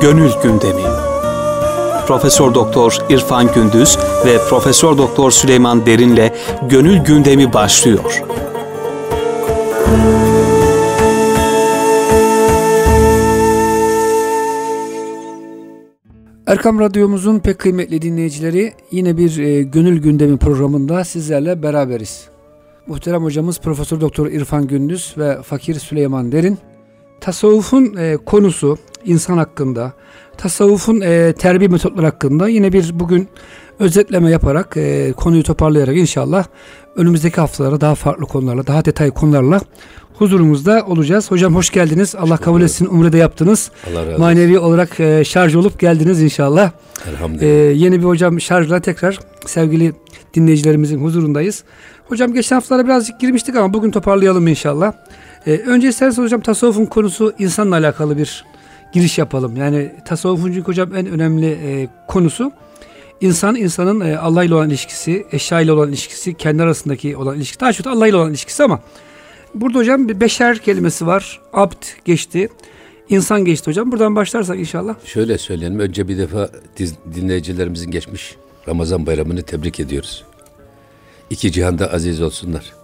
Gönül 0.00 0.30
Gündemi. 0.42 0.82
Profesör 2.06 2.54
Doktor 2.54 2.98
İrfan 3.10 3.52
Gündüz 3.54 3.98
ve 4.26 4.38
Profesör 4.48 4.98
Doktor 4.98 5.30
Süleyman 5.30 5.86
Derin'le 5.86 6.32
Gönül 6.68 6.98
Gündemi 6.98 7.52
başlıyor. 7.52 8.22
Erkam 16.46 16.80
Radyomuzun 16.80 17.38
pek 17.38 17.58
kıymetli 17.58 18.02
dinleyicileri 18.02 18.72
yine 18.90 19.16
bir 19.16 19.38
e, 19.38 19.62
Gönül 19.62 20.02
Gündemi 20.02 20.38
programında 20.38 21.04
sizlerle 21.04 21.62
beraberiz. 21.62 22.28
Muhterem 22.86 23.24
hocamız 23.24 23.60
Profesör 23.60 24.00
Doktor 24.00 24.26
İrfan 24.26 24.66
Gündüz 24.66 25.14
ve 25.18 25.42
Fakir 25.42 25.74
Süleyman 25.74 26.32
Derin 26.32 26.58
tasavvufun 27.20 27.96
e, 27.96 28.16
konusu 28.16 28.78
insan 29.04 29.38
hakkında, 29.38 29.92
tasavvufun 30.38 31.00
e, 31.00 31.32
terbiye 31.32 31.68
metotları 31.68 32.06
hakkında 32.06 32.48
yine 32.48 32.72
bir 32.72 33.00
bugün 33.00 33.28
özetleme 33.78 34.30
yaparak 34.30 34.76
e, 34.76 35.12
konuyu 35.16 35.42
toparlayarak 35.42 35.96
inşallah 35.96 36.44
önümüzdeki 36.96 37.40
haftalara 37.40 37.80
daha 37.80 37.94
farklı 37.94 38.26
konularla, 38.26 38.66
daha 38.66 38.84
detay 38.84 39.10
konularla 39.10 39.60
huzurumuzda 40.20 40.84
olacağız. 40.86 41.30
Hocam 41.30 41.54
hoş 41.54 41.70
geldiniz. 41.70 42.14
Allah 42.14 42.36
kabul 42.36 42.62
etsin. 42.62 42.86
Umre'de 42.86 43.18
yaptınız. 43.18 43.70
Allah 43.90 44.00
razı 44.00 44.10
olsun. 44.10 44.20
Manevi 44.20 44.58
olarak 44.58 45.00
e, 45.00 45.24
şarj 45.24 45.54
olup 45.54 45.80
geldiniz 45.80 46.22
inşallah. 46.22 46.70
Elhamdülillah. 47.08 47.42
E, 47.42 47.48
yeni 47.56 47.98
bir 47.98 48.04
hocam 48.04 48.40
şarjla 48.40 48.80
tekrar 48.80 49.18
sevgili 49.46 49.92
dinleyicilerimizin 50.34 51.04
huzurundayız. 51.04 51.64
Hocam 52.08 52.34
geçen 52.34 52.56
haftalara 52.56 52.84
birazcık 52.84 53.20
girmiştik 53.20 53.56
ama 53.56 53.74
bugün 53.74 53.90
toparlayalım 53.90 54.48
inşallah. 54.48 54.92
E, 55.46 55.50
önce 55.52 55.88
isterseniz 55.88 56.26
hocam 56.26 56.40
tasavvufun 56.40 56.86
konusu 56.86 57.34
insanla 57.38 57.76
alakalı 57.76 58.18
bir 58.18 58.44
giriş 58.92 59.18
yapalım. 59.18 59.56
Yani 59.56 59.92
tasavvufun 60.04 60.52
çünkü 60.52 60.68
hocam 60.68 60.96
en 60.96 61.06
önemli 61.06 61.46
e, 61.46 61.88
konusu 62.08 62.52
insan 63.20 63.56
insanın 63.56 64.00
e, 64.00 64.18
Allah 64.18 64.44
ile 64.44 64.54
olan 64.54 64.68
ilişkisi, 64.70 65.26
eşya 65.32 65.60
ile 65.60 65.72
olan 65.72 65.88
ilişkisi, 65.88 66.34
kendi 66.34 66.62
arasındaki 66.62 67.16
olan 67.16 67.36
ilişkisi. 67.36 67.60
Daha 67.60 67.72
çok 67.72 67.86
Allah 67.86 68.06
ile 68.06 68.16
olan 68.16 68.30
ilişkisi 68.30 68.62
ama 68.62 68.80
burada 69.54 69.78
hocam 69.78 70.08
bir 70.08 70.20
beşer 70.20 70.58
kelimesi 70.58 71.06
var. 71.06 71.40
Abd 71.52 71.84
geçti. 72.04 72.48
İnsan 73.08 73.44
geçti 73.44 73.66
hocam. 73.66 73.92
Buradan 73.92 74.16
başlarsak 74.16 74.58
inşallah. 74.58 74.94
Şöyle 75.04 75.38
söyleyelim. 75.38 75.78
Önce 75.80 76.08
bir 76.08 76.18
defa 76.18 76.50
dinleyicilerimizin 77.14 77.90
geçmiş 77.90 78.36
Ramazan 78.68 79.06
bayramını 79.06 79.42
tebrik 79.42 79.80
ediyoruz. 79.80 80.24
İki 81.30 81.52
cihanda 81.52 81.92
aziz 81.92 82.22
olsunlar. 82.22 82.79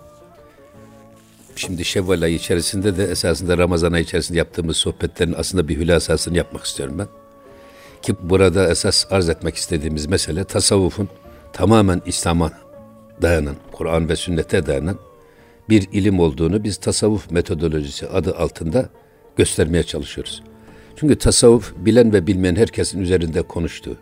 Şimdi 1.56 1.84
Şevval 1.84 2.22
ayı 2.22 2.34
içerisinde 2.34 2.96
de 2.96 3.04
esasında 3.04 3.58
Ramazan 3.58 3.92
ayı 3.92 4.04
içerisinde 4.04 4.38
yaptığımız 4.38 4.76
sohbetlerin 4.76 5.34
aslında 5.38 5.68
bir 5.68 5.76
hülasasını 5.76 6.36
yapmak 6.36 6.64
istiyorum 6.64 6.98
ben. 6.98 7.08
Ki 8.02 8.14
burada 8.22 8.70
esas 8.70 9.12
arz 9.12 9.28
etmek 9.28 9.56
istediğimiz 9.56 10.06
mesele 10.06 10.44
tasavvufun 10.44 11.08
tamamen 11.52 12.02
İslam'a 12.06 12.52
dayanan, 13.22 13.56
Kur'an 13.72 14.08
ve 14.08 14.16
sünnete 14.16 14.66
dayanan 14.66 14.98
bir 15.68 15.88
ilim 15.92 16.20
olduğunu 16.20 16.64
biz 16.64 16.76
tasavvuf 16.76 17.30
metodolojisi 17.30 18.08
adı 18.08 18.36
altında 18.36 18.88
göstermeye 19.36 19.82
çalışıyoruz. 19.82 20.42
Çünkü 20.96 21.18
tasavvuf 21.18 21.74
bilen 21.76 22.12
ve 22.12 22.26
bilmeyen 22.26 22.56
herkesin 22.56 23.00
üzerinde 23.00 23.42
konuştuğu, 23.42 23.96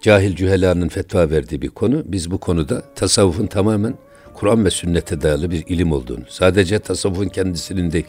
cahil 0.00 0.36
cühelanın 0.36 0.88
fetva 0.88 1.30
verdiği 1.30 1.62
bir 1.62 1.68
konu. 1.68 2.02
Biz 2.06 2.30
bu 2.30 2.38
konuda 2.38 2.94
tasavvufun 2.94 3.46
tamamen 3.46 3.94
Kur'an 4.34 4.64
ve 4.64 4.70
sünnete 4.70 5.22
dayalı 5.22 5.50
bir 5.50 5.66
ilim 5.66 5.92
olduğunu, 5.92 6.24
sadece 6.28 6.78
tasavvufun 6.78 7.28
kendisinin 7.28 7.92
değil, 7.92 8.08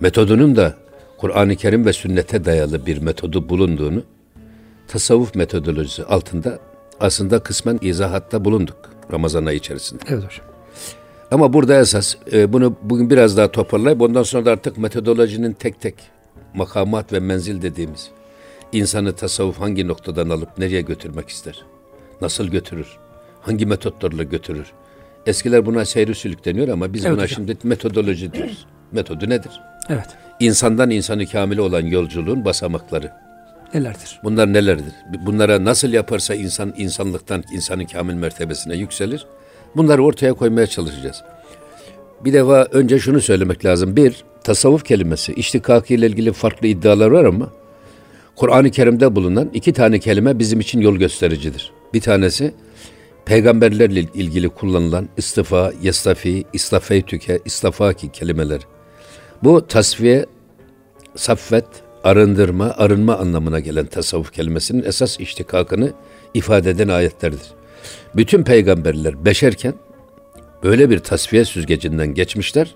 metodunun 0.00 0.56
da 0.56 0.74
Kur'an-ı 1.18 1.56
Kerim 1.56 1.86
ve 1.86 1.92
sünnete 1.92 2.44
dayalı 2.44 2.86
bir 2.86 2.98
metodu 2.98 3.48
bulunduğunu, 3.48 4.02
tasavvuf 4.88 5.34
metodolojisi 5.34 6.04
altında 6.04 6.58
aslında 7.00 7.38
kısmen 7.38 7.78
izahatta 7.82 8.44
bulunduk 8.44 8.76
Ramazan 9.12 9.46
ayı 9.46 9.58
içerisinde. 9.58 10.02
Evet 10.08 10.24
hocam. 10.24 10.46
Ama 11.30 11.52
burada 11.52 11.80
esas 11.80 12.14
e, 12.32 12.52
bunu 12.52 12.76
bugün 12.82 13.10
biraz 13.10 13.36
daha 13.36 13.50
toparlayıp 13.50 14.00
ondan 14.00 14.22
sonra 14.22 14.44
da 14.44 14.50
artık 14.50 14.78
metodolojinin 14.78 15.52
tek 15.52 15.80
tek 15.80 15.94
makamat 16.54 17.12
ve 17.12 17.20
menzil 17.20 17.62
dediğimiz 17.62 18.10
insanı 18.72 19.12
tasavvuf 19.12 19.60
hangi 19.60 19.88
noktadan 19.88 20.28
alıp 20.28 20.58
nereye 20.58 20.80
götürmek 20.80 21.28
ister? 21.28 21.64
Nasıl 22.20 22.46
götürür? 22.46 22.96
Hangi 23.40 23.66
metotlarla 23.66 24.22
götürür? 24.22 24.72
Eskiler 25.26 25.66
buna 25.66 25.84
seyri 25.84 26.14
sülük 26.14 26.44
deniyor 26.44 26.68
ama 26.68 26.92
biz 26.92 27.04
evet 27.04 27.16
buna 27.16 27.22
hocam. 27.24 27.36
şimdi 27.36 27.56
metodoloji 27.62 28.32
diyoruz. 28.32 28.66
Metodu 28.92 29.28
nedir? 29.28 29.60
Evet. 29.88 30.06
İnsandan 30.40 30.90
insanı 30.90 31.26
kamile 31.26 31.60
olan 31.60 31.86
yolculuğun 31.86 32.44
basamakları. 32.44 33.12
Nelerdir? 33.74 34.20
Bunlar 34.24 34.52
nelerdir? 34.52 34.94
Bunlara 35.26 35.64
nasıl 35.64 35.92
yaparsa 35.92 36.34
insan 36.34 36.74
insanlıktan 36.76 37.44
insanın 37.52 37.84
kamil 37.84 38.14
mertebesine 38.14 38.76
yükselir. 38.76 39.26
Bunları 39.76 40.04
ortaya 40.04 40.32
koymaya 40.32 40.66
çalışacağız. 40.66 41.22
Bir 42.24 42.32
defa 42.32 42.64
önce 42.64 42.98
şunu 42.98 43.20
söylemek 43.20 43.64
lazım. 43.64 43.96
Bir, 43.96 44.24
tasavvuf 44.44 44.84
kelimesi, 44.84 45.32
iştikakı 45.32 45.94
ile 45.94 46.06
ilgili 46.06 46.32
farklı 46.32 46.66
iddialar 46.66 47.10
var 47.10 47.24
ama 47.24 47.48
Kur'an-ı 48.36 48.70
Kerim'de 48.70 49.16
bulunan 49.16 49.50
iki 49.54 49.72
tane 49.72 49.98
kelime 49.98 50.38
bizim 50.38 50.60
için 50.60 50.80
yol 50.80 50.96
göstericidir. 50.96 51.72
Bir 51.94 52.00
tanesi 52.00 52.54
peygamberlerle 53.28 54.00
ilgili 54.14 54.48
kullanılan 54.48 55.08
istifa, 55.16 55.72
yestafi, 55.82 56.44
istafeytüke, 56.52 57.38
istafaki 57.44 58.12
kelimeler. 58.12 58.60
Bu 59.42 59.66
tasfiye, 59.66 60.26
saffet, 61.16 61.64
arındırma, 62.04 62.74
arınma 62.76 63.16
anlamına 63.16 63.60
gelen 63.60 63.86
tasavvuf 63.86 64.32
kelimesinin 64.32 64.84
esas 64.84 65.20
iştikakını 65.20 65.92
ifade 66.34 66.70
eden 66.70 66.88
ayetlerdir. 66.88 67.40
Bütün 68.16 68.42
peygamberler 68.42 69.24
beşerken 69.24 69.74
böyle 70.62 70.90
bir 70.90 70.98
tasfiye 70.98 71.44
süzgecinden 71.44 72.14
geçmişler. 72.14 72.74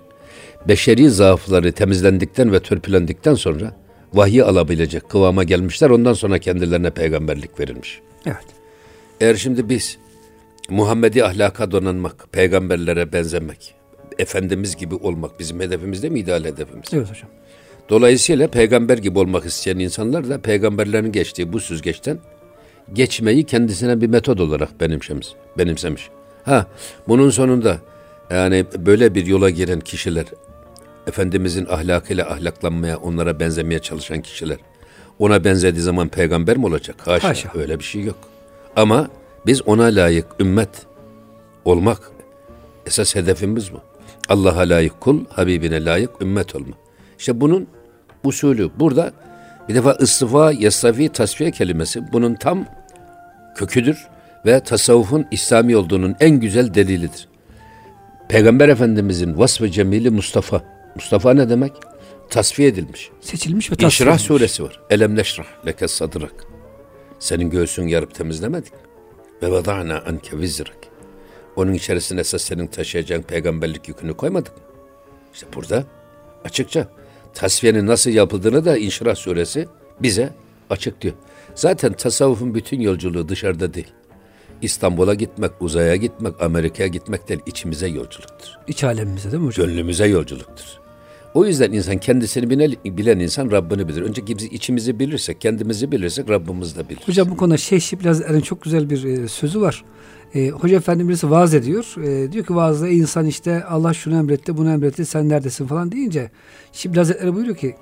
Beşeri 0.67 1.09
zaafları 1.09 1.71
temizlendikten 1.71 2.51
ve 2.51 2.59
törpülendikten 2.59 3.33
sonra 3.33 3.75
vahyi 4.13 4.43
alabilecek 4.43 5.09
kıvama 5.09 5.43
gelmişler. 5.43 5.89
Ondan 5.89 6.13
sonra 6.13 6.39
kendilerine 6.39 6.89
peygamberlik 6.89 7.59
verilmiş. 7.59 8.01
Evet. 8.25 8.45
Eğer 9.21 9.35
şimdi 9.35 9.69
biz 9.69 9.97
Muhammedi 10.69 11.23
ahlaka 11.23 11.71
donanmak, 11.71 12.27
peygamberlere 12.31 13.13
benzemek, 13.13 13.75
Efendimiz 14.19 14.75
gibi 14.75 14.95
olmak 14.95 15.39
bizim 15.39 15.59
hedefimiz 15.59 16.03
değil 16.03 16.13
mi? 16.13 16.19
İdeal 16.19 16.43
hedefimiz. 16.43 16.85
Evet 16.93 17.09
hocam. 17.09 17.29
Dolayısıyla 17.89 18.47
peygamber 18.47 18.97
gibi 18.97 19.19
olmak 19.19 19.45
isteyen 19.45 19.79
insanlar 19.79 20.29
da 20.29 20.41
peygamberlerin 20.41 21.11
geçtiği 21.11 21.53
bu 21.53 21.59
süzgeçten 21.59 22.19
geçmeyi 22.93 23.43
kendisine 23.43 24.01
bir 24.01 24.07
metod 24.07 24.39
olarak 24.39 24.81
benimsemiş. 24.81 25.27
benimsemiş. 25.57 26.09
Ha 26.45 26.67
bunun 27.07 27.29
sonunda 27.29 27.77
yani 28.29 28.65
böyle 28.77 29.15
bir 29.15 29.25
yola 29.25 29.49
giren 29.49 29.79
kişiler 29.79 30.25
Efendimizin 31.07 31.65
ahlakıyla 31.65 32.29
ahlaklanmaya, 32.31 32.97
onlara 32.97 33.39
benzemeye 33.39 33.79
çalışan 33.79 34.21
kişiler 34.21 34.57
ona 35.19 35.43
benzediği 35.43 35.81
zaman 35.81 36.07
peygamber 36.07 36.57
mi 36.57 36.65
olacak? 36.65 36.95
Haşa, 37.07 37.29
Haşa. 37.29 37.49
öyle 37.55 37.79
bir 37.79 37.83
şey 37.83 38.03
yok. 38.03 38.17
Ama 38.75 39.07
biz 39.45 39.61
ona 39.67 39.83
layık 39.83 40.25
ümmet 40.39 40.69
olmak 41.65 41.99
esas 42.85 43.15
hedefimiz 43.15 43.73
bu. 43.73 43.81
Allah'a 44.29 44.59
layık 44.69 45.01
kul, 45.01 45.25
Habibine 45.29 45.85
layık 45.85 46.21
ümmet 46.21 46.55
olma. 46.55 46.73
İşte 47.19 47.41
bunun 47.41 47.67
usulü 48.23 48.69
burada 48.79 49.11
bir 49.69 49.75
defa 49.75 49.93
istifa, 49.93 50.51
yasafi, 50.51 51.09
tasfiye 51.09 51.51
kelimesi 51.51 52.13
bunun 52.13 52.35
tam 52.35 52.65
köküdür 53.55 54.07
ve 54.45 54.59
tasavvufun 54.59 55.25
İslami 55.31 55.77
olduğunun 55.77 56.15
en 56.19 56.39
güzel 56.39 56.73
delilidir. 56.73 57.27
Peygamber 58.29 58.69
Efendimizin 58.69 59.37
vasfı 59.39 59.71
cemili 59.71 60.09
Mustafa. 60.09 60.61
Mustafa 60.95 61.33
ne 61.33 61.49
demek? 61.49 61.73
Tasfiye 62.29 62.67
edilmiş. 62.69 63.09
Seçilmiş 63.21 63.71
ve 63.71 63.75
tasfiye 63.75 63.87
İnşirah 63.87 64.11
edilmiş. 64.11 64.27
suresi 64.27 64.63
var. 64.63 64.79
Elem 64.89 65.15
neşrah 65.15 65.45
leke 65.67 65.87
sadrak. 65.87 66.33
Senin 67.19 67.49
göğsün 67.49 67.87
yarıp 67.87 68.15
temizlemedik. 68.15 68.73
Ve 69.43 69.51
vada'na 69.51 70.03
anke 70.07 70.39
vizrak. 70.39 70.77
Onun 71.55 71.73
içerisine 71.73 72.19
esas 72.19 72.41
senin 72.41 72.67
taşıyacağın 72.67 73.21
peygamberlik 73.21 73.87
yükünü 73.87 74.13
koymadık 74.13 74.57
mı? 74.57 74.63
İşte 75.33 75.47
burada 75.55 75.83
açıkça 76.45 76.87
tasfiyenin 77.33 77.87
nasıl 77.87 78.11
yapıldığını 78.11 78.65
da 78.65 78.77
İnşirah 78.77 79.15
suresi 79.15 79.67
bize 79.99 80.33
açık 80.69 81.01
diyor. 81.01 81.13
Zaten 81.55 81.93
tasavvufun 81.93 82.55
bütün 82.55 82.81
yolculuğu 82.81 83.29
dışarıda 83.29 83.73
değil. 83.73 83.93
İstanbul'a 84.61 85.13
gitmek, 85.13 85.51
uzaya 85.59 85.95
gitmek, 85.95 86.41
Amerika'ya 86.41 86.87
gitmek 86.87 87.29
değil, 87.29 87.39
içimize 87.45 87.87
yolculuktur. 87.87 88.47
İç 88.67 88.83
alemimize 88.83 89.31
değil 89.31 89.43
mi 89.43 89.47
hocam? 89.47 89.67
Gönlümüze 89.67 90.05
yolculuktur. 90.05 90.82
O 91.33 91.45
yüzden 91.45 91.71
insan 91.71 91.97
kendisini 91.97 92.49
bilen, 92.49 92.73
bilen 92.85 93.19
insan 93.19 93.51
Rabbini 93.51 93.87
bilir. 93.87 94.01
Önce 94.01 94.27
biz 94.27 94.43
içimizi 94.43 94.99
bilirsek, 94.99 95.41
kendimizi 95.41 95.91
bilirsek 95.91 96.29
Rabbimiz 96.29 96.77
de 96.77 96.89
bilir. 96.89 97.01
Hocam 97.05 97.29
bu 97.29 97.37
konuda 97.37 97.57
Şeyh 97.57 97.81
Şiblazer'in 97.81 98.41
çok 98.41 98.61
güzel 98.61 98.89
bir 98.89 99.03
e, 99.03 99.27
sözü 99.27 99.61
var. 99.61 99.83
E, 100.35 100.49
Hoca 100.49 100.77
Efendi 100.77 101.07
birisi 101.07 101.31
vaaz 101.31 101.53
ediyor. 101.53 101.95
E, 102.03 102.31
diyor 102.31 102.45
ki 102.45 102.55
vaazda 102.55 102.89
insan 102.89 103.25
işte 103.25 103.63
Allah 103.63 103.93
şunu 103.93 104.17
emretti, 104.17 104.57
bunu 104.57 104.71
emretti, 104.71 105.05
sen 105.05 105.29
neredesin 105.29 105.67
falan 105.67 105.91
deyince 105.91 106.31
Şiblazer'e 106.71 107.33
buyuruyor 107.33 107.57
ki 107.57 107.75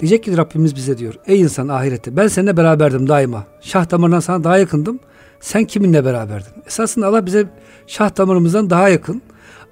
Diyecek 0.00 0.24
ki 0.24 0.36
Rabbimiz 0.36 0.76
bize 0.76 0.98
diyor. 0.98 1.14
Ey 1.26 1.40
insan 1.40 1.68
ahirette 1.68 2.16
ben 2.16 2.28
seninle 2.28 2.56
beraberdim 2.56 3.08
daima. 3.08 3.44
Şah 3.60 3.90
damarından 3.90 4.20
sana 4.20 4.44
daha 4.44 4.58
yakındım. 4.58 5.00
Sen 5.40 5.64
kiminle 5.64 6.04
beraberdin? 6.04 6.52
Esasında 6.66 7.06
Allah 7.06 7.26
bize 7.26 7.46
şah 7.86 8.16
damarımızdan 8.16 8.70
daha 8.70 8.88
yakın. 8.88 9.22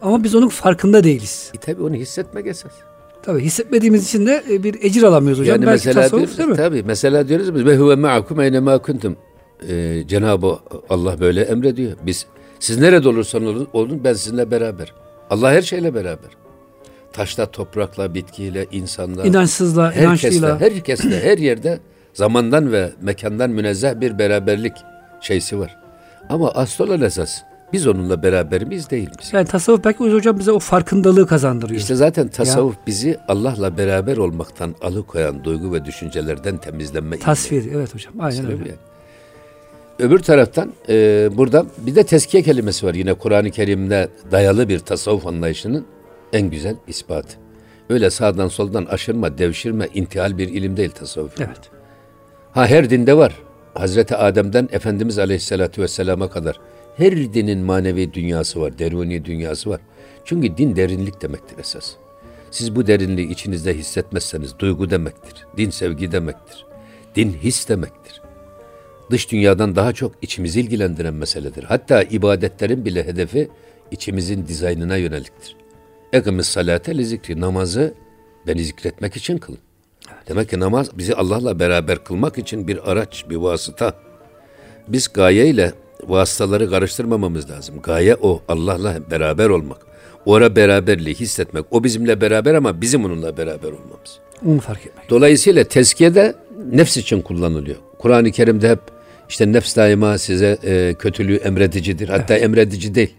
Ama 0.02 0.24
biz 0.24 0.34
onun 0.34 0.48
farkında 0.48 1.04
değiliz. 1.04 1.52
E 1.54 1.58
tabi 1.58 1.82
onu 1.82 1.94
hissetmek 1.94 2.46
esas. 2.46 2.72
Tabii 3.22 3.40
hissetmediğimiz 3.40 4.04
için 4.08 4.26
de 4.26 4.44
e, 4.50 4.62
bir 4.62 4.82
ecir 4.84 5.02
alamıyoruz 5.02 5.40
hocam. 5.40 5.54
Yani 5.56 5.66
Belki 5.66 5.88
mesela 5.88 6.02
tasavvuf 6.02 6.38
değil 6.38 6.48
mi? 6.48 6.56
tabii 6.56 6.82
mesela 6.82 7.28
diyoruz 7.28 7.54
biz 7.54 7.64
ve 7.64 7.76
huve 7.76 7.94
ma'akum 7.94 8.40
eyne 8.40 8.60
ma 8.60 8.78
kuntum. 8.78 9.16
Ee, 9.68 10.02
Cenab-ı 10.08 10.58
Allah 10.88 11.20
böyle 11.20 11.42
emrediyor. 11.42 11.92
Biz 12.06 12.26
siz 12.60 12.78
nerede 12.78 13.08
olursanız 13.08 13.48
olun, 13.48 13.68
olun 13.72 14.04
ben 14.04 14.12
sizinle 14.12 14.50
beraber. 14.50 14.94
Allah 15.30 15.52
her 15.52 15.62
şeyle 15.62 15.94
beraber. 15.94 16.30
Taşla, 17.12 17.46
toprakla, 17.46 18.14
bitkiyle, 18.14 18.66
insanla, 18.72 19.24
İnançsızla, 19.24 19.84
herkesle, 19.92 20.04
inançlıyla. 20.04 20.60
herkesle, 20.60 21.20
her 21.24 21.38
yerde 21.38 21.80
zamandan 22.14 22.72
ve 22.72 22.90
mekandan 23.02 23.50
münezzeh 23.50 24.00
bir 24.00 24.18
beraberlik 24.18 24.72
şeysi 25.20 25.58
var. 25.58 25.76
Ama 26.28 26.50
asıl 26.50 26.84
olan 26.88 27.00
esas 27.00 27.42
biz 27.72 27.86
onunla 27.86 28.22
beraber 28.22 28.64
miyiz 28.64 28.90
değil 28.90 29.08
miyiz? 29.08 29.30
Yani 29.32 29.46
tasavvuf 29.46 29.84
belki 29.84 29.98
hocam 29.98 30.38
bize 30.38 30.52
o 30.52 30.58
farkındalığı 30.58 31.26
kazandırıyor. 31.26 31.80
İşte 31.80 31.94
zaten 31.94 32.28
tasavvuf 32.28 32.74
bizi 32.86 33.18
Allah'la 33.28 33.78
beraber 33.78 34.16
olmaktan 34.16 34.74
alıkoyan 34.82 35.44
duygu 35.44 35.72
ve 35.72 35.84
düşüncelerden 35.84 36.56
temizlenme 36.56 37.18
Tasvir 37.18 37.72
evet 37.74 37.94
hocam. 37.94 38.12
Aynen 38.20 38.42
ilmi. 38.42 38.52
öyle. 38.52 38.68
Yani. 38.68 38.78
Öbür 39.98 40.18
taraftan 40.18 40.72
e, 40.88 41.28
burada 41.36 41.66
bir 41.78 41.94
de 41.94 42.04
teskiye 42.04 42.42
kelimesi 42.42 42.86
var. 42.86 42.94
Yine 42.94 43.14
Kur'an-ı 43.14 43.50
Kerim'de 43.50 44.08
dayalı 44.30 44.68
bir 44.68 44.78
tasavvuf 44.78 45.26
anlayışının 45.26 45.86
en 46.32 46.50
güzel 46.50 46.76
ispatı. 46.86 47.36
Öyle 47.90 48.10
sağdan 48.10 48.48
soldan 48.48 48.84
aşırma, 48.84 49.38
devşirme, 49.38 49.88
intihal 49.94 50.38
bir 50.38 50.48
ilim 50.48 50.76
değil 50.76 50.90
tasavvuf. 50.90 51.40
Evet. 51.40 51.60
Ha 52.52 52.66
her 52.66 52.90
dinde 52.90 53.16
var. 53.16 53.34
Hazreti 53.74 54.16
Adem'den 54.16 54.68
Efendimiz 54.72 55.18
Aleyhisselatü 55.18 55.82
Vesselam'a 55.82 56.30
kadar 56.30 56.60
her 57.00 57.34
dinin 57.34 57.58
manevi 57.58 58.14
dünyası 58.14 58.60
var, 58.60 58.78
deruni 58.78 59.24
dünyası 59.24 59.70
var. 59.70 59.80
Çünkü 60.24 60.56
din 60.56 60.76
derinlik 60.76 61.22
demektir 61.22 61.58
esas. 61.58 61.92
Siz 62.50 62.76
bu 62.76 62.86
derinliği 62.86 63.28
içinizde 63.28 63.74
hissetmezseniz 63.74 64.58
duygu 64.58 64.90
demektir. 64.90 65.46
Din 65.56 65.70
sevgi 65.70 66.12
demektir. 66.12 66.66
Din 67.16 67.32
his 67.32 67.68
demektir. 67.68 68.22
Dış 69.10 69.32
dünyadan 69.32 69.76
daha 69.76 69.92
çok 69.92 70.12
içimizi 70.22 70.60
ilgilendiren 70.60 71.14
meseledir. 71.14 71.64
Hatta 71.64 72.02
ibadetlerin 72.02 72.84
bile 72.84 73.06
hedefi 73.06 73.48
içimizin 73.90 74.46
dizaynına 74.46 74.96
yöneliktir. 74.96 75.56
Ekimiz 76.12 76.46
salate 76.46 76.98
li 76.98 77.04
zikri. 77.04 77.40
Namazı 77.40 77.94
beni 78.46 78.64
zikretmek 78.64 79.16
için 79.16 79.38
kılın. 79.38 79.58
Demek 80.28 80.50
ki 80.50 80.60
namaz 80.60 80.98
bizi 80.98 81.14
Allah'la 81.14 81.58
beraber 81.58 82.04
kılmak 82.04 82.38
için 82.38 82.68
bir 82.68 82.90
araç, 82.90 83.24
bir 83.30 83.36
vasıta. 83.36 83.94
Biz 84.88 85.08
gayeyle 85.08 85.72
vasıtaları 86.10 86.70
karıştırmamamız 86.70 87.50
lazım. 87.50 87.74
Gaye 87.82 88.16
o, 88.22 88.42
Allah'la 88.48 89.10
beraber 89.10 89.48
olmak. 89.48 89.78
Ora 90.26 90.56
beraberliği 90.56 91.14
hissetmek. 91.14 91.64
O 91.70 91.84
bizimle 91.84 92.20
beraber 92.20 92.54
ama 92.54 92.80
bizim 92.80 93.04
onunla 93.04 93.36
beraber 93.36 93.68
olmamız. 93.68 94.18
Onu 94.46 94.60
fark 94.60 94.86
etmek. 94.86 95.10
Dolayısıyla 95.10 95.64
tezkiye 95.64 96.14
de 96.14 96.34
nefs 96.72 96.96
için 96.96 97.20
kullanılıyor. 97.22 97.76
Kur'an-ı 97.98 98.30
Kerim'de 98.30 98.70
hep 98.70 98.78
işte 99.28 99.52
nefs 99.52 99.76
daima 99.76 100.18
size 100.18 100.58
e, 100.64 100.94
kötülüğü 100.98 101.36
emredicidir. 101.36 102.08
Hatta 102.08 102.34
emredici 102.36 102.94
değil. 102.94 103.14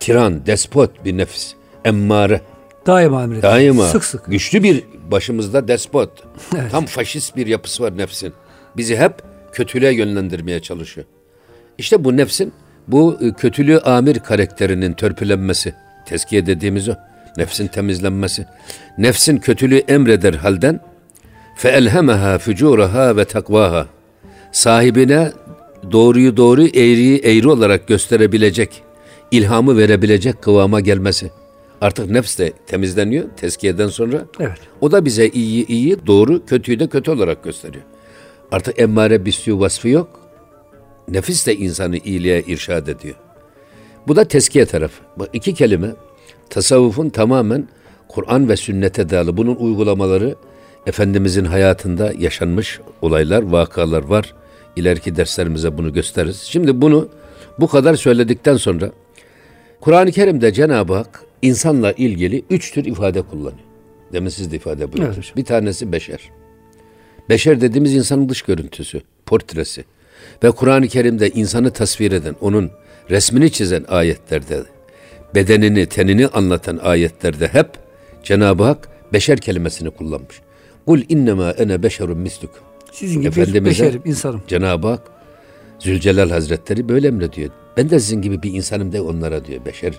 Tiran, 0.00 0.46
despot 0.46 1.04
bir 1.04 1.16
nefis. 1.16 1.54
Emmare. 1.84 2.40
Daima 2.86 3.22
emrediyor. 3.22 3.52
Daima 3.52 3.84
Sık 3.86 4.04
sık. 4.04 4.26
güçlü 4.26 4.62
bir 4.62 4.84
başımızda 5.10 5.68
despot. 5.68 6.10
Evet. 6.58 6.70
Tam 6.70 6.86
faşist 6.86 7.36
bir 7.36 7.46
yapısı 7.46 7.82
var 7.82 7.98
nefsin. 7.98 8.32
Bizi 8.76 8.96
hep 8.96 9.12
kötülüğe 9.52 9.94
yönlendirmeye 9.94 10.60
çalışıyor. 10.60 11.06
İşte 11.82 12.04
bu 12.04 12.16
nefsin 12.16 12.52
bu 12.88 13.18
e, 13.20 13.32
kötülüğü 13.32 13.78
amir 13.78 14.18
karakterinin 14.18 14.92
törpülenmesi, 14.92 15.74
teskiye 16.06 16.46
dediğimiz 16.46 16.88
o. 16.88 16.94
Nefsin 17.36 17.66
temizlenmesi. 17.66 18.46
Nefsin 18.98 19.36
kötülüğü 19.36 19.78
emreder 19.78 20.34
halden 20.34 20.80
feelhemeha 21.56 22.38
fucuraha 22.38 23.16
ve 23.16 23.24
takvaha. 23.24 23.86
Sahibine 24.52 25.32
doğruyu 25.92 26.36
doğru, 26.36 26.62
eğriyi 26.62 27.18
eğri 27.18 27.48
olarak 27.48 27.88
gösterebilecek, 27.88 28.82
ilhamı 29.30 29.76
verebilecek 29.78 30.42
kıvama 30.42 30.80
gelmesi. 30.80 31.30
Artık 31.80 32.10
nefs 32.10 32.38
de 32.38 32.52
temizleniyor 32.66 33.24
tezkiyeden 33.36 33.88
sonra. 33.88 34.24
Evet. 34.40 34.58
O 34.80 34.92
da 34.92 35.04
bize 35.04 35.28
iyi 35.28 35.66
iyi, 35.66 36.06
doğru, 36.06 36.46
kötüyü 36.46 36.80
de 36.80 36.88
kötü 36.88 37.10
olarak 37.10 37.44
gösteriyor. 37.44 37.84
Artık 38.52 38.80
emmare 38.80 39.24
bisyu 39.24 39.60
vasfı 39.60 39.88
yok. 39.88 40.21
Nefis 41.08 41.46
de 41.46 41.56
insanı 41.56 41.96
iyiliğe 41.96 42.42
irşad 42.42 42.86
ediyor. 42.86 43.14
Bu 44.08 44.16
da 44.16 44.24
teskiye 44.24 44.66
tarafı. 44.66 45.02
Bak 45.16 45.28
iki 45.32 45.54
kelime 45.54 45.90
tasavvufun 46.50 47.08
tamamen 47.08 47.68
Kur'an 48.08 48.48
ve 48.48 48.56
sünnete 48.56 49.10
dayalı. 49.10 49.36
Bunun 49.36 49.56
uygulamaları 49.56 50.36
Efendimizin 50.86 51.44
hayatında 51.44 52.12
yaşanmış 52.18 52.80
olaylar, 53.02 53.42
vakalar 53.42 54.02
var. 54.02 54.34
İleriki 54.76 55.16
derslerimize 55.16 55.78
bunu 55.78 55.92
gösteririz. 55.92 56.40
Şimdi 56.40 56.80
bunu 56.80 57.08
bu 57.60 57.66
kadar 57.66 57.94
söyledikten 57.94 58.56
sonra 58.56 58.90
Kur'an-ı 59.80 60.12
Kerim'de 60.12 60.52
Cenab-ı 60.52 60.94
Hak 60.94 61.24
insanla 61.42 61.92
ilgili 61.92 62.44
üç 62.50 62.72
tür 62.72 62.84
ifade 62.84 63.22
kullanıyor. 63.22 63.64
Demin 64.12 64.28
siz 64.28 64.52
de 64.52 64.56
ifade 64.56 64.92
buyurdunuz. 64.92 65.16
Evet. 65.26 65.36
Bir 65.36 65.44
tanesi 65.44 65.92
beşer. 65.92 66.30
Beşer 67.28 67.60
dediğimiz 67.60 67.94
insanın 67.94 68.28
dış 68.28 68.42
görüntüsü, 68.42 69.00
portresi. 69.26 69.84
Ve 70.44 70.50
Kur'an-ı 70.50 70.88
Kerim'de 70.88 71.30
insanı 71.30 71.70
tasvir 71.70 72.12
eden, 72.12 72.36
onun 72.40 72.70
resmini 73.10 73.52
çizen 73.52 73.84
ayetlerde, 73.88 74.62
bedenini, 75.34 75.86
tenini 75.86 76.26
anlatan 76.26 76.80
ayetlerde 76.82 77.48
hep 77.48 77.68
Cenab-ı 78.22 78.64
Hak 78.64 78.88
beşer 79.12 79.38
kelimesini 79.38 79.90
kullanmış. 79.90 80.40
Kul 80.86 81.00
innema 81.08 81.50
ene 81.50 81.82
beşerun 81.82 82.18
misluk. 82.18 82.50
Sizin 82.92 83.20
gibi 83.20 83.28
Efendimiz'e 83.28 83.84
beşerim, 83.84 84.02
insanım. 84.04 84.42
Cenab-ı 84.48 84.88
Hak 84.88 85.02
Zülcelal 85.78 86.30
Hazretleri 86.30 86.88
böyle 86.88 87.08
emrediyor. 87.08 87.50
Ben 87.76 87.90
de 87.90 88.00
sizin 88.00 88.22
gibi 88.22 88.42
bir 88.42 88.52
insanım 88.52 88.92
de 88.92 89.00
onlara 89.00 89.44
diyor 89.44 89.64
beşer. 89.64 89.92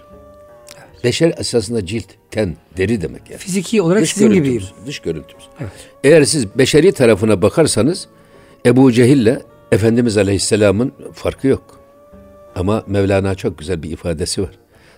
Beşer 1.04 1.34
esasında 1.38 1.86
cilt, 1.86 2.06
ten, 2.31 2.56
deri 2.78 3.02
demek 3.02 3.30
yani. 3.30 3.38
Fiziki 3.40 3.81
olarak 3.81 4.02
Dış 4.02 4.14
sizin 4.14 4.34
gibiyim. 4.34 4.64
dış 4.86 5.00
görüntümüz. 5.00 5.45
Eğer 6.04 6.24
siz 6.24 6.57
beşeri 6.57 6.92
tarafına 6.92 7.42
bakarsanız 7.42 8.07
Ebu 8.66 8.92
Cehil'le 8.92 9.38
Efendimiz 9.73 10.18
Aleyhisselam'ın 10.18 10.92
farkı 11.13 11.47
yok. 11.47 11.80
Ama 12.56 12.83
Mevlana 12.87 13.35
çok 13.35 13.57
güzel 13.57 13.83
bir 13.83 13.92
ifadesi 13.92 14.42
var. 14.42 14.49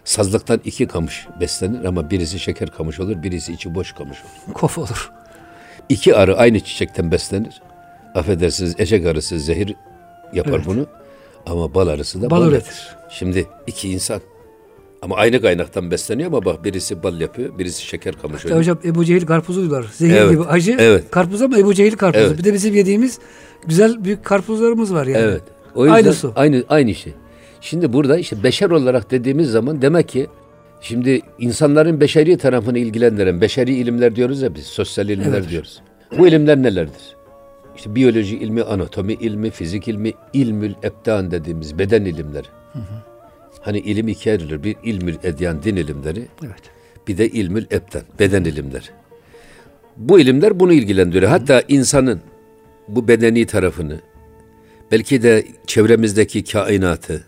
Sazlıktan 0.03 0.61
iki 0.65 0.87
kamış 0.87 1.27
beslenir 1.41 1.85
ama 1.85 2.09
birisi 2.09 2.39
şeker 2.39 2.69
kamış 2.71 2.99
olur, 2.99 3.23
birisi 3.23 3.53
içi 3.53 3.75
boş 3.75 3.91
kamış 3.91 4.17
olur. 4.21 4.53
Kof 4.53 4.77
olur. 4.77 5.11
İki 5.89 6.15
arı 6.15 6.37
aynı 6.37 6.59
çiçekten 6.59 7.11
beslenir. 7.11 7.61
Affedersiniz 8.15 8.75
eşek 8.79 9.05
arısı 9.05 9.39
zehir 9.39 9.75
yapar 10.33 10.51
Evet. 10.55 10.65
bunu. 10.65 10.85
Ama 11.45 11.73
bal 11.73 11.87
arısı 11.87 12.21
da 12.21 12.29
Bal 12.29 12.41
bal, 12.41 12.47
üretir. 12.47 12.87
Şimdi 13.09 13.47
iki 13.67 13.89
insan. 13.89 14.21
Ama 15.01 15.15
aynı 15.15 15.41
kaynaktan 15.41 15.91
besleniyor 15.91 16.27
ama 16.27 16.45
bak 16.45 16.63
birisi 16.63 17.03
bal 17.03 17.21
yapıyor, 17.21 17.59
birisi 17.59 17.81
şeker 17.85 18.15
kamış 18.21 18.37
İşte 18.37 18.47
oluyor. 18.47 18.59
hocam 18.59 18.77
Ebu 18.85 19.05
Cehil 19.05 19.25
karpuzu 19.25 19.61
diyorlar. 19.69 19.89
Zehir 19.93 20.13
Evet, 20.15 20.31
gibi 20.31 20.43
acı. 20.43 20.75
evet. 20.79 21.11
Karpuz 21.11 21.41
ama 21.41 21.57
Ebu 21.59 21.73
Cehil 21.73 21.91
karpuzu. 21.97 22.25
Evet. 22.25 22.37
Bir 22.39 22.43
de 22.43 22.53
bizim 22.53 22.75
yediğimiz 22.75 23.19
güzel 23.67 24.03
büyük 24.05 24.25
karpuzlarımız 24.25 24.93
var 24.93 25.05
yani. 25.05 25.23
Evet. 25.23 25.41
O 25.75 25.85
yüzden 25.85 25.95
Aynı 25.95 26.13
su. 26.13 26.33
Aynı 26.35 26.63
aynı 26.69 26.95
şey. 26.95 27.13
Şimdi 27.61 27.93
burada 27.93 28.17
işte 28.17 28.43
beşer 28.43 28.69
olarak 28.69 29.11
dediğimiz 29.11 29.49
zaman 29.51 29.81
demek 29.81 30.09
ki 30.09 30.27
şimdi 30.81 31.21
insanların 31.39 32.01
beşeri 32.01 32.37
tarafını 32.37 32.79
ilgilendiren 32.79 33.41
beşeri 33.41 33.75
ilimler 33.75 34.15
diyoruz 34.15 34.41
ya 34.41 34.55
biz 34.55 34.65
sosyal 34.65 35.09
ilimler 35.09 35.37
Evet. 35.37 35.49
diyoruz. 35.49 35.81
Bu 36.17 36.27
ilimler 36.27 36.63
nelerdir? 36.63 37.15
İşte 37.75 37.95
biyoloji 37.95 38.37
ilmi, 38.37 38.63
anatomi 38.63 39.13
ilmi, 39.13 39.49
fizik 39.49 39.87
ilmi, 39.87 40.13
ilmül 40.33 40.73
ebdan 40.83 41.31
dediğimiz 41.31 41.79
beden 41.79 42.05
ilimleri. 42.05 42.47
Hani 43.61 43.79
ilim 43.79 44.07
ikiye 44.07 44.35
ayrılır. 44.35 44.63
Bir 44.63 44.75
ilmül 44.83 45.15
edyan 45.23 45.63
din 45.63 45.75
ilimleri, 45.75 46.25
Evet. 46.45 46.61
bir 47.07 47.17
de 47.17 47.29
ilmül 47.29 47.65
ebdan, 47.71 48.01
beden 48.19 48.43
ilimleri. 48.43 48.85
Bu 49.97 50.19
ilimler 50.19 50.59
bunu 50.59 50.73
ilgilendiriyor. 50.73 51.31
Hatta 51.31 51.61
insanın 51.67 52.19
bu 52.87 53.07
bedeni 53.07 53.45
tarafını, 53.45 53.99
belki 54.91 55.23
de 55.23 55.45
çevremizdeki 55.67 56.43
kainatı, 56.43 57.23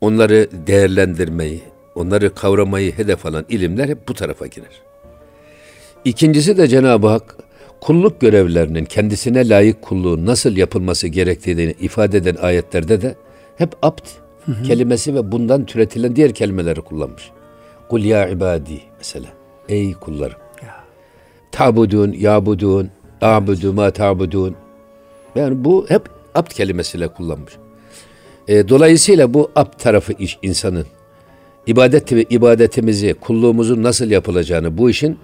onları 0.00 0.48
değerlendirmeyi, 0.66 1.60
onları 1.94 2.34
kavramayı 2.34 2.92
hedef 2.92 3.26
alan 3.26 3.44
ilimler 3.48 3.88
hep 3.88 4.08
bu 4.08 4.14
tarafa 4.14 4.46
girer. 4.46 4.82
İkincisi 6.04 6.58
de 6.58 6.68
Cenab-ı 6.68 7.06
Hak 7.06 7.36
kulluk 7.80 8.20
görevlerinin 8.20 8.84
kendisine 8.84 9.48
layık 9.48 9.82
kulluğun 9.82 10.26
nasıl 10.26 10.56
yapılması 10.56 11.08
gerektiğini 11.08 11.74
ifade 11.80 12.18
eden 12.18 12.34
ayetlerde 12.34 13.02
de 13.02 13.14
hep 13.56 13.72
abd 13.82 14.06
kelimesi 14.66 15.14
ve 15.14 15.32
bundan 15.32 15.66
türetilen 15.66 16.16
diğer 16.16 16.32
kelimeleri 16.32 16.80
kullanmış. 16.80 17.30
Kul 17.88 18.04
ya 18.04 18.28
ibadi 18.28 18.80
mesela. 18.98 19.26
Ey 19.68 19.94
kullarım. 19.94 20.38
Ya. 20.62 20.74
Tabudun, 21.52 22.12
yabudun. 22.12 22.90
A'budu 23.20 23.72
ma 23.72 23.90
ta'budun. 23.90 24.56
Yani 25.36 25.64
bu 25.64 25.86
hep 25.88 26.02
abd 26.34 26.50
kelimesiyle 26.50 27.08
kullanmış. 27.08 27.52
E, 28.48 28.68
dolayısıyla 28.68 29.34
bu 29.34 29.50
abd 29.56 29.78
tarafı 29.78 30.12
iş 30.12 30.38
insanın 30.42 30.86
ibadet 31.66 32.12
ve 32.12 32.22
ibadetimizi, 32.22 33.14
kulluğumuzun 33.14 33.82
nasıl 33.82 34.10
yapılacağını 34.10 34.78
bu 34.78 34.90
işin 34.90 35.18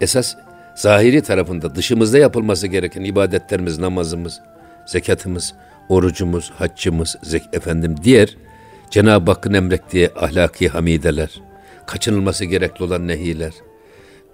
esas 0.00 0.34
zahiri 0.76 1.22
tarafında 1.22 1.74
dışımızda 1.74 2.18
yapılması 2.18 2.66
gereken 2.66 3.04
ibadetlerimiz, 3.04 3.78
namazımız, 3.78 4.40
zekatımız, 4.86 5.54
orucumuz, 5.88 6.50
haccımız, 6.50 7.16
zek 7.22 7.42
efendim 7.52 7.94
diğer 8.04 8.36
Cenab-ı 8.90 9.30
Hakk'ın 9.30 9.54
emrettiği 9.54 10.10
ahlaki 10.16 10.68
hamideler, 10.68 11.42
kaçınılması 11.86 12.44
gerekli 12.44 12.84
olan 12.84 13.08
nehiler, 13.08 13.52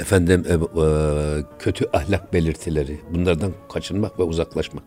efendim 0.01 0.45
e, 0.49 0.53
e, 0.53 0.59
kötü 1.59 1.85
ahlak 1.93 2.33
belirtileri, 2.33 3.01
bunlardan 3.11 3.53
kaçınmak 3.73 4.19
ve 4.19 4.23
uzaklaşmak. 4.23 4.85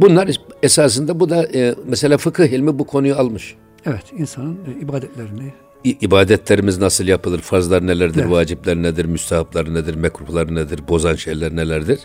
Bunlar 0.00 0.40
esasında 0.62 1.20
bu 1.20 1.30
da 1.30 1.48
e, 1.54 1.74
mesela 1.86 2.18
fıkıh 2.18 2.46
ilmi 2.46 2.78
bu 2.78 2.86
konuyu 2.86 3.14
almış. 3.14 3.54
Evet, 3.86 4.04
insanın 4.18 4.58
ibadetlerini 4.82 5.52
ibadetlerimiz 5.84 6.78
nasıl 6.78 7.04
yapılır, 7.04 7.38
farzlar 7.38 7.86
nelerdir, 7.86 8.20
evet. 8.20 8.30
vacipler 8.30 8.76
nedir, 8.76 9.04
müstahaplar 9.04 9.74
nedir, 9.74 9.94
mekruhlar 9.94 10.54
nedir, 10.54 10.80
bozan 10.88 11.14
şeyler 11.14 11.56
nelerdir? 11.56 11.98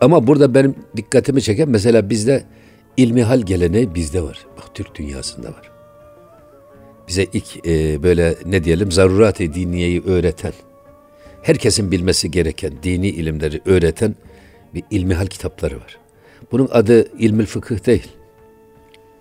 Ama 0.00 0.26
burada 0.26 0.54
benim 0.54 0.74
dikkatimi 0.96 1.42
çeken 1.42 1.68
mesela 1.68 2.10
bizde 2.10 2.44
ilmihal 2.96 3.40
geleneği 3.40 3.94
bizde 3.94 4.22
var. 4.22 4.46
Bak 4.56 4.74
Türk 4.74 4.94
dünyasında 4.94 5.48
var. 5.48 5.70
Bize 7.08 7.26
ilk 7.32 7.66
e, 7.66 8.02
böyle 8.02 8.34
ne 8.46 8.64
diyelim 8.64 8.92
zarurat-ı 8.92 9.54
diniyeyi 9.54 10.02
öğreten, 10.02 10.52
herkesin 11.42 11.90
bilmesi 11.90 12.30
gereken 12.30 12.72
dini 12.82 13.08
ilimleri 13.08 13.60
öğreten 13.66 14.14
bir 14.74 14.82
ilmihal 14.90 15.26
kitapları 15.26 15.76
var. 15.76 15.98
Bunun 16.52 16.68
adı 16.72 17.18
ilmil 17.18 17.46
fıkıh 17.46 17.86
değil. 17.86 18.08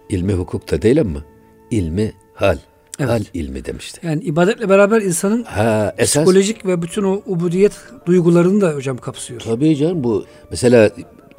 İlmi 0.10 0.34
hukuk 0.34 0.72
da 0.72 0.82
değil 0.82 1.02
ama 1.02 1.24
ilmi 1.72 2.14
hal. 2.34 2.58
Evet. 3.00 3.10
Hal 3.10 3.24
ilmi 3.34 3.66
demişti. 3.66 4.00
Yani 4.04 4.24
ibadetle 4.24 4.70
beraber 4.70 5.02
insanın 5.02 5.44
ha, 5.44 5.96
esas, 5.98 6.24
psikolojik 6.24 6.66
ve 6.66 6.82
bütün 6.82 7.04
o 7.04 7.22
ubudiyet 7.26 7.72
duygularını 8.06 8.62
da 8.62 8.74
hocam 8.74 8.98
kapsıyor. 8.98 9.42
Tabii 9.42 9.76
canım 9.76 10.04
bu 10.04 10.26
mesela 10.52 10.92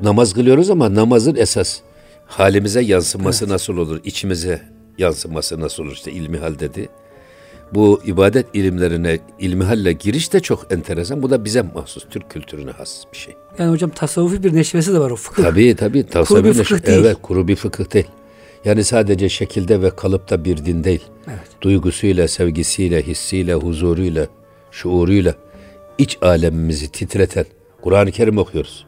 namaz 0.03 0.35
kılıyoruz 0.35 0.71
ama 0.71 0.95
namazın 0.95 1.37
esas 1.37 1.81
halimize 2.27 2.81
yansıması 2.81 3.45
evet. 3.45 3.53
nasıl 3.53 3.77
olur? 3.77 4.01
İçimize 4.05 4.63
yansıması 4.99 5.61
nasıl 5.61 5.83
olur? 5.83 5.93
İşte 5.93 6.13
ilmihal 6.13 6.59
dedi. 6.59 6.89
Bu 7.75 8.01
ibadet 8.05 8.47
ilimlerine 8.55 9.19
ilmihalle 9.39 9.93
giriş 9.93 10.33
de 10.33 10.41
çok 10.41 10.73
enteresan. 10.73 11.23
Bu 11.23 11.31
da 11.31 11.45
bize 11.45 11.63
mahsus, 11.63 12.05
Türk 12.11 12.31
kültürüne 12.31 12.71
has 12.71 13.03
bir 13.13 13.19
şey. 13.19 13.37
Yani 13.59 13.71
hocam 13.71 13.91
tasavvufi 13.91 14.43
bir 14.43 14.55
neşvesi 14.55 14.95
de 14.95 14.99
var 14.99 15.11
o 15.11 15.17
fıkıh. 15.17 15.43
Tabii 15.43 15.77
tabii. 15.77 16.07
Tasavvuf 16.07 16.29
kuru 16.29 16.45
bir 16.45 16.65
fıkıh 16.65 16.87
değil. 16.87 16.99
Evet, 16.99 17.17
kuru 17.23 17.49
bir 17.49 17.57
fıkıh 17.57 17.93
değil. 17.93 18.07
Yani 18.65 18.85
sadece 18.85 19.29
şekilde 19.29 19.83
ve 19.83 19.91
kalıpta 19.91 20.45
bir 20.45 20.65
din 20.65 20.85
değil. 20.85 21.03
Evet. 21.29 21.49
Duygusuyla, 21.63 22.29
sevgisiyle, 22.29 23.03
hissiyle, 23.07 23.55
huzuruyla, 23.55 24.27
şuuruyla 24.71 25.35
iç 25.99 26.19
alemimizi 26.23 26.89
titreten 26.89 27.45
Kur'an-ı 27.83 28.11
Kerim 28.11 28.39
okuyoruz. 28.39 28.87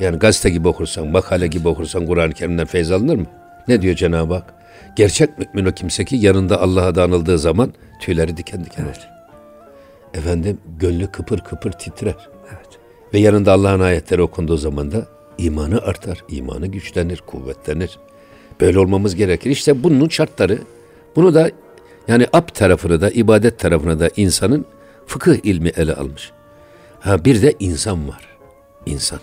Yani 0.00 0.18
gazete 0.18 0.50
gibi 0.50 0.68
okursan, 0.68 1.06
makale 1.06 1.46
gibi 1.46 1.68
okursan 1.68 2.06
Kur'an-ı 2.06 2.32
Kerim'den 2.32 2.66
feyz 2.66 2.90
alınır 2.90 3.16
mı? 3.16 3.26
Ne 3.68 3.82
diyor 3.82 3.96
Cenab-ı 3.96 4.34
Hak? 4.34 4.54
Gerçek 4.96 5.30
mümin 5.38 5.70
o 5.70 5.74
kimse 5.74 6.04
ki 6.04 6.16
yanında 6.16 6.60
Allah'a 6.60 6.94
da 6.94 7.02
anıldığı 7.02 7.38
zaman 7.38 7.72
tüyleri 8.00 8.36
diken 8.36 8.64
diken 8.64 8.84
evet. 8.84 8.96
olur. 8.96 9.06
Efendim 10.14 10.58
gönlü 10.78 11.06
kıpır 11.06 11.38
kıpır 11.38 11.72
titrer. 11.72 12.28
Evet. 12.48 12.68
Ve 13.14 13.18
yanında 13.18 13.52
Allah'ın 13.52 13.80
ayetleri 13.80 14.22
okunduğu 14.22 14.56
zaman 14.56 14.92
da 14.92 15.06
imanı 15.38 15.78
artar, 15.78 16.24
imanı 16.28 16.66
güçlenir, 16.66 17.22
kuvvetlenir. 17.26 17.98
Böyle 18.60 18.78
olmamız 18.78 19.14
gerekir. 19.14 19.50
İşte 19.50 19.82
bunun 19.82 20.08
şartları, 20.08 20.58
bunu 21.16 21.34
da 21.34 21.50
yani 22.08 22.26
ab 22.32 22.52
tarafını 22.52 23.00
da, 23.00 23.10
ibadet 23.10 23.58
tarafını 23.58 24.00
da 24.00 24.10
insanın 24.16 24.66
fıkıh 25.06 25.36
ilmi 25.44 25.68
ele 25.68 25.94
almış. 25.94 26.32
Ha 27.00 27.24
bir 27.24 27.42
de 27.42 27.54
insan 27.58 28.08
var. 28.08 28.28
İnsan. 28.86 29.20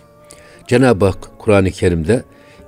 Cenab-ı 0.67 1.05
Hak 1.05 1.39
Kur'an-ı 1.39 1.71
Kerim'de 1.71 2.23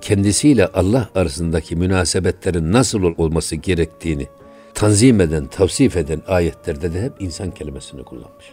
kendisiyle 0.06 0.68
Allah 0.68 1.10
arasındaki 1.16 1.76
münasebetlerin 1.76 2.72
nasıl 2.72 3.04
olması 3.04 3.56
gerektiğini 3.56 4.28
tanzim 4.74 5.22
eden, 5.22 5.48
tavsif 5.48 5.98
eden 5.98 6.22
ayetlerde 6.28 6.94
de 6.94 7.02
hep 7.02 7.14
insan 7.20 7.52
kelimesini 7.52 8.04
kullanmış. 8.04 8.46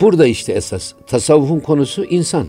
Burada 0.00 0.26
işte 0.26 0.52
esas 0.52 0.92
tasavvufun 1.06 1.60
konusu 1.60 2.04
insan. 2.04 2.46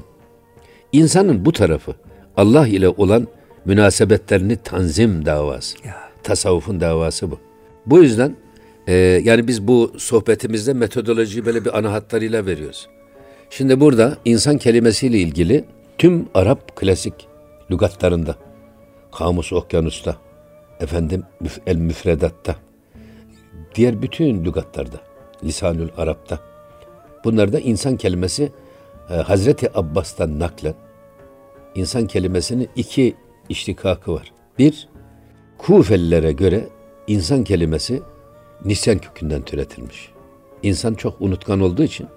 İnsanın 0.92 1.46
bu 1.46 1.52
tarafı 1.52 1.96
Allah 2.38 2.68
ile 2.68 2.90
olan 2.90 3.28
münasebetlerini 3.66 4.56
tanzim 4.56 5.26
davası. 5.26 5.78
Ya. 5.88 5.96
Tasavvufun 6.24 6.80
davası 6.80 7.32
bu. 7.32 7.40
Bu 7.86 8.04
yüzden 8.04 8.36
e, 8.88 8.94
yani 9.24 9.48
biz 9.48 9.68
bu 9.68 9.94
sohbetimizde 9.98 10.74
metodolojiyi 10.74 11.46
böyle 11.46 11.66
bir 11.66 11.78
ana 11.78 11.92
hatlarıyla 11.92 12.46
veriyoruz. 12.46 12.88
Şimdi 13.50 13.80
burada 13.80 14.18
insan 14.26 14.58
kelimesiyle 14.58 15.18
ilgili 15.18 15.66
tüm 15.98 16.30
Arap 16.34 16.76
klasik 16.76 17.28
lügatlarında, 17.72 18.36
Kamus 19.12 19.54
Okyanus'ta, 19.54 20.16
efendim 20.80 21.24
El 21.68 21.76
Müfredat'ta, 21.76 22.56
diğer 23.76 24.02
bütün 24.02 24.46
lügatlarda, 24.46 24.98
Lisanül 25.44 25.90
Arap'ta, 25.98 26.40
bunlarda 27.24 27.60
insan 27.60 27.98
kelimesi 27.98 28.52
e, 29.10 29.14
Hazreti 29.14 29.78
Abbas'tan 29.78 30.40
naklen 30.40 30.74
insan 31.76 32.08
kelimesinin 32.08 32.70
iki 32.76 33.16
iştikakı 33.50 34.14
var. 34.14 34.34
Bir, 34.60 34.90
Kufelilere 35.58 36.32
göre 36.32 36.68
insan 37.08 37.44
kelimesi 37.44 38.02
nisyan 38.66 38.98
kökünden 38.98 39.42
türetilmiş. 39.42 40.12
İnsan 40.64 40.94
çok 40.94 41.22
unutkan 41.22 41.62
olduğu 41.62 41.84
için 41.84 42.08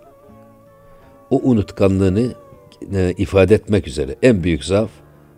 o 1.31 1.41
unutkanlığını 1.43 2.35
e, 2.95 3.15
ifade 3.19 3.55
etmek 3.55 3.89
üzere 3.89 4.17
en 4.23 4.45
büyük 4.45 4.65
zaaf 4.65 4.91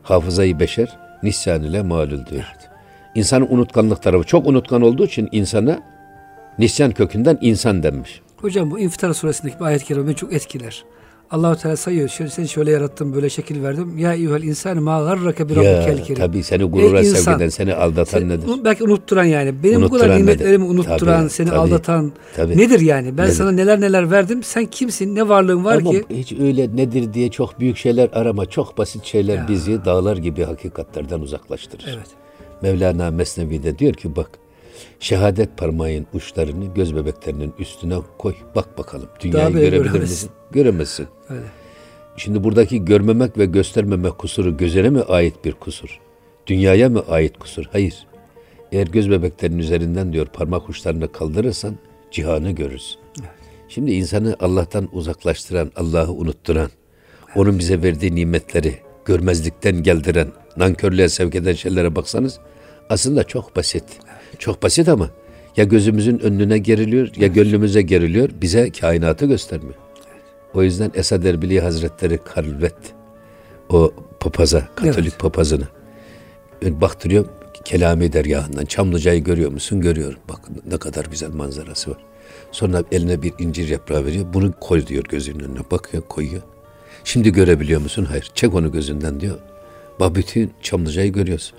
hafızayı 0.02 0.60
beşer 0.60 0.98
nisyan 1.22 1.62
ile 1.62 1.82
malul 1.82 2.26
diyor. 2.26 2.44
Evet. 2.56 2.70
İnsanın 3.14 3.46
unutkanlık 3.50 4.02
tarafı 4.02 4.26
çok 4.26 4.46
unutkan 4.46 4.82
olduğu 4.82 5.04
için 5.04 5.28
insana 5.32 5.82
nisyan 6.58 6.90
kökünden 6.92 7.38
insan 7.40 7.82
denmiş. 7.82 8.20
Hocam 8.36 8.70
bu 8.70 8.78
İnfitar 8.78 9.12
suresindeki 9.12 9.60
bir 9.60 9.64
ayet-i 9.64 9.84
kerime 9.84 10.14
çok 10.14 10.32
etkiler. 10.32 10.84
Allahu 11.30 11.56
Teala 11.56 11.76
sayıyor. 11.76 12.08
Şöyle, 12.08 12.30
seni 12.30 12.48
şöyle 12.48 12.70
yarattım, 12.70 13.14
böyle 13.14 13.30
şekil 13.30 13.62
verdim. 13.62 13.98
Ya 13.98 14.14
eyyuhel 14.14 14.42
insan 14.42 14.82
ma 14.82 15.02
garrake 15.02 15.48
bi 15.48 15.56
rabbikel 15.56 16.04
kerim. 16.04 16.14
Tabii 16.14 16.42
seni 16.42 16.64
gurura 16.64 17.04
sevgiden, 17.04 17.48
seni 17.48 17.74
aldatan 17.74 18.18
sen, 18.18 18.28
nedir? 18.28 18.48
Belki 18.64 18.84
unutturan 18.84 19.24
yani. 19.24 19.62
Benim 19.62 19.82
unutturan 19.82 20.00
bu 20.00 20.04
kadar 20.04 20.18
nimetlerimi 20.18 20.64
nedir? 20.64 20.74
unutturan, 20.74 21.20
tabii, 21.20 21.30
seni 21.30 21.48
tabii, 21.48 21.58
aldatan 21.58 22.12
tabii. 22.36 22.58
nedir 22.58 22.80
yani? 22.80 23.18
Ben 23.18 23.24
nedir? 23.24 23.34
sana 23.34 23.52
neler 23.52 23.80
neler 23.80 24.10
verdim. 24.10 24.42
Sen 24.42 24.66
kimsin? 24.66 25.14
Ne 25.14 25.28
varlığın 25.28 25.64
var 25.64 25.76
Ama 25.76 25.90
ki? 25.90 26.04
hiç 26.10 26.32
öyle 26.32 26.76
nedir 26.76 27.14
diye 27.14 27.30
çok 27.30 27.60
büyük 27.60 27.76
şeyler 27.76 28.10
arama. 28.12 28.46
Çok 28.46 28.78
basit 28.78 29.04
şeyler 29.04 29.36
ya. 29.36 29.48
bizi 29.48 29.84
dağlar 29.84 30.16
gibi 30.16 30.44
hakikatlerden 30.44 31.20
uzaklaştırır. 31.20 31.84
Evet. 31.88 32.06
Mevlana 32.62 33.10
Mesnevi'de 33.10 33.78
diyor 33.78 33.94
ki 33.94 34.16
bak 34.16 34.30
şehadet 35.00 35.56
parmağın 35.56 36.06
uçlarını 36.14 36.74
göz 36.74 36.96
bebeklerinin 36.96 37.54
üstüne 37.58 37.96
koy. 38.18 38.34
Bak 38.54 38.78
bakalım. 38.78 39.08
Dünyayı 39.20 39.54
Daha 39.54 39.60
görebilir 39.60 40.00
misin? 40.00 40.30
Göremezsin. 40.50 41.06
Öyle. 41.28 41.46
Şimdi 42.16 42.44
buradaki 42.44 42.84
görmemek 42.84 43.38
ve 43.38 43.46
göstermemek 43.46 44.18
kusuru 44.18 44.56
gözene 44.56 44.90
mi 44.90 45.00
ait 45.00 45.44
bir 45.44 45.52
kusur? 45.52 46.00
Dünyaya 46.46 46.88
mı 46.88 47.04
ait 47.08 47.38
kusur? 47.38 47.64
Hayır. 47.72 48.06
Eğer 48.72 48.86
göz 48.86 49.10
bebeklerinin 49.10 49.58
üzerinden 49.58 50.12
diyor 50.12 50.26
parmak 50.26 50.68
uçlarını 50.68 51.12
kaldırırsan 51.12 51.76
cihanı 52.10 52.50
görürsün. 52.50 52.98
Evet. 53.20 53.30
Şimdi 53.68 53.92
insanı 53.92 54.36
Allah'tan 54.40 54.88
uzaklaştıran, 54.92 55.72
Allah'ı 55.76 56.12
unutturan, 56.12 56.70
evet. 57.26 57.36
onun 57.36 57.58
bize 57.58 57.82
verdiği 57.82 58.14
nimetleri 58.14 58.74
görmezlikten 59.04 59.82
geldiren, 59.82 60.28
nankörlüğe 60.56 61.08
sevk 61.08 61.34
eden 61.34 61.52
şeylere 61.52 61.96
baksanız 61.96 62.40
aslında 62.90 63.24
çok 63.24 63.56
basit. 63.56 63.84
Çok 64.38 64.62
basit 64.62 64.88
ama 64.88 65.10
ya 65.56 65.64
gözümüzün 65.64 66.18
önüne 66.18 66.58
geriliyor 66.58 67.08
ya 67.16 67.26
gönlümüze 67.26 67.82
geriliyor. 67.82 68.30
Bize 68.40 68.70
kainatı 68.70 69.26
göstermiyor. 69.26 69.74
O 70.54 70.62
yüzden 70.62 70.92
Esad 70.94 71.24
Erbili 71.24 71.60
Hazretleri 71.60 72.18
Karlvet 72.18 72.74
o 73.68 73.92
papaza, 74.20 74.68
Katolik 74.76 74.98
evet. 74.98 75.18
papazını 75.18 75.64
baktırıyor 76.62 77.26
Kelami 77.66 78.12
dergahından. 78.12 78.64
Çamlıca'yı 78.64 79.24
görüyor 79.24 79.50
musun? 79.52 79.80
Görüyorum. 79.80 80.18
Bak 80.28 80.40
ne 80.66 80.76
kadar 80.76 81.04
güzel 81.04 81.30
manzarası 81.30 81.90
var. 81.90 81.98
Sonra 82.52 82.82
eline 82.92 83.22
bir 83.22 83.32
incir 83.38 83.68
yaprağı 83.68 84.04
veriyor. 84.04 84.26
Bunu 84.32 84.52
koy 84.60 84.86
diyor 84.86 85.04
gözünün 85.08 85.40
önüne. 85.40 85.60
Bakıyor 85.70 86.02
koyuyor. 86.02 86.42
Şimdi 87.04 87.32
görebiliyor 87.32 87.80
musun? 87.80 88.04
Hayır. 88.04 88.30
Çek 88.34 88.54
onu 88.54 88.72
gözünden 88.72 89.20
diyor. 89.20 89.38
Bak 90.00 90.14
bütün 90.14 90.52
Çamlıca'yı 90.62 91.12
görüyorsun. 91.12 91.58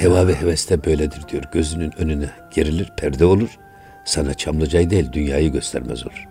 Heva 0.00 0.26
ve 0.26 0.34
heves 0.34 0.70
de 0.70 0.84
böyledir 0.84 1.28
diyor. 1.28 1.42
Gözünün 1.52 1.92
önüne 1.98 2.30
gerilir, 2.54 2.92
perde 2.96 3.24
olur. 3.24 3.58
Sana 4.04 4.34
Çamlıca'yı 4.34 4.90
değil 4.90 5.12
dünyayı 5.12 5.52
göstermez 5.52 6.06
olur. 6.06 6.28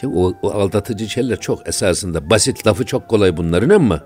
Şimdi 0.00 0.16
o, 0.16 0.34
o 0.42 0.50
aldatıcı 0.50 1.08
şeyler 1.08 1.40
çok 1.40 1.68
esasında 1.68 2.30
basit 2.30 2.66
lafı 2.66 2.86
çok 2.86 3.08
kolay 3.08 3.36
bunların 3.36 3.68
ama 3.68 4.04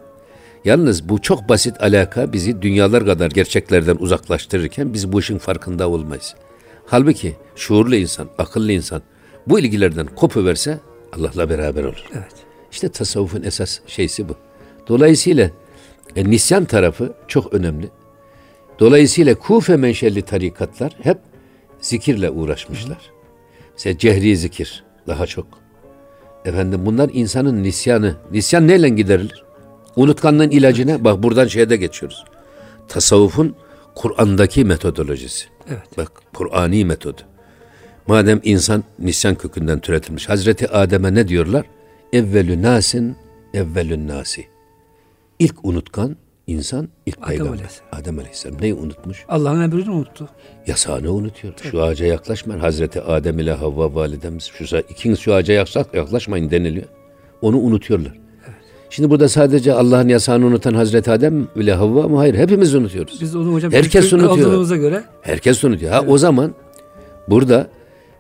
yalnız 0.64 1.08
bu 1.08 1.22
çok 1.22 1.48
basit 1.48 1.82
alaka 1.82 2.32
bizi 2.32 2.62
dünyalar 2.62 3.06
kadar 3.06 3.30
gerçeklerden 3.30 3.96
uzaklaştırırken 3.96 4.94
biz 4.94 5.12
bu 5.12 5.20
işin 5.20 5.38
farkında 5.38 5.88
olmayız. 5.88 6.34
Halbuki 6.86 7.36
şuurlu 7.56 7.96
insan, 7.96 8.28
akıllı 8.38 8.72
insan 8.72 9.02
bu 9.46 9.60
ilgilerden 9.60 10.06
kopuverse 10.06 10.78
Allah'la 11.12 11.50
beraber 11.50 11.84
olur. 11.84 12.04
Evet. 12.12 12.34
İşte 12.72 12.88
tasavvufun 12.88 13.42
esas 13.42 13.78
şeysi 13.86 14.28
bu. 14.28 14.36
Dolayısıyla 14.88 15.50
e, 16.16 16.30
nisyan 16.30 16.64
tarafı 16.64 17.12
çok 17.28 17.54
önemli. 17.54 17.90
Dolayısıyla 18.78 19.34
Kufe 19.34 19.76
menşeli 19.76 20.22
tarikatlar 20.22 20.92
hep 21.02 21.18
zikirle 21.80 22.30
uğraşmışlar. 22.30 22.98
Mesela 23.72 23.98
cehri 23.98 24.36
zikir 24.36 24.84
daha 25.06 25.26
çok. 25.26 25.46
Efendim 26.44 26.86
bunlar 26.86 27.10
insanın 27.12 27.62
nisyanı. 27.62 28.16
Nisyan 28.32 28.68
neyle 28.68 28.88
giderilir? 28.88 29.44
Unutkanlığın 29.96 30.50
ilacına 30.50 31.04
bak 31.04 31.22
buradan 31.22 31.46
şeye 31.46 31.70
de 31.70 31.76
geçiyoruz. 31.76 32.24
Tasavvufun 32.88 33.54
Kur'an'daki 33.94 34.64
metodolojisi. 34.64 35.46
Evet. 35.68 35.96
Bak 35.96 36.12
Kur'ani 36.34 36.84
metodu. 36.84 37.20
Madem 38.06 38.40
insan 38.44 38.84
nisyan 38.98 39.34
kökünden 39.34 39.80
türetilmiş. 39.80 40.28
Hazreti 40.28 40.68
Adem'e 40.68 41.14
ne 41.14 41.28
diyorlar? 41.28 41.66
Evvelü 42.12 42.62
nasin, 42.62 43.16
evvelün 43.54 44.08
nasi. 44.08 44.46
İlk 45.38 45.64
unutkan 45.64 46.16
insan, 46.48 46.88
ilk 47.06 47.18
Adem 47.18 47.28
peygamber. 47.28 47.52
Aleyhisselam. 47.52 47.88
Adem 47.92 48.18
Aleyhisselam 48.18 48.60
neyi 48.60 48.74
unutmuş? 48.74 49.24
Allah'ın 49.28 49.60
emrini 49.60 49.90
unuttu. 49.90 50.28
Yasağını 50.66 51.12
unutuyor. 51.12 51.54
Şu 51.70 51.82
ağaca 51.82 52.06
yaklaşmayın. 52.06 52.60
Hazreti 52.60 53.02
Adem 53.02 53.38
ile 53.38 53.52
Havva 53.52 53.94
validemiz 53.94 54.44
şu 54.44 54.78
ikiniz 54.78 55.18
şu 55.18 55.34
ağaca 55.34 55.54
yaklaşmayın 55.94 56.50
deniliyor. 56.50 56.86
Onu 57.42 57.58
unutuyorlar. 57.58 58.12
Şimdi 58.90 59.10
burada 59.10 59.28
sadece 59.28 59.72
Allah'ın 59.72 60.08
yasağını 60.08 60.46
unutan 60.46 60.74
Hazreti 60.74 61.10
Adem 61.10 61.48
ile 61.56 61.74
Havva 61.74 62.08
mı? 62.08 62.16
Hayır, 62.16 62.34
hepimiz 62.34 62.74
unutuyoruz. 62.74 63.20
Biz 63.20 63.36
onu 63.36 63.52
hocam 63.52 63.72
Herkes 63.72 64.12
unutuyor. 64.12 64.76
göre 64.76 65.04
Herkes 65.22 65.64
unutuyor. 65.64 65.92
Ha 65.92 66.04
o 66.08 66.18
zaman 66.18 66.54
burada 67.28 67.66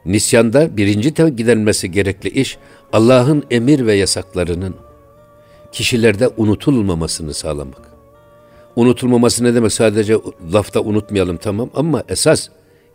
nisyanda 0.04 0.76
birinci 0.76 1.08
giderilmesi 1.10 1.90
gerekli 1.90 2.28
iş 2.28 2.58
Allah'ın 2.92 3.44
emir 3.50 3.86
ve 3.86 3.94
yasaklarının 3.94 4.74
kişilerde 5.72 6.28
unutulmamasını 6.36 7.34
sağlamak. 7.34 7.97
Unutulmaması 8.78 9.44
ne 9.44 9.54
demek? 9.54 9.72
Sadece 9.72 10.16
lafta 10.52 10.80
unutmayalım 10.80 11.36
tamam 11.36 11.70
ama 11.74 12.02
esas 12.08 12.48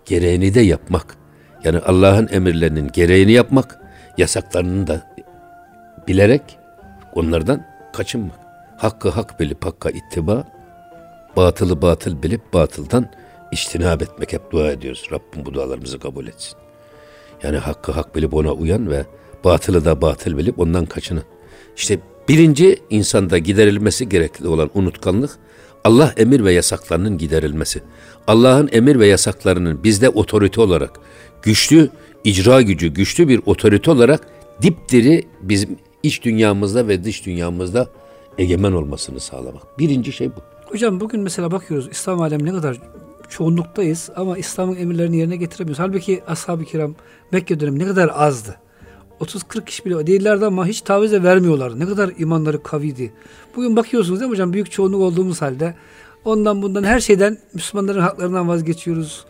gereğini 0.06 0.54
de 0.54 0.62
yapmak. 0.62 1.18
Yani 1.64 1.80
Allah'ın 1.80 2.30
emirlerinin 2.32 2.90
gereğini 2.94 3.32
yapmak, 3.32 3.80
yasaklarını 4.18 4.88
da 4.88 5.16
bilerek 6.08 6.42
onlardan 7.14 7.66
kaçınmak. 7.94 8.40
Hakkı 8.78 9.10
hak 9.10 9.40
bilip 9.40 9.66
hakka 9.66 9.90
ittiba, 9.90 10.48
batılı 11.36 11.82
batıl 11.82 12.24
bilip 12.24 12.54
batıldan 12.54 13.10
iştinab 13.52 14.02
etmek 14.02 14.34
hep 14.34 14.52
dua 14.52 14.72
ediyoruz. 14.72 15.08
Rabbim 15.12 15.46
bu 15.46 15.54
dualarımızı 15.54 16.00
kabul 16.00 16.28
etsin. 16.28 16.58
Yani 17.44 17.58
hakkı 17.58 17.92
hak 17.92 18.16
bilip 18.16 18.34
ona 18.34 18.52
uyan 18.52 18.92
ve 18.92 19.06
batılı 19.44 19.86
da 19.86 20.02
batıl 20.02 20.38
bilip 20.38 20.60
ondan 20.60 20.86
kaçının. 20.86 21.24
İşte 21.76 22.00
birinci 22.30 22.80
insanda 22.90 23.38
giderilmesi 23.38 24.10
gerekli 24.10 24.48
olan 24.48 24.70
unutkanlık 24.74 25.40
Allah 25.84 26.14
emir 26.18 26.44
ve 26.44 26.54
yasaklarının 26.54 27.18
giderilmesi. 27.18 27.82
Allah'ın 28.28 28.70
emir 28.72 29.00
ve 29.00 29.08
yasaklarının 29.08 29.84
bizde 29.84 30.10
otorite 30.10 30.62
olarak 30.62 31.00
güçlü 31.42 31.90
icra 32.24 32.62
gücü, 32.62 32.88
güçlü 32.88 33.28
bir 33.28 33.42
otorite 33.46 33.92
olarak 33.92 34.28
dipdiri 34.62 35.24
bizim 35.42 35.78
iç 36.04 36.24
dünyamızda 36.24 36.88
ve 36.88 37.04
dış 37.04 37.26
dünyamızda 37.26 37.88
egemen 38.38 38.72
olmasını 38.72 39.20
sağlamak. 39.20 39.80
Birinci 39.80 40.12
şey 40.12 40.30
bu. 40.30 40.40
Hocam 40.66 41.00
bugün 41.00 41.22
mesela 41.22 41.52
bakıyoruz 41.52 41.88
İslam 41.92 42.22
alemi 42.22 42.46
ne 42.46 42.52
kadar 42.52 42.78
çoğunluktayız 43.30 44.10
ama 44.16 44.38
İslam'ın 44.38 44.76
emirlerini 44.76 45.18
yerine 45.18 45.36
getiremiyoruz. 45.36 45.80
Halbuki 45.80 46.24
ashab-ı 46.28 46.66
kiram 46.66 46.96
Mekke 47.32 47.60
dönemi 47.60 47.80
ne 47.80 47.86
kadar 47.86 48.12
azdı. 48.14 48.56
30-40 49.20 49.66
kişi 49.66 49.86
bile 49.86 50.08
değillerdi 50.08 50.46
ama 50.46 50.68
hiç 50.68 50.82
taviz 50.82 51.12
de 51.12 51.24
vermiyorlardı. 51.24 51.80
Ne 51.80 51.86
kadar 51.86 52.12
imanları 52.18 52.64
kaviydi. 52.64 53.14
Bugün 53.56 53.76
bakıyorsunuz 53.76 54.20
değil 54.20 54.30
mi 54.30 54.34
hocam 54.34 54.54
büyük 54.54 54.72
çoğunluk 54.72 55.02
olduğumuz 55.02 55.42
halde 55.42 55.76
ondan 56.26 56.62
bundan 56.62 56.84
her 56.84 57.00
şeyden 57.00 57.38
Müslümanların 57.54 58.02
haklarından 58.02 58.48
vazgeçiyoruz. 58.48 59.26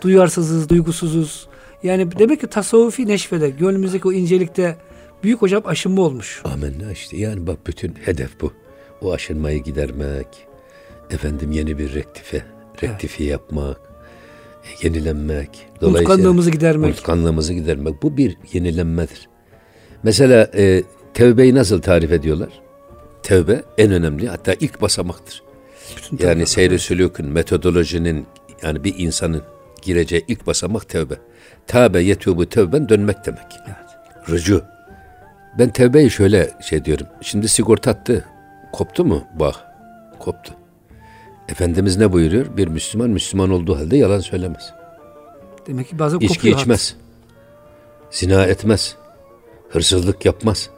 Duyarsızız, 0.00 0.68
duygusuzuz. 0.68 1.48
Yani 1.82 2.18
demek 2.18 2.40
ki 2.40 2.46
tasavvufi 2.46 3.06
neşvede, 3.06 3.50
gönlümüzdeki 3.50 4.08
o 4.08 4.12
incelikte 4.12 4.76
büyük 5.22 5.42
hocam 5.42 5.62
aşınma 5.66 6.02
olmuş. 6.02 6.42
Amenna 6.44 6.92
işte 6.92 7.16
yani 7.16 7.46
bak 7.46 7.66
bütün 7.66 7.94
hedef 8.04 8.40
bu. 8.40 8.52
O 9.02 9.12
aşınmayı 9.12 9.62
gidermek, 9.62 10.26
efendim 11.10 11.52
yeni 11.52 11.78
bir 11.78 11.94
rektife, 11.94 12.42
rektifiye 12.82 13.30
yapmak, 13.30 13.80
yenilenmek. 14.82 15.66
Unutkanlığımızı 15.82 16.50
gidermek. 16.50 16.88
Unutkanlığımızı 16.88 17.54
gidermek. 17.54 18.02
Bu 18.02 18.16
bir 18.16 18.36
yenilenmedir. 18.52 19.28
Mesela 20.02 20.50
e, 20.54 20.82
tevbeyi 21.14 21.54
nasıl 21.54 21.82
tarif 21.82 22.12
ediyorlar? 22.12 22.63
Tevbe 23.24 23.62
en 23.78 23.92
önemli 23.92 24.28
hatta 24.28 24.54
ilk 24.60 24.80
basamaktır. 24.82 25.42
Bütün 25.96 26.26
Yani 26.26 26.46
seyri 26.46 26.78
sülükün, 26.78 27.26
metodolojinin 27.26 28.26
yani 28.62 28.84
bir 28.84 28.94
insanın 28.98 29.42
gireceği 29.82 30.24
ilk 30.28 30.46
basamak 30.46 30.88
tevbe. 30.88 31.14
Tevbe 31.66 32.00
yetubu 32.00 32.48
tevben 32.48 32.88
dönmek 32.88 33.26
demek. 33.26 33.46
Evet. 33.66 34.28
Rıcu. 34.30 34.64
Ben 35.58 35.68
tevbeyi 35.70 36.10
şöyle 36.10 36.50
şey 36.60 36.84
diyorum. 36.84 37.06
Şimdi 37.20 37.48
sigorta 37.48 37.90
attı. 37.90 38.24
Koptu 38.72 39.04
mu? 39.04 39.24
Bak. 39.40 39.54
Koptu. 40.18 40.54
Efendimiz 41.48 41.96
ne 41.96 42.12
buyuruyor? 42.12 42.56
Bir 42.56 42.68
Müslüman 42.68 43.10
Müslüman 43.10 43.50
olduğu 43.50 43.76
halde 43.78 43.96
yalan 43.96 44.20
söylemez. 44.20 44.72
Demek 45.66 45.88
ki 45.88 45.98
bazen 45.98 46.18
İçki 46.18 46.34
kopuyor 46.34 46.54
hat. 46.54 46.62
içmez. 46.62 46.96
Zina 48.10 48.44
etmez. 48.46 48.96
Hırsızlık 49.68 50.24
yapmaz. 50.24 50.70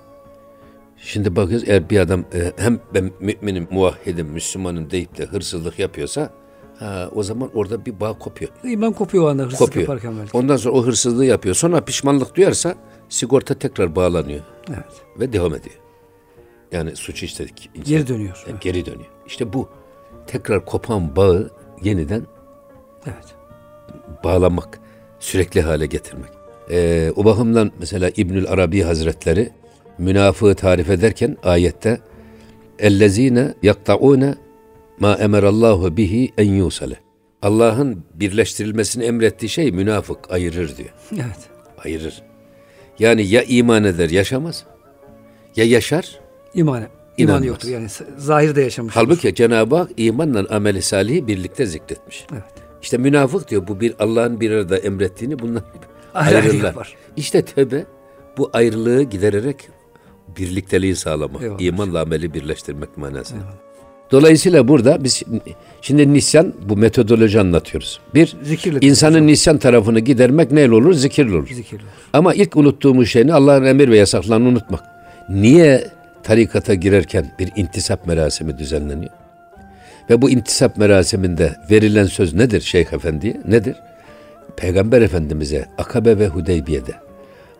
Şimdi 1.06 1.36
bakıyoruz 1.36 1.68
eğer 1.68 1.90
bir 1.90 2.00
adam 2.00 2.20
e, 2.34 2.52
hem 2.56 2.80
ben 2.94 3.10
müminim, 3.20 3.68
muvahhidim, 3.70 4.26
Müslümanım 4.26 4.90
deyip 4.90 5.18
de 5.18 5.24
hırsızlık 5.24 5.78
yapıyorsa 5.78 6.30
ha, 6.78 7.10
o 7.14 7.22
zaman 7.22 7.50
orada 7.54 7.86
bir 7.86 8.00
bağ 8.00 8.18
kopuyor. 8.18 8.50
İman 8.64 8.92
kopuyor 8.92 9.24
o 9.24 9.28
anda 9.28 9.42
hırsızlık 9.42 9.66
Kopuyor. 9.66 9.82
yaparken 9.88 10.18
belki. 10.18 10.36
Ondan 10.36 10.56
sonra 10.56 10.74
o 10.74 10.86
hırsızlığı 10.86 11.24
yapıyor. 11.24 11.54
Sonra 11.54 11.80
pişmanlık 11.84 12.34
duyarsa 12.36 12.74
sigorta 13.08 13.54
tekrar 13.54 13.96
bağlanıyor 13.96 14.40
Evet. 14.68 15.02
ve 15.20 15.32
devam 15.32 15.54
ediyor. 15.54 15.76
Yani 16.72 16.96
suç 16.96 17.22
işledik. 17.22 17.70
insan. 17.74 17.88
Geri 17.88 18.06
dönüyor. 18.06 18.44
Yani 18.48 18.58
Geri 18.60 18.86
dönüyor. 18.86 19.10
İşte 19.26 19.52
bu 19.52 19.68
tekrar 20.26 20.64
kopan 20.64 21.16
bağı 21.16 21.50
yeniden 21.82 22.22
Evet. 23.06 23.34
bağlamak, 24.24 24.80
sürekli 25.20 25.62
hale 25.62 25.86
getirmek. 25.86 26.30
Ee, 26.70 27.12
o 27.16 27.24
bakımdan 27.24 27.72
mesela 27.78 28.10
İbnül 28.16 28.48
Arabi 28.48 28.82
Hazretleri 28.82 29.50
münafığı 29.98 30.54
tarif 30.54 30.90
ederken 30.90 31.36
ayette 31.42 32.00
ellezine 32.78 33.54
yaktaune 33.62 34.34
ma 35.00 35.14
emerallahu 35.14 35.96
bihi 35.96 36.32
en 36.38 36.52
yusale. 36.52 36.96
Allah'ın 37.42 38.04
birleştirilmesini 38.14 39.04
emrettiği 39.04 39.48
şey 39.48 39.72
münafık 39.72 40.30
ayırır 40.30 40.76
diyor. 40.76 40.90
Evet. 41.12 41.38
Ayırır. 41.84 42.22
Yani 42.98 43.26
ya 43.26 43.42
iman 43.42 43.84
eder 43.84 44.10
yaşamaz 44.10 44.64
ya 45.56 45.64
yaşar 45.64 46.20
İman, 46.54 46.76
iman 46.76 46.88
İnanmaz. 47.18 47.46
yoktur. 47.46 47.68
Yani 47.68 47.86
zahirde 48.16 48.62
yaşamış. 48.62 48.96
Halbuki 48.96 49.34
Cenab-ı 49.34 49.76
Hak 49.76 49.90
imanla 49.96 50.46
ameli 50.50 50.82
salihi 50.82 51.26
birlikte 51.26 51.66
zikretmiş. 51.66 52.26
Evet. 52.32 52.42
İşte 52.82 52.98
münafık 52.98 53.50
diyor 53.50 53.68
bu 53.68 53.80
bir 53.80 53.94
Allah'ın 53.98 54.40
bir 54.40 54.50
arada 54.50 54.78
emrettiğini 54.78 55.38
bunlar 55.38 55.62
Ayrı 56.14 56.36
ayrı 56.36 56.46
ayrılırlar. 56.46 56.96
İşte 57.16 57.42
tövbe 57.42 57.86
bu 58.38 58.50
ayrılığı 58.52 59.02
gidererek 59.02 59.68
birlikteliği 60.36 60.96
sağlamak, 60.96 61.42
Eyvallah. 61.42 61.60
imanla 61.60 62.00
ameli 62.00 62.34
birleştirmek 62.34 62.96
manasında. 62.96 63.42
Dolayısıyla 64.10 64.68
burada 64.68 65.04
biz 65.04 65.22
şimdi 65.82 66.12
nisyan 66.12 66.54
bu 66.68 66.76
metodoloji 66.76 67.40
anlatıyoruz. 67.40 68.00
Bir, 68.14 68.36
Zikirle 68.42 68.78
insanın 68.80 69.26
nisyan 69.26 69.58
tarafını 69.58 70.00
gidermek 70.00 70.52
neyle 70.52 70.74
olur? 70.74 70.94
Zikirle 70.94 71.36
olur. 71.36 71.48
Zikirli. 71.48 71.82
Ama 72.12 72.34
ilk 72.34 72.56
unuttuğumuz 72.56 73.08
şey 73.08 73.26
ne? 73.26 73.32
Allah'ın 73.32 73.64
emir 73.64 73.88
ve 73.88 73.96
yasaklarını 73.96 74.48
unutmak. 74.48 74.84
Niye 75.30 75.84
tarikata 76.22 76.74
girerken 76.74 77.34
bir 77.38 77.52
intisap 77.56 78.06
merasimi 78.06 78.58
düzenleniyor? 78.58 79.12
Ve 80.10 80.22
bu 80.22 80.30
intisap 80.30 80.76
merasiminde 80.76 81.56
verilen 81.70 82.06
söz 82.06 82.34
nedir 82.34 82.60
Şeyh 82.60 82.92
Efendi'ye? 82.92 83.40
Nedir? 83.48 83.76
Peygamber 84.56 85.02
Efendimiz'e 85.02 85.66
Akabe 85.78 86.18
ve 86.18 86.28
Hudeybiye'de 86.28 87.05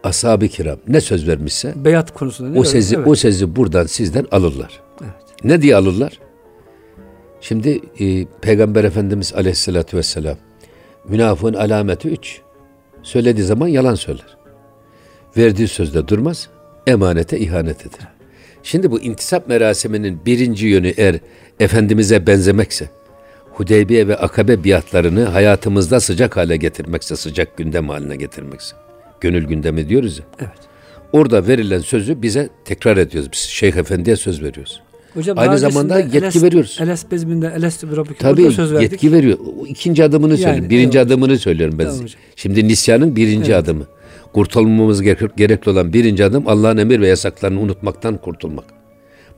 ashab-ı 0.06 0.48
kiram 0.48 0.78
ne 0.88 1.00
söz 1.00 1.28
vermişse 1.28 1.74
Beyat 1.76 2.14
konusunda 2.14 2.50
ne 2.50 2.58
o 2.58 2.64
sezi 2.64 2.96
Evet. 2.96 3.08
o 3.08 3.14
sezi 3.14 3.56
buradan 3.56 3.86
sizden 3.86 4.26
alırlar. 4.30 4.80
Evet. 5.02 5.44
Ne 5.44 5.62
diye 5.62 5.76
alırlar? 5.76 6.18
Şimdi 7.40 7.80
e, 8.00 8.26
Peygamber 8.40 8.84
Efendimiz 8.84 9.34
Aleyhisselatü 9.34 9.96
Vesselam 9.96 10.36
münafığın 11.08 11.54
alameti 11.54 12.08
üç. 12.08 12.40
Söylediği 13.02 13.46
zaman 13.46 13.68
yalan 13.68 13.94
söyler. 13.94 14.36
Verdiği 15.36 15.68
sözde 15.68 16.08
durmaz, 16.08 16.48
emanete 16.86 17.38
ihanet 17.38 17.80
eder. 17.80 18.08
Şimdi 18.62 18.90
bu 18.90 19.00
intisap 19.00 19.48
merasiminin 19.48 20.20
birinci 20.26 20.66
yönü 20.66 20.88
eğer 20.88 21.18
Efendimiz'e 21.60 22.26
benzemekse, 22.26 22.90
Hudeybiye 23.52 24.08
ve 24.08 24.16
Akabe 24.16 24.64
biatlarını 24.64 25.24
hayatımızda 25.24 26.00
sıcak 26.00 26.36
hale 26.36 26.56
getirmekse, 26.56 27.16
sıcak 27.16 27.56
gündem 27.56 27.88
haline 27.88 28.16
getirmekse. 28.16 28.76
Gönül 29.20 29.44
gündemi 29.44 29.88
diyoruz 29.88 30.18
ya. 30.18 30.24
Evet. 30.40 30.58
Orada 31.12 31.46
verilen 31.46 31.80
sözü 31.80 32.22
bize 32.22 32.48
tekrar 32.64 32.96
ediyoruz 32.96 33.28
biz. 33.32 33.38
Şeyh 33.38 33.76
Efendi'ye 33.76 34.16
söz 34.16 34.42
veriyoruz. 34.42 34.80
Hocam 35.14 35.38
Aynı 35.38 35.58
zamanda 35.58 35.98
yetki 35.98 36.42
veriyoruz. 36.42 36.78
Eles 36.82 37.10
bezminde 37.10 37.52
Eles 37.56 37.82
bir 37.82 37.96
Rabbike 37.96 38.18
Tabii 38.18 38.50
söz 38.50 38.72
verdik. 38.72 38.92
yetki 38.92 39.12
veriyor. 39.12 39.38
İkinci 39.66 40.04
adımını 40.04 40.36
söylüyorum. 40.36 40.70
Birinci 40.70 40.98
evet. 40.98 41.06
adımını 41.06 41.38
söylüyorum 41.38 41.78
ben 41.78 41.84
Tamam 41.84 42.00
hocam. 42.02 42.20
Şimdi 42.36 42.68
nisyanın 42.68 43.16
birinci 43.16 43.56
adımı. 43.56 43.86
Kurtulmamız 44.32 45.02
gerek- 45.02 45.36
gerekli 45.36 45.70
olan 45.70 45.92
birinci 45.92 46.24
adım 46.24 46.48
Allah'ın 46.48 46.76
emir 46.76 47.00
ve 47.00 47.08
yasaklarını 47.08 47.60
unutmaktan 47.60 48.16
kurtulmak. 48.18 48.64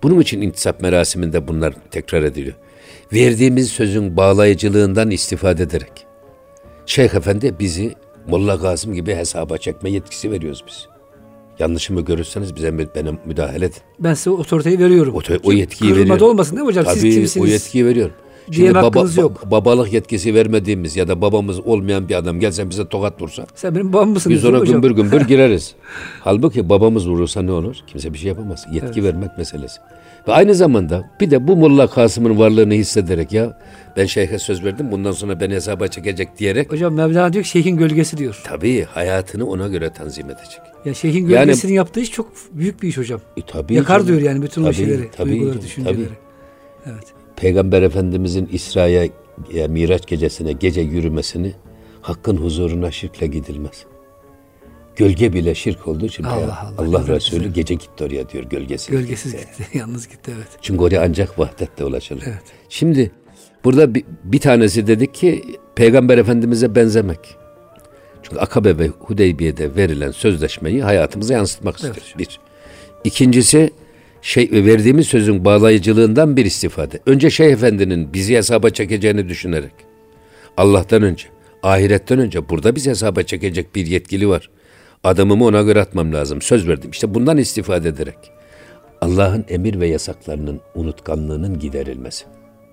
Bunun 0.02 0.20
için 0.20 0.40
intisap 0.40 0.82
merasiminde 0.82 1.48
bunlar 1.48 1.74
tekrar 1.90 2.22
ediliyor. 2.22 2.54
Verdiğimiz 3.12 3.68
sözün 3.68 4.16
bağlayıcılığından 4.16 5.10
istifade 5.10 5.62
ederek. 5.62 5.92
Şeyh 6.86 7.14
Efendi 7.14 7.54
bizi 7.58 7.94
Molla 8.26 8.58
Kasım 8.60 8.94
gibi 8.94 9.14
hesaba 9.14 9.58
çekme 9.58 9.90
yetkisi 9.90 10.30
veriyoruz 10.30 10.64
biz. 10.66 10.86
Yanlışımı 11.58 12.00
görürseniz 12.00 12.56
bize 12.56 12.78
bana 12.78 13.18
müdahale 13.26 13.64
edin. 13.64 13.76
Ben 13.98 14.14
size 14.14 14.30
otoriteyi 14.30 14.78
veriyorum. 14.78 15.14
O, 15.14 15.20
o 15.48 15.52
yetkiyi 15.52 15.90
Kırılma 15.90 16.04
veriyorum. 16.04 16.26
olmasın 16.28 16.52
değil 16.56 16.62
mi 16.64 16.68
hocam? 16.68 16.84
Siz 16.86 17.02
Tabii 17.02 17.14
kimsiniz? 17.14 17.46
o 17.46 17.52
yetkiyi 17.52 17.86
veriyorum. 17.86 18.14
Diyem 18.52 18.74
hakkınız 18.74 19.16
yok. 19.16 19.50
babalık 19.50 19.92
yetkisi 19.92 20.34
vermediğimiz 20.34 20.96
ya 20.96 21.08
da 21.08 21.20
babamız 21.20 21.60
olmayan 21.60 22.08
bir 22.08 22.14
adam 22.14 22.40
gelse 22.40 22.70
bize 22.70 22.88
tokat 22.88 23.22
vursa 23.22 23.46
Sen 23.54 23.74
benim 23.74 23.92
babam 23.92 24.08
mısın? 24.10 24.32
biz 24.32 24.44
ona 24.44 24.58
gümbür 24.58 24.90
gümbür 24.90 25.20
gireriz. 25.28 25.74
Halbuki 26.20 26.68
babamız 26.68 27.08
vurursa 27.08 27.42
ne 27.42 27.52
olur? 27.52 27.76
Kimse 27.86 28.12
bir 28.12 28.18
şey 28.18 28.28
yapamaz. 28.28 28.66
Yetki 28.72 29.04
vermek 29.04 29.38
meselesi. 29.38 29.80
Ve 30.28 30.32
aynı 30.32 30.54
zamanda 30.54 31.10
bir 31.20 31.30
de 31.30 31.48
bu 31.48 31.56
Molla 31.56 31.86
Kasım'ın 31.90 32.38
varlığını 32.38 32.74
hissederek 32.74 33.32
ya 33.32 33.58
ben 33.96 34.06
şeyhe 34.06 34.38
söz 34.38 34.64
verdim 34.64 34.90
bundan 34.92 35.12
sonra 35.12 35.40
beni 35.40 35.54
hesaba 35.54 35.88
çekecek 35.88 36.38
diyerek 36.38 36.72
Hocam 36.72 36.94
Mevlana 36.94 37.32
diyor 37.32 37.44
şeyhin 37.44 37.76
gölgesi 37.76 38.16
diyor. 38.16 38.40
tabii 38.44 38.84
hayatını 38.84 39.46
ona 39.46 39.68
göre 39.68 39.90
tanzim 39.92 40.26
edecek. 40.30 40.60
Ya 40.84 40.94
şeyhin 40.94 41.28
Yani- 41.28 41.28
gölgesinin 41.46 41.72
yaptığı 41.72 42.00
iş 42.00 42.10
çok 42.10 42.32
büyük 42.52 42.82
bir 42.82 42.88
iş 42.88 42.98
hocam. 42.98 43.20
E, 43.36 43.40
tabii 43.46 43.74
Yakar 43.74 43.94
canım. 43.98 44.06
diyor 44.08 44.20
yani 44.20 44.42
bütün 44.42 44.62
o 44.62 44.64
Tabii, 44.64 44.74
şeyleri, 44.74 45.10
tabii 45.16 45.30
duyguları, 45.30 45.50
canım, 45.52 45.64
düşünceleri. 45.66 45.96
tabii. 45.96 46.08
Evet. 46.86 47.04
Peygamber 47.36 47.82
Efendimizin 47.82 48.48
İsra'ya 48.52 49.08
ya 49.52 49.68
Miraç 49.68 50.06
gecesine 50.06 50.52
gece 50.52 50.80
yürümesini 50.80 51.52
hakkın 52.00 52.36
huzuruna 52.36 52.90
şirkle 52.90 53.26
gidilmez. 53.26 53.84
Gölge 54.98 55.32
bile 55.32 55.54
şirk 55.54 55.88
olduğu 55.88 56.06
için 56.06 56.24
Allah 56.24 56.36
Allah, 56.36 56.74
Allah, 56.78 56.98
Allah 56.98 57.08
Resulü 57.08 57.52
gece 57.52 57.74
gitti 57.74 58.04
oraya 58.04 58.28
diyor 58.28 58.44
gölgesiz. 58.44 58.88
Gölgesiz 58.88 59.32
gitti. 59.32 59.66
Yalnız 59.78 60.08
gitti 60.08 60.32
evet. 60.36 60.46
Çünkü 60.62 60.82
oraya 60.82 61.02
ancak 61.02 61.38
vahdette 61.38 61.84
ulaşılır. 61.84 62.22
Evet. 62.26 62.42
Şimdi 62.68 63.10
burada 63.64 63.94
bir, 63.94 64.04
bir 64.24 64.40
tanesi 64.40 64.86
dedik 64.86 65.14
ki 65.14 65.44
Peygamber 65.76 66.18
Efendimiz'e 66.18 66.74
benzemek. 66.74 67.18
Çünkü 68.22 68.38
Akabe 68.38 68.78
ve 68.78 68.88
Hudeybiye'de 68.88 69.76
verilen 69.76 70.10
sözleşmeyi 70.10 70.82
hayatımıza 70.82 71.34
yansıtmak 71.34 71.74
Evet. 71.84 71.96
istiyoruz. 71.96 72.14
Bir. 72.18 72.40
İkincisi 73.04 73.70
şey 74.22 74.50
verdiğimiz 74.52 75.06
sözün 75.06 75.44
bağlayıcılığından 75.44 76.36
bir 76.36 76.44
istifade. 76.44 77.00
Önce 77.06 77.30
Şeyh 77.30 77.52
Efendi'nin 77.52 78.12
bizi 78.12 78.36
hesaba 78.36 78.70
çekeceğini 78.70 79.28
düşünerek 79.28 79.72
Allah'tan 80.56 81.02
önce, 81.02 81.24
ahiretten 81.62 82.18
önce 82.18 82.48
burada 82.48 82.76
bizi 82.76 82.90
hesaba 82.90 83.22
çekecek 83.22 83.74
bir 83.74 83.86
yetkili 83.86 84.28
var. 84.28 84.50
Adımımı 85.04 85.44
ona 85.44 85.62
göre 85.62 85.80
atmam 85.80 86.12
lazım. 86.12 86.42
Söz 86.42 86.68
verdim. 86.68 86.90
İşte 86.90 87.14
bundan 87.14 87.36
istifade 87.36 87.88
ederek 87.88 88.18
Allah'ın 89.00 89.44
emir 89.48 89.80
ve 89.80 89.86
yasaklarının 89.86 90.60
unutkanlığının 90.74 91.58
giderilmesi. 91.58 92.24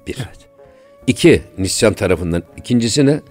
Bir. 0.07 0.17
Evet. 0.17 0.39
İki, 1.07 1.41
nisyan 1.57 1.93
tarafından. 1.93 2.43
İkincisi 2.57 3.05
ne? 3.05 3.21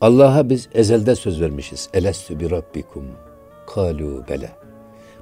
Allah'a 0.00 0.50
biz 0.50 0.68
ezelde 0.74 1.14
söz 1.14 1.40
vermişiz. 1.40 1.88
Elestü 1.94 2.40
bi 2.40 2.50
rabbikum. 2.50 3.04
Kalu 3.66 4.24
bele. 4.28 4.50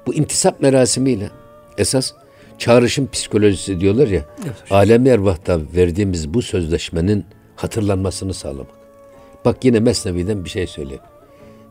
Bu 0.07 0.13
intisap 0.13 0.61
merasimiyle 0.61 1.29
esas 1.77 2.13
çağrışım 2.57 3.09
psikolojisi 3.11 3.79
diyorlar 3.79 4.07
ya. 4.07 4.25
Evet 4.43 4.71
alemi 4.71 5.09
ervahta 5.09 5.59
verdiğimiz 5.75 6.33
bu 6.33 6.41
sözleşmenin 6.41 7.25
hatırlanmasını 7.55 8.33
sağlamak. 8.33 8.75
Bak 9.45 9.65
yine 9.65 9.79
Mesnevi'den 9.79 10.45
bir 10.45 10.49
şey 10.49 10.67
söyleyeyim. 10.67 11.03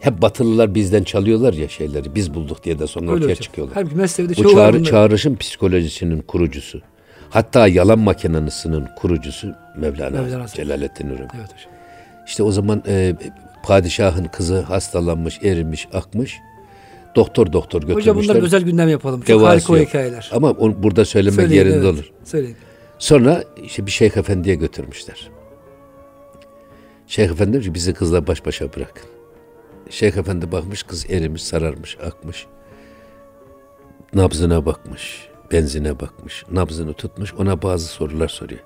Hep 0.05 0.23
Batılılar 0.23 0.75
bizden 0.75 1.05
çalıyorlar 1.05 1.53
ya 1.53 1.69
şeyleri. 1.69 2.15
Biz 2.15 2.35
bulduk 2.35 2.65
diye 2.65 2.79
de 2.79 2.87
sonra 2.87 3.05
Öyle 3.05 3.15
ortaya 3.15 3.25
hocam. 3.25 3.43
çıkıyorlar. 3.43 3.75
Halbuki 3.75 3.97
mesleğinde 3.97 4.37
Bu 4.37 4.53
çağrı, 4.53 4.85
çağrışım 4.85 5.37
psikolojisinin 5.37 6.21
kurucusu. 6.21 6.81
Hatta 7.31 7.69
yalan 7.69 7.99
makinanısının 7.99 8.89
kurucusu 8.97 9.55
Mevlana, 9.77 10.23
Mevlana. 10.23 10.49
Celaleddin 10.49 11.05
Rumi. 11.05 11.19
Evet 11.19 11.53
hocam. 11.53 11.73
İşte 12.27 12.43
o 12.43 12.53
zaman 12.53 12.83
e, 12.89 13.15
padişahın 13.63 14.25
kızı 14.25 14.61
hastalanmış, 14.61 15.39
erimiş, 15.43 15.89
akmış. 15.93 16.37
Doktor 17.17 17.53
doktor 17.53 17.81
götürmüşler. 17.81 18.13
Hocam 18.13 18.29
bunlar 18.29 18.43
özel 18.47 18.63
gündem 18.63 18.89
yapalım. 18.89 19.21
Çok 19.21 19.29
Devası 19.29 19.47
harika 19.49 19.79
yok. 19.79 19.89
hikayeler. 19.89 20.31
Ama 20.33 20.51
onu 20.51 20.83
burada 20.83 21.05
söylemek 21.05 21.41
Söyleyin, 21.41 21.61
yerinde 21.61 21.77
evet. 21.77 21.95
olur. 21.95 22.13
Söyleyin. 22.25 22.57
Sonra 22.99 23.45
işte 23.65 23.87
bir 23.87 23.91
şeyh 23.91 24.17
efendiye 24.17 24.55
götürmüşler. 24.55 25.31
Şeyh 27.07 27.31
efendi 27.31 27.53
demiş 27.53 27.67
ki 27.67 27.75
bizi 27.75 27.95
kızla 27.95 28.27
baş 28.27 28.47
başa 28.47 28.73
bırakın. 28.73 29.14
Şeyh 29.95 30.17
efendi 30.17 30.53
bakmış 30.53 30.83
kız 30.83 31.11
erimiş, 31.11 31.43
sararmış, 31.43 31.99
akmış. 32.07 32.47
Nabzına 34.15 34.67
bakmış, 34.67 35.29
benzine 35.53 36.01
bakmış, 36.01 36.45
nabzını 36.51 36.93
tutmuş 36.93 37.35
ona 37.35 37.63
bazı 37.63 37.87
sorular 37.87 38.29
soruyor. 38.29 38.61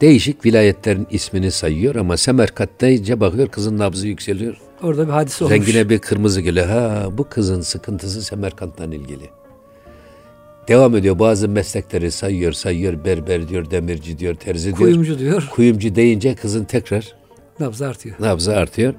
Değişik 0.00 0.44
vilayetlerin 0.44 1.06
ismini 1.10 1.50
sayıyor 1.50 1.94
ama 1.94 2.16
Semerkant 2.16 2.80
deyince 2.80 3.20
bakıyor 3.20 3.48
kızın 3.48 3.78
nabzı 3.78 4.08
yükseliyor. 4.08 4.60
Orada 4.82 5.06
bir 5.06 5.12
hadise 5.12 5.44
olmuş. 5.44 5.56
Rengine 5.56 5.88
bir 5.88 5.98
kırmızı 5.98 6.40
geliyor. 6.40 6.66
Ha 6.66 7.08
bu 7.12 7.28
kızın 7.28 7.60
sıkıntısı 7.60 8.22
Semerkant'tan 8.22 8.92
ilgili. 8.92 9.30
Devam 10.68 10.96
ediyor 10.96 11.18
bazı 11.18 11.48
meslekleri 11.48 12.10
sayıyor 12.10 12.52
sayıyor 12.52 13.04
berber 13.04 13.48
diyor 13.48 13.70
demirci 13.70 14.18
diyor 14.18 14.34
terzi 14.34 14.66
diyor. 14.66 14.78
Kuyumcu 14.78 15.18
diyor. 15.18 15.48
Kuyumcu 15.52 15.94
deyince 15.94 16.34
kızın 16.34 16.64
tekrar 16.64 17.14
Nabzı 17.60 17.86
artıyor. 17.88 18.16
nabzı 18.20 18.56
artıyor. 18.56 18.94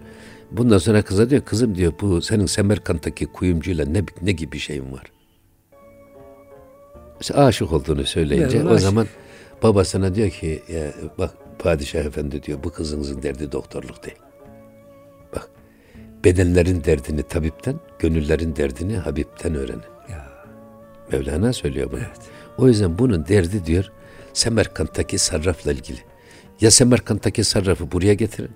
Bundan 0.52 0.78
sonra 0.78 1.02
kıza 1.02 1.30
diyor 1.30 1.42
kızım 1.42 1.76
diyor 1.76 1.94
bu 2.02 2.22
senin 2.22 2.46
Semerkant'taki 2.46 3.26
kuyumcuyla 3.26 3.86
ne, 3.86 4.04
ne 4.22 4.32
gibi 4.32 4.60
şeyin 4.60 4.92
var? 4.92 5.04
Aşık 7.34 7.74
olduğunu 7.74 8.06
söyleyince 8.06 8.58
Evet, 8.58 8.68
o 8.68 8.70
aşık. 8.70 8.82
zaman 8.82 9.08
babasına 9.64 10.16
diyor 10.16 10.30
ki 10.30 10.64
ya 10.70 10.94
bak 11.18 11.34
padişah 11.60 12.00
efendi 12.00 12.44
diyor 12.44 12.64
bu 12.64 12.72
kızınızın 12.72 13.24
derdi 13.24 13.52
doktorluk 13.52 14.04
değil. 14.04 14.18
Bak 15.36 15.50
bedenlerin 16.24 16.84
derdini 16.84 17.24
tabipten, 17.24 17.80
gönüllerin 18.00 18.56
derdini 18.56 18.98
Habib'ten 18.98 19.56
öğrenin. 19.56 19.82
Ya. 20.10 20.28
Mevlana 21.12 21.54
söylüyor 21.54 21.92
bunu. 21.92 22.00
Evet. 22.00 22.20
O 22.58 22.68
yüzden 22.68 22.98
bunun 23.00 23.28
derdi 23.28 23.66
diyor 23.66 23.92
Semerkant'taki 24.34 25.18
sarrafla 25.18 25.72
ilgili. 25.72 26.00
Ya 26.62 26.72
Semerkant'taki 26.72 27.44
sarrafı 27.44 27.92
buraya 27.92 28.14
getirin 28.14 28.52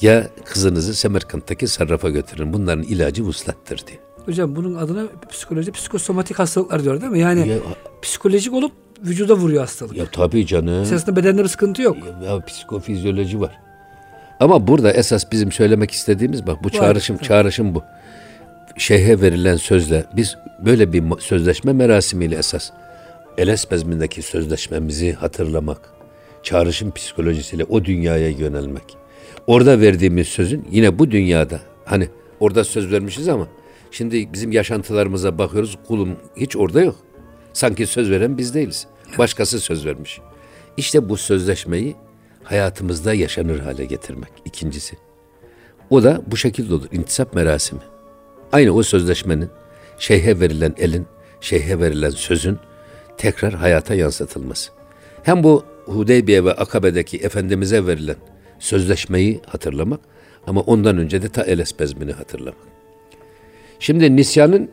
ya 0.00 0.28
kızınızı 0.44 0.94
Semerkant'taki 0.94 1.68
sarrafa 1.68 2.10
götürün. 2.10 2.52
Bunların 2.52 2.82
ilacı 2.82 3.22
vuslattır 3.22 3.86
diyor. 3.86 3.98
Hocam 4.26 4.56
bunun 4.56 4.74
adına 4.74 5.06
psikoloji 5.30 5.72
psikosomatik 5.72 6.38
hastalıklar 6.38 6.84
diyor 6.84 7.00
değil 7.00 7.12
mi? 7.12 7.18
Yani 7.20 7.48
Ya, 7.48 7.56
psikolojik 8.02 8.52
olup 8.52 8.72
vücuda 9.02 9.34
vuruyor 9.34 9.60
hastalık. 9.60 9.96
ya 9.96 10.04
tabii 10.12 10.46
canım. 10.46 10.82
Esasında 10.82 11.16
bedende 11.16 11.42
bir 11.42 11.48
sıkıntı 11.48 11.82
yok. 11.82 11.96
Ya, 12.22 12.28
ya 12.32 12.44
psikofizyoloji 12.44 13.40
var. 13.40 13.58
Ama 14.40 14.66
burada 14.66 14.92
esas 14.92 15.32
bizim 15.32 15.52
söylemek 15.52 15.90
istediğimiz 15.90 16.46
bak 16.46 16.64
bu 16.64 16.70
çağrışım 16.70 17.16
çağrışım 17.18 17.74
bu. 17.74 17.82
Şeyhe 18.76 19.20
verilen 19.20 19.56
sözle 19.56 20.04
biz 20.16 20.36
böyle 20.64 20.92
bir 20.92 21.04
sözleşme 21.18 21.72
merasimiyle 21.72 22.36
esas 22.36 22.70
Eles 23.38 23.70
bezmindeki 23.70 24.22
sözleşmemizi 24.22 25.12
hatırlamak, 25.12 25.80
çağrışım 26.42 26.90
psikolojisiyle 26.92 27.64
o 27.64 27.84
dünyaya 27.84 28.28
yönelmek. 28.28 28.96
Orada 29.46 29.80
verdiğimiz 29.80 30.28
sözün 30.28 30.68
yine 30.70 30.98
bu 30.98 31.10
dünyada 31.10 31.60
hani 31.84 32.08
orada 32.40 32.64
söz 32.64 32.92
vermişiz 32.92 33.28
ama 33.28 33.48
şimdi 33.90 34.32
bizim 34.32 34.52
yaşantılarımıza 34.52 35.38
bakıyoruz 35.38 35.78
kulum 35.86 36.16
hiç 36.36 36.56
orada 36.56 36.82
yok. 36.82 36.96
Sanki 37.52 37.86
söz 37.86 38.10
veren 38.10 38.38
biz 38.38 38.54
değiliz. 38.54 38.86
Başkası 39.18 39.60
söz 39.60 39.86
vermiş. 39.86 40.20
İşte 40.76 41.08
bu 41.08 41.16
sözleşmeyi 41.16 41.96
hayatımızda 42.42 43.14
yaşanır 43.14 43.58
hale 43.58 43.84
getirmek 43.84 44.30
ikincisi. 44.44 44.96
O 45.90 46.02
da 46.02 46.22
bu 46.26 46.36
şekilde 46.36 46.74
olur. 46.74 46.86
İntisap 46.92 47.34
merasimi. 47.34 47.80
Aynı 48.52 48.72
o 48.72 48.82
sözleşmenin 48.82 49.50
şeyhe 49.98 50.40
verilen 50.40 50.74
elin, 50.78 51.06
şeyhe 51.40 51.80
verilen 51.80 52.10
sözün 52.10 52.58
tekrar 53.16 53.54
hayata 53.54 53.94
yansıtılması. 53.94 54.70
Hem 55.22 55.44
bu 55.44 55.64
Hudeybiye 55.84 56.44
ve 56.44 56.52
Akabe'deki 56.52 57.16
Efendimiz'e 57.16 57.86
verilen 57.86 58.16
sözleşmeyi 58.58 59.40
hatırlamak 59.46 60.00
ama 60.46 60.60
ondan 60.60 60.98
önce 60.98 61.22
de 61.22 61.28
ta 61.28 61.42
Eles 61.42 61.78
bezmini 61.78 62.12
hatırlamak. 62.12 62.74
Şimdi 63.78 64.16
nisyanın 64.16 64.70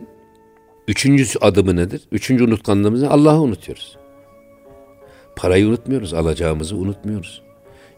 üçüncü 0.88 1.40
adımı 1.42 1.76
nedir? 1.76 2.02
Üçüncü 2.12 2.44
unutkanlığımız? 2.44 3.04
Allah'ı 3.04 3.42
unutuyoruz. 3.42 3.98
Parayı 5.36 5.68
unutmuyoruz, 5.68 6.14
alacağımızı 6.14 6.76
unutmuyoruz. 6.76 7.42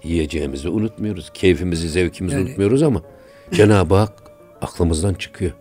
Yiyeceğimizi 0.03 0.69
unutmuyoruz, 0.69 1.29
keyfimizi, 1.33 1.89
zevkimizi 1.89 2.35
Yani- 2.35 2.45
unutmuyoruz 2.45 2.83
ama 2.83 3.01
Cenab-ı 3.51 3.95
Hak 3.95 4.13
aklımızdan 4.61 5.13
çıkıyor. 5.13 5.51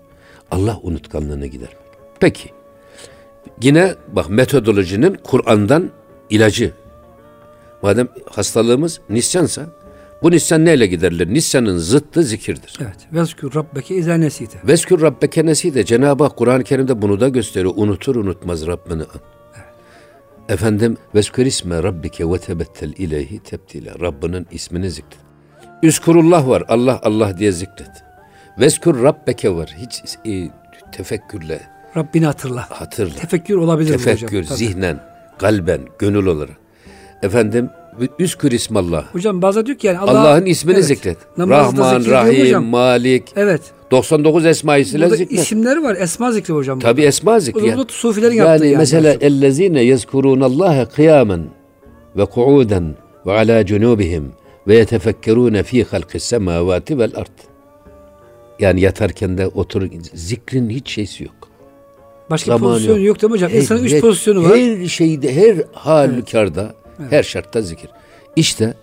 Allah 0.50 0.78
unutkanlığını 0.82 1.46
gidermek. 1.46 1.76
Peki. 2.20 2.50
Yine 3.62 3.94
bak 4.08 4.30
metodolojinin 4.30 5.14
Kur'an'dan 5.14 5.90
ilacı. 6.30 6.72
Madem 7.82 8.08
hastalığımız 8.30 9.00
nisyansa 9.10 9.66
bu 10.22 10.30
nisyan 10.30 10.64
neyle 10.64 10.86
giderilir? 10.86 11.34
Nisyanın 11.34 11.78
zıttı 11.78 12.22
zikirdir. 12.22 12.78
Evet. 12.80 12.96
Vezkür 13.12 13.54
rabbeke 13.54 13.94
izâ 13.94 14.14
nesite. 14.14 14.58
Veskür 14.64 15.00
Rabbeke 15.00 15.46
nesi 15.46 15.74
de 15.74 15.84
Cenab-ı 15.84 16.24
Hak 16.24 16.36
Kur'an-ı 16.36 16.64
Kerim'de 16.64 17.02
bunu 17.02 17.20
da 17.20 17.28
gösteriyor. 17.28 17.74
Unutur 17.76 18.16
unutmaz 18.16 18.66
Rabbini 18.66 19.02
an. 19.02 19.20
Efendim 20.48 20.96
veskür 21.14 21.46
isme 21.46 21.82
Rabbike 21.82 22.30
ve 22.30 22.38
tebettel 22.38 22.92
ileyhi 22.98 23.38
tebtile. 23.38 23.92
Rabbinin 24.00 24.46
ismini 24.50 24.90
zikret. 24.90 25.20
Üskurullah 25.82 26.48
var. 26.48 26.64
Allah 26.68 27.00
Allah 27.02 27.38
diye 27.38 27.52
zikret. 27.52 28.04
Veskür 28.58 29.02
Rabbeke 29.02 29.54
var. 29.54 29.76
Hiç 29.78 30.02
e, 30.26 30.50
tefekkürle 30.92 31.60
Rabbini 31.96 32.26
hatırla. 32.26 32.70
hatırla. 32.70 33.14
Tefekkür 33.14 33.56
olabilir 33.56 33.94
bu 33.94 33.94
hocam. 33.94 34.14
Tefekkür, 34.14 34.44
zihnen, 34.44 35.00
kalben, 35.38 35.80
gönül 35.98 36.26
olarak. 36.26 36.56
Efendim 37.22 37.70
üskür 38.18 38.52
ismallah. 38.52 39.14
Hocam 39.14 39.42
bazen 39.42 39.66
diyor 39.66 39.78
ki 39.78 39.86
yani 39.86 39.98
Allah, 39.98 40.20
Allah'ın 40.20 40.46
ismini 40.46 40.74
Evet. 40.74 40.84
zikret. 40.86 41.18
Namazda 41.38 41.82
Rahman, 41.82 42.10
Rahim, 42.10 42.44
hocam. 42.46 42.64
Malik. 42.64 43.24
Evet. 43.36 43.60
99 43.90 44.46
esma-isiyle 44.46 45.04
Burada 45.04 45.16
zikret. 45.16 45.38
isimleri 45.40 45.82
var. 45.82 45.96
Esma 46.00 46.32
zikri 46.32 46.54
hocam. 46.54 46.80
Tabi 46.80 47.02
esma 47.02 47.40
zikri. 47.40 47.76
Da 47.76 47.84
sufilerin 47.88 48.34
yaptığı 48.34 48.64
yani. 48.64 48.66
yani. 48.72 48.76
mesela 48.78 49.12
ellezine 49.20 49.82
yezkurunallaha 49.82 50.88
kıyamen 50.88 51.40
ve 52.16 52.24
kuuden 52.24 52.94
ve 53.26 53.32
ala 53.32 53.66
cunubihim 53.66 54.32
ve 54.68 54.74
yetefekkerune 54.76 55.62
fi 55.62 55.84
halkis 55.84 56.24
semavati 56.24 56.98
vel 56.98 57.12
ard. 57.16 57.38
Yani 58.60 58.80
yatarken 58.80 59.38
de 59.38 59.46
otur 59.46 59.82
zikrin 60.14 60.70
hiç 60.70 60.90
şeysi 60.90 61.24
yok. 61.24 61.34
Başka 62.30 62.46
zamanı 62.58 62.72
pozisyon 62.72 62.96
yok. 62.96 63.06
yok 63.06 63.22
değil 63.22 63.30
mi 63.30 63.34
hocam? 63.34 63.50
İnsanın 63.54 63.80
Her- 63.80 63.84
üç 63.84 63.92
her- 63.92 64.00
pozisyonu 64.00 64.44
var. 64.44 64.56
Her 64.58 64.86
şeyde, 64.86 65.34
her 65.36 65.56
halükarda, 65.72 66.74
her 67.10 67.22
şartta 67.22 67.62
zikir. 67.62 67.90
İşte 68.36 68.74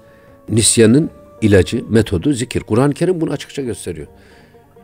nisyanın 0.50 1.10
ilacı, 1.41 1.84
metodu 1.89 2.34
zikir. 2.34 2.62
Kur'an-ı 2.62 2.93
Kerim 2.93 3.22
bunu 3.22 3.32
açıkça 3.32 3.62
gösteriyor. 3.62 4.08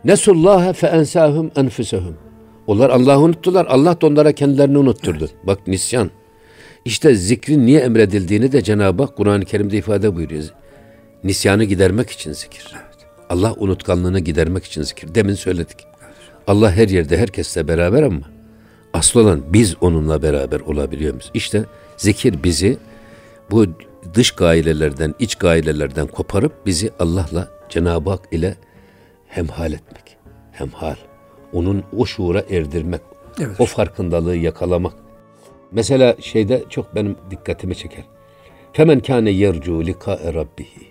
Nesullaha 0.05 0.73
fe 0.73 0.87
ensahum 0.87 1.51
enfusehum. 1.55 2.17
Onlar 2.67 2.89
Allah'ı 2.89 3.19
unuttular. 3.19 3.65
Allah 3.65 4.01
da 4.01 4.07
onlara 4.07 4.31
kendilerini 4.31 4.77
unutturdu. 4.77 5.29
Bak 5.43 5.67
nisyan. 5.67 6.11
İşte 6.85 7.15
zikrin 7.15 7.65
niye 7.65 7.79
emredildiğini 7.79 8.51
de 8.51 8.61
Cenab-ı 8.61 9.03
Hak 9.03 9.17
Kur'an-ı 9.17 9.45
Kerim'de 9.45 9.77
ifade 9.77 10.15
buyuruyor. 10.15 10.43
Nisyanı 11.23 11.63
gidermek 11.63 12.09
için 12.09 12.33
zikir. 12.33 12.73
Allah 13.29 13.53
unutkanlığını 13.57 14.19
gidermek 14.19 14.65
için 14.65 14.81
zikir. 14.81 15.15
Demin 15.15 15.33
söyledik. 15.33 15.77
Allah 16.47 16.71
her 16.71 16.89
yerde 16.89 17.17
herkesle 17.17 17.67
beraber 17.67 18.03
ama 18.03 18.21
asıl 18.93 19.19
olan 19.19 19.41
biz 19.53 19.75
onunla 19.81 20.21
beraber 20.21 20.59
olabiliyor 20.59 21.13
muyuz? 21.13 21.31
İşte 21.33 21.63
zikir 21.97 22.43
bizi 22.43 22.77
bu 23.51 23.65
dış 24.13 24.31
gailelerden, 24.31 25.15
iç 25.19 25.35
gailelerden 25.35 26.07
koparıp 26.07 26.65
bizi 26.65 26.91
Allah'la 26.99 27.47
Cenab-ı 27.69 28.09
Hak 28.09 28.21
ile 28.31 28.55
hemhal 29.27 29.73
etmek. 29.73 30.17
Hemhal. 30.51 30.95
Onun 31.53 31.83
o 31.97 32.05
şuura 32.05 32.43
erdirmek. 32.49 33.01
Evet. 33.39 33.55
O 33.59 33.65
farkındalığı 33.65 34.35
yakalamak. 34.35 34.93
Mesela 35.71 36.15
şeyde 36.21 36.63
çok 36.69 36.95
benim 36.95 37.15
dikkatimi 37.31 37.75
çeker. 37.75 38.03
Femen 38.73 38.99
kâne 38.99 39.29
yercu 39.29 39.85
likâe 39.85 40.33
rabbihi. 40.33 40.87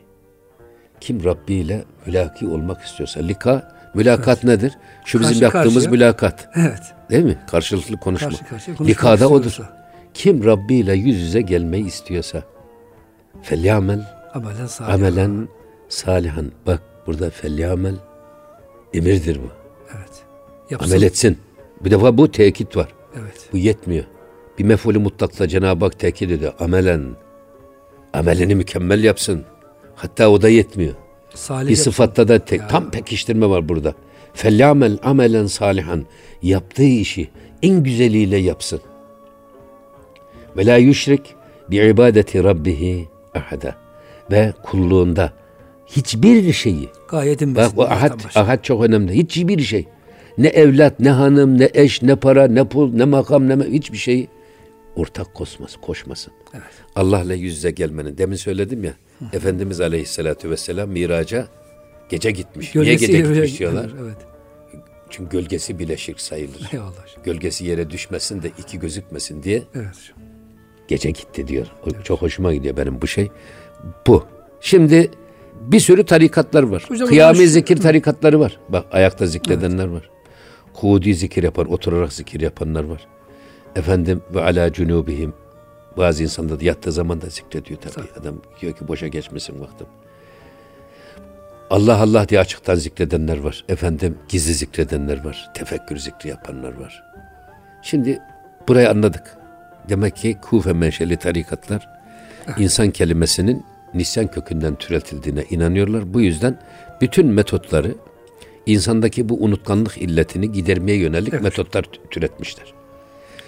Kim 1.00 1.24
Rabbi 1.24 1.54
ile 1.54 1.84
mülaki 2.06 2.46
olmak 2.48 2.82
istiyorsa. 2.82 3.20
Lika, 3.20 3.74
mülakat 3.94 4.44
nedir? 4.44 4.72
Şu 5.04 5.20
bizim 5.20 5.32
Karşı 5.32 5.44
yaptığımız 5.44 5.74
karşıya. 5.74 5.90
mülakat. 5.90 6.48
Evet. 6.54 6.82
Değil 7.10 7.24
mi? 7.24 7.38
Karşılıklı 7.50 7.96
konuşma. 7.96 8.28
Karşı 8.28 8.44
karşıya 8.46 8.76
Likada 8.80 9.28
odur. 9.28 9.58
Kim 10.14 10.44
Rabbi 10.44 10.74
ile 10.74 10.94
yüz 10.94 11.20
yüze 11.20 11.40
gelmeyi 11.40 11.86
istiyorsa. 11.86 12.42
Felyamel 13.42 14.00
Amelen 14.34 14.66
salih. 14.66 14.94
amelen 14.94 15.48
salihan. 15.88 16.52
Bak 16.66 16.82
burada 17.06 17.30
felyamel 17.30 17.94
emirdir 18.94 19.36
bu. 19.36 19.48
Evet. 19.96 20.22
Yapsın. 20.70 20.90
Amel 20.90 21.02
etsin. 21.02 21.38
Bir 21.80 21.90
defa 21.90 22.18
bu 22.18 22.30
tekit 22.30 22.76
var. 22.76 22.88
Evet. 23.20 23.48
Bu 23.52 23.56
yetmiyor. 23.56 24.04
Bir 24.58 24.64
mefulü 24.64 24.98
mutlakla 24.98 25.48
Cenab-ı 25.48 25.84
Hak 25.84 25.98
tekit 25.98 26.30
ediyor. 26.30 26.52
Amelen. 26.58 27.04
Amelini 28.12 28.54
mükemmel 28.54 29.04
yapsın. 29.04 29.44
Hatta 29.94 30.28
o 30.28 30.42
da 30.42 30.48
yetmiyor. 30.48 30.94
Salih 31.34 31.70
Bir 31.70 31.76
sıfatta 31.76 32.28
da 32.28 32.38
tek, 32.38 32.68
tam 32.68 32.90
pekiştirme 32.90 33.48
var 33.48 33.68
burada. 33.68 33.94
Felyamel 34.34 34.98
amelen 35.02 35.46
salihan. 35.46 36.04
Yaptığı 36.42 36.82
işi 36.82 37.30
en 37.62 37.82
güzeliyle 37.82 38.36
yapsın. 38.36 38.80
Ve 40.56 40.66
la 40.66 40.76
yüşrik 40.76 41.34
bi 41.70 41.76
ibadeti 41.76 42.44
rabbihi 42.44 43.08
ahada. 43.34 43.74
Ve 44.30 44.52
kulluğunda 44.62 45.32
hiçbir 45.86 46.52
şeyi 46.52 46.88
Gayetin 47.08 47.54
Bak 47.56 47.72
o 47.76 47.82
ahad, 47.82 48.20
ahad 48.34 48.62
çok 48.62 48.84
önemli. 48.84 49.14
Hiçbir 49.14 49.62
şey. 49.62 49.86
Ne 50.38 50.48
evlat, 50.48 51.00
ne 51.00 51.10
hanım, 51.10 51.58
ne 51.58 51.70
eş, 51.74 52.02
ne 52.02 52.16
para, 52.16 52.46
ne 52.48 52.64
pul, 52.68 52.94
ne 52.94 53.04
makam, 53.04 53.48
ne 53.48 53.64
hiçbir 53.64 53.98
şey 53.98 54.28
ortak 54.96 55.34
koşmasın, 55.34 55.80
koşmasın. 55.80 56.32
Allah'la 56.96 57.34
yüz 57.34 57.56
yüze 57.56 57.70
gelmenin. 57.70 58.18
Demin 58.18 58.36
söyledim 58.36 58.84
ya. 58.84 58.94
Efendimiz 59.32 59.80
Aleyhisselatü 59.80 60.50
Vesselam 60.50 60.88
miraca 60.88 61.46
gece 62.08 62.30
gitmiş. 62.30 62.74
Niye 62.74 62.94
gece 62.94 63.06
gitmiş 63.06 63.38
bile- 63.38 63.58
diyorlar? 63.58 63.90
Evet. 64.02 64.16
Çünkü 65.10 65.30
gölgesi 65.30 65.78
bile 65.78 65.96
şirk 65.96 66.20
sayılır. 66.20 66.70
Eyvallah. 66.72 67.24
Gölgesi 67.24 67.64
yere 67.64 67.90
düşmesin 67.90 68.42
de 68.42 68.50
iki 68.58 68.78
gözükmesin 68.78 69.42
diye 69.42 69.62
Evet. 69.74 70.12
Gece 70.88 71.10
gitti 71.10 71.48
diyor. 71.48 71.66
O 71.86 72.02
Çok 72.02 72.22
hoşuma 72.22 72.54
gidiyor 72.54 72.76
benim 72.76 73.02
bu 73.02 73.06
şey. 73.06 73.30
Bu. 74.06 74.24
Şimdi 74.60 75.10
bir 75.60 75.80
sürü 75.80 76.04
tarikatlar 76.04 76.62
var. 76.62 76.84
Hocam, 76.88 77.08
Kıyami 77.08 77.34
hocam 77.34 77.46
zikir 77.46 77.76
tarikatları 77.76 78.40
var. 78.40 78.58
Bak 78.68 78.84
ayakta 78.92 79.26
zikredenler 79.26 79.86
var. 79.86 80.10
Kudi 80.74 81.14
zikir 81.14 81.42
yapan, 81.42 81.72
oturarak 81.72 82.12
zikir 82.12 82.40
yapanlar 82.40 82.84
var. 82.84 83.06
Efendim 83.76 84.22
ve 84.34 84.42
ala 84.42 84.72
cunubihim. 84.72 85.34
Bazı 85.96 86.22
insanlar 86.22 86.60
da 86.60 86.64
yattığı 86.64 86.92
zaman 86.92 87.20
da 87.20 87.26
zikrediyor 87.26 87.80
tabii. 87.80 88.06
Adam 88.20 88.34
diyor 88.60 88.72
ki 88.72 88.88
boşa 88.88 89.08
geçmesin 89.08 89.60
vaktim. 89.60 89.86
Allah 91.70 91.96
Allah 92.00 92.28
diye 92.28 92.40
açıktan 92.40 92.74
zikredenler 92.74 93.40
var. 93.40 93.64
Efendim 93.68 94.18
gizli 94.28 94.54
zikredenler 94.54 95.24
var. 95.24 95.50
Tefekkür 95.54 95.96
zikri 95.96 96.28
yapanlar 96.28 96.80
var. 96.80 97.02
Şimdi 97.82 98.18
burayı 98.68 98.90
anladık. 98.90 99.36
Demek 99.88 100.16
ki 100.16 100.36
Kufe 100.42 100.72
menşeli 100.72 101.16
tarikatlar 101.16 101.88
insan 102.58 102.90
kelimesinin 102.90 103.64
nisyan 103.94 104.26
kökünden 104.26 104.74
türetildiğine 104.74 105.44
inanıyorlar. 105.50 106.14
Bu 106.14 106.20
yüzden 106.20 106.58
bütün 107.00 107.26
metotları 107.26 107.94
insandaki 108.66 109.28
bu 109.28 109.42
unutkanlık 109.44 109.98
illetini 109.98 110.52
gidermeye 110.52 110.98
yönelik 110.98 111.42
metotlar 111.42 111.82
tü- 111.82 112.08
türetmişler. 112.10 112.74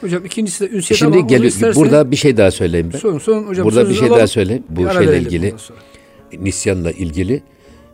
Hocam 0.01 0.25
ikincisi 0.25 0.65
de 0.71 0.77
ünsiyet 0.77 0.99
Şimdi 0.99 1.13
ama 1.13 1.21
onu 1.21 1.29
geliyor 1.29 1.53
isterseniz- 1.53 1.77
burada 1.77 2.11
bir 2.11 2.17
şey 2.17 2.37
daha 2.37 2.51
söyleyeyim 2.51 2.91
ben. 2.95 2.99
Sorun, 2.99 3.19
sorun 3.19 3.43
hocam. 3.47 3.65
Burada 3.65 3.89
bir 3.89 3.95
şey 3.95 4.03
alalım. 4.03 4.19
daha 4.19 4.27
söyleyeyim. 4.27 4.63
Bu 4.69 4.91
şeyle 4.91 5.19
ilgili 5.19 5.55
nisyanla 6.33 6.91
ilgili 6.91 7.43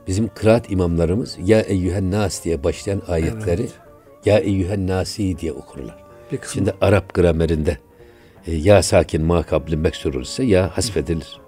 bizim 0.09 0.29
kıraat 0.29 0.71
imamlarımız 0.71 1.37
ya 1.45 1.61
eyyühen 1.61 2.11
nas 2.11 2.45
diye 2.45 2.65
başlayan 2.65 3.03
ayetleri 3.09 3.67
ya 4.25 4.39
eyyühen 4.39 4.87
nasi 4.87 5.39
diye 5.39 5.53
okurlar. 5.53 5.97
Şimdi 6.53 6.75
Arap 6.81 7.15
gramerinde 7.15 7.79
e, 8.47 8.55
ya 8.55 8.83
sakin 8.83 9.23
ma 9.25 9.43
kabli 9.43 9.77
meksur 9.77 10.23
ise 10.23 10.45
ya 10.45 10.77
hasfedilir. 10.77 11.41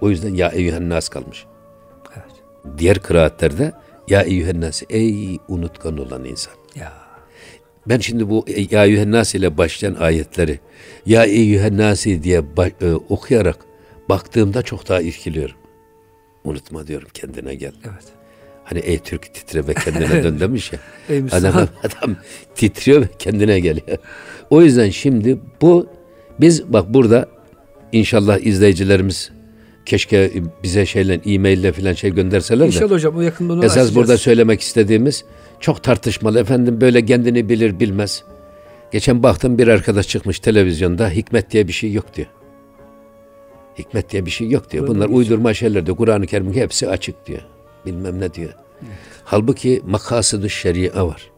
O 0.00 0.10
yüzden 0.10 0.34
ya 0.34 0.48
eyyühen 0.48 0.88
nas 0.88 1.08
kalmış. 1.08 1.44
Evet. 2.16 2.78
Diğer 2.78 2.98
kıraatlerde 2.98 3.72
ya 4.08 4.22
eyyühen 4.22 4.60
nas 4.60 4.82
ey 4.90 5.38
unutkan 5.48 5.98
olan 5.98 6.24
insan. 6.24 6.52
Ya. 6.74 6.92
Ben 7.86 7.98
şimdi 7.98 8.28
bu 8.30 8.44
ya 8.70 8.84
eyyühen 8.84 9.12
nas 9.12 9.34
ile 9.34 9.56
başlayan 9.58 9.94
ayetleri 9.94 10.60
ya 11.06 11.24
eyyühen 11.24 11.78
nasi 11.78 12.22
diye 12.22 12.40
ba- 12.40 12.90
e, 12.90 12.94
okuyarak 12.94 13.58
baktığımda 14.08 14.62
çok 14.62 14.88
daha 14.88 15.00
irkiliyorum. 15.00 15.56
Unutma 16.44 16.86
diyorum 16.86 17.08
kendine 17.14 17.54
gel. 17.54 17.72
Evet. 17.84 18.04
Hani 18.64 18.78
ey 18.78 18.98
Türk 18.98 19.34
titre 19.34 19.66
ve 19.68 19.74
kendine 19.74 20.22
dön 20.24 20.40
demiş 20.40 20.72
ya. 20.72 20.78
Ey 21.08 21.20
Müslüman. 21.22 21.50
adam, 21.52 21.68
adam 21.84 22.16
titriyor 22.54 23.02
ve 23.02 23.08
kendine 23.18 23.60
geliyor. 23.60 23.98
O 24.50 24.62
yüzden 24.62 24.90
şimdi 24.90 25.38
bu 25.60 25.86
biz 26.40 26.72
bak 26.72 26.94
burada 26.94 27.28
inşallah 27.92 28.38
izleyicilerimiz 28.38 29.30
keşke 29.86 30.30
bize 30.62 30.86
şeyle 30.86 31.20
e-maille 31.26 31.72
falan 31.72 31.92
şey 31.92 32.10
gönderseler 32.10 32.60
de. 32.60 32.66
İnşallah 32.66 32.90
hocam 32.90 33.16
o 33.16 33.20
yakında 33.20 33.52
onu 33.52 33.64
Esas 33.64 33.72
açacağız. 33.76 33.96
burada 33.96 34.18
söylemek 34.18 34.60
istediğimiz 34.60 35.24
çok 35.60 35.82
tartışmalı 35.82 36.40
efendim 36.40 36.80
böyle 36.80 37.04
kendini 37.04 37.48
bilir 37.48 37.80
bilmez. 37.80 38.24
Geçen 38.92 39.22
baktım 39.22 39.58
bir 39.58 39.68
arkadaş 39.68 40.08
çıkmış 40.08 40.38
televizyonda 40.40 41.10
hikmet 41.10 41.50
diye 41.50 41.68
bir 41.68 41.72
şey 41.72 41.92
yok 41.92 42.14
diyor. 42.16 42.28
Hikmet 43.78 44.10
diye 44.10 44.26
bir 44.26 44.30
şey 44.30 44.50
yok 44.50 44.70
diyor. 44.70 44.86
Bunlar 44.86 45.06
geçiyor. 45.06 45.18
uydurma 45.18 45.54
şeyler 45.54 45.86
diyor. 45.86 45.96
Kur'an-ı 45.96 46.26
Kerim'in 46.26 46.52
hepsi 46.52 46.88
açık 46.88 47.26
diyor. 47.26 47.40
Bilmem 47.86 48.20
ne 48.20 48.34
diyor. 48.34 48.52
Halbuki 49.24 49.82
makasıdü 49.86 50.50
şeria 50.50 51.06
var. 51.06 51.30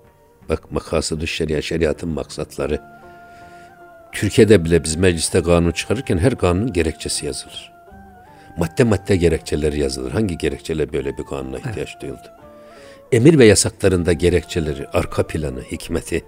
Bak 0.49 0.73
makasıdü 0.73 1.27
şeria, 1.27 1.63
şeriatın 1.63 2.09
maksatları. 2.09 2.81
Türkiye'de 4.13 4.65
bile 4.65 4.85
biz 4.85 4.97
mecliste 4.97 5.43
kanun 5.43 5.71
çıkarırken 5.71 6.19
her 6.19 6.37
kanunun 6.37 6.73
gerekçesi 6.73 7.27
yazılır. 7.27 7.73
Madde 8.57 8.85
madde 8.85 9.17
gerekçeleri 9.17 9.81
yazılır. 9.81 10.11
Hangi 10.11 10.39
gerekçeler 10.39 10.93
böyle 10.93 11.19
bir 11.19 11.25
kanuna 11.25 11.59
ihtiyaç 11.59 12.01
duyuldu? 12.01 12.29
Emir 13.13 13.39
ve 13.39 13.45
yasaklarında 13.45 14.13
gerekçeleri, 14.13 14.89
arka 14.89 15.27
planı, 15.27 15.63
hikmeti. 15.63 16.25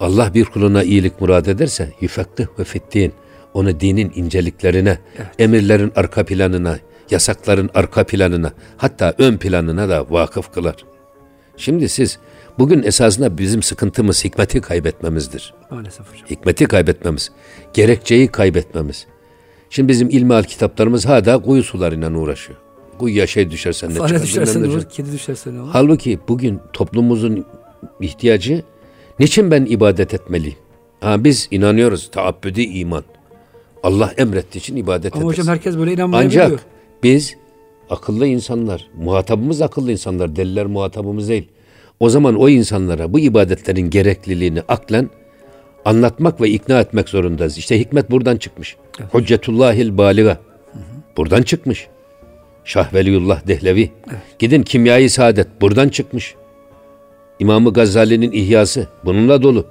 Allah 0.00 0.34
bir 0.34 0.44
kuluna 0.44 0.82
iyilik 0.82 1.20
murad 1.20 1.46
ederse 1.46 1.92
yüfekkih 2.00 2.46
ve 2.58 2.64
fittin. 2.64 3.12
Onu 3.54 3.80
dinin 3.80 4.12
inceliklerine, 4.14 4.98
emirlerin 5.38 5.92
arka 5.96 6.24
planına, 6.24 6.78
yasakların 7.10 7.70
arka 7.74 8.04
planına, 8.04 8.52
hatta 8.76 9.14
ön 9.18 9.36
planına 9.36 9.88
da 9.88 10.10
vakıf 10.10 10.52
kılar. 10.52 10.76
Şimdi 11.56 11.88
siz 11.88 12.18
bugün 12.58 12.82
esasında 12.82 13.38
bizim 13.38 13.62
sıkıntımız 13.62 14.24
hikmeti 14.24 14.60
kaybetmemizdir. 14.60 15.54
Maalesef 15.70 16.12
hocam. 16.12 16.26
Hikmeti 16.30 16.64
kaybetmemiz, 16.66 17.30
gerekçeyi 17.74 18.28
kaybetmemiz. 18.28 19.06
Şimdi 19.70 19.88
bizim 19.88 20.10
ilmihal 20.10 20.42
kitaplarımız 20.42 21.06
hala 21.06 21.42
kuyu 21.42 21.62
sularıyla 21.62 22.12
uğraşıyor. 22.12 22.58
Kuyuya 22.98 23.26
şey 23.26 23.50
düşersen 23.50 23.90
ne 23.90 23.94
Fare 23.94 24.08
çıkar, 24.08 24.22
düşerse 24.22 24.54
bilmem 24.54 24.70
ne 24.70 24.74
ne 24.74 24.76
olur, 24.76 24.88
kedi 24.90 25.12
düşerse 25.12 25.54
ne 25.54 25.60
olur? 25.60 25.70
Halbuki 25.72 26.18
bugün 26.28 26.60
toplumumuzun 26.72 27.44
ihtiyacı 28.00 28.62
niçin 29.18 29.50
ben 29.50 29.64
ibadet 29.64 30.14
etmeliyim? 30.14 30.58
Ha, 31.00 31.24
biz 31.24 31.48
inanıyoruz 31.50 32.10
taabbüdi 32.10 32.62
iman. 32.62 33.04
Allah 33.82 34.12
emrettiği 34.16 34.62
için 34.62 34.76
ibadet 34.76 35.12
Ama 35.14 35.22
ederiz. 35.24 35.38
hocam 35.38 35.54
herkes 35.54 35.76
böyle 35.78 35.92
inanmayabiliyor. 35.92 36.44
Ancak 36.44 36.66
biz 37.02 37.36
akıllı 37.90 38.26
insanlar, 38.26 38.90
muhatabımız 38.98 39.62
akıllı 39.62 39.92
insanlar, 39.92 40.36
deliler 40.36 40.66
muhatabımız 40.66 41.28
değil. 41.28 41.48
O 42.00 42.08
zaman 42.08 42.34
o 42.34 42.48
insanlara 42.48 43.12
bu 43.12 43.18
ibadetlerin 43.18 43.90
gerekliliğini 43.90 44.60
aklen 44.68 45.10
anlatmak 45.84 46.40
ve 46.40 46.48
ikna 46.48 46.80
etmek 46.80 47.08
zorundayız. 47.08 47.58
İşte 47.58 47.80
hikmet 47.80 48.10
buradan 48.10 48.36
çıkmış. 48.36 48.76
Hüccetullahil 49.14 49.98
baliga. 49.98 50.38
Buradan 51.16 51.42
çıkmış. 51.42 51.88
Şah 52.64 52.94
Veliullah 52.94 53.46
Dehlevi. 53.46 53.90
Gidin 54.38 54.62
Kimyayı 54.62 55.10
Saadet 55.10 55.60
buradan 55.60 55.88
çıkmış. 55.88 56.34
İmamı 57.38 57.72
Gazali'nin 57.72 58.32
İhyası 58.32 58.88
bununla 59.04 59.42
dolu. 59.42 59.66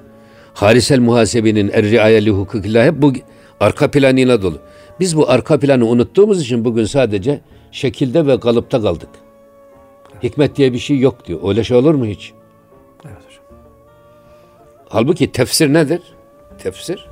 Harisel 0.53 0.99
Muhasebi'nin 0.99 1.69
Er-Riayeli 1.73 2.29
Hukukillah 2.29 2.85
hep 2.85 3.01
bu 3.01 3.13
arka 3.59 3.91
planıyla 3.91 4.41
dolu. 4.41 4.59
Biz 4.99 5.17
bu 5.17 5.29
arka 5.29 5.59
planı 5.59 5.85
unuttuğumuz 5.85 6.41
için 6.41 6.65
bugün 6.65 6.85
sadece 6.85 7.41
şekilde 7.71 8.27
ve 8.27 8.39
kalıpta 8.39 8.81
kaldık. 8.81 9.09
Hikmet 10.23 10.55
diye 10.55 10.73
bir 10.73 10.79
şey 10.79 10.99
yok 10.99 11.25
diyor. 11.27 11.39
Öyle 11.49 11.63
şey 11.63 11.77
olur 11.77 11.93
mu 11.93 12.05
hiç? 12.05 12.33
Evet 13.05 13.17
hocam. 13.27 13.43
Halbuki 14.89 15.31
tefsir 15.31 15.73
nedir? 15.73 16.01
Tefsir 16.57 17.07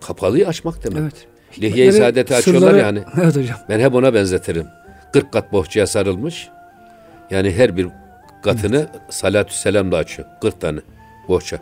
kapalıyı 0.00 0.48
açmak 0.48 0.84
demek. 0.84 0.98
Evet. 0.98 1.26
Lihye-i 1.60 1.92
Saadet'i 1.92 2.34
açıyorlar 2.34 2.68
sırları- 2.70 2.78
yani. 2.82 3.04
Evet 3.22 3.36
hocam. 3.36 3.58
Ben 3.68 3.80
hep 3.80 3.94
ona 3.94 4.14
benzetirim. 4.14 4.66
40 5.12 5.32
kat 5.32 5.52
bohçaya 5.52 5.86
sarılmış. 5.86 6.48
Yani 7.30 7.52
her 7.52 7.76
bir 7.76 7.88
katını 8.42 8.88
salatü 9.10 9.54
selamla 9.54 9.96
açıyor. 9.96 10.28
40 10.40 10.60
tane 10.60 10.80
bohça. 11.28 11.58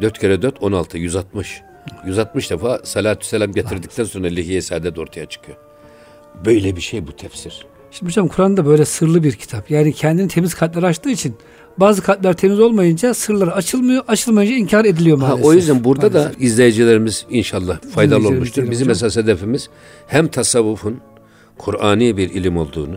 4 0.00 0.18
kere 0.18 0.42
4 0.42 0.62
16 0.62 0.98
160. 0.98 1.62
160 2.06 2.50
defa 2.50 2.78
salatü 2.84 3.26
selam 3.26 3.52
getirdikten 3.52 4.04
sonra 4.04 4.26
lihiye 4.26 4.62
saadet 4.62 4.98
ortaya 4.98 5.26
çıkıyor. 5.26 5.58
Böyle 6.44 6.76
bir 6.76 6.80
şey 6.80 7.06
bu 7.06 7.16
tefsir. 7.16 7.66
Şimdi 7.98 8.10
hocam 8.10 8.28
Kur'an'da 8.28 8.66
böyle 8.66 8.84
sırlı 8.84 9.22
bir 9.24 9.32
kitap. 9.32 9.70
Yani 9.70 9.92
kendini 9.92 10.28
temiz 10.28 10.54
kalpler 10.54 10.82
açtığı 10.82 11.10
için 11.10 11.34
bazı 11.78 12.02
kalpler 12.02 12.32
temiz 12.32 12.60
olmayınca 12.60 13.14
sırları 13.14 13.54
açılmıyor. 13.54 14.02
Açılmayınca 14.08 14.56
inkar 14.56 14.84
ediliyor 14.84 15.18
Ha, 15.18 15.26
maalesef. 15.26 15.46
o 15.46 15.52
yüzden 15.52 15.84
burada 15.84 16.08
Maalesef. 16.10 16.40
da 16.40 16.44
izleyicilerimiz 16.44 17.26
inşallah 17.30 17.78
faydalı 17.94 18.28
olmuştur. 18.28 18.62
Bizim 18.70 18.88
hocam. 18.88 18.90
esas 19.06 19.16
hedefimiz 19.16 19.68
hem 20.06 20.28
tasavvufun 20.28 21.00
Kur'ani 21.58 22.16
bir 22.16 22.30
ilim 22.30 22.56
olduğunu, 22.56 22.96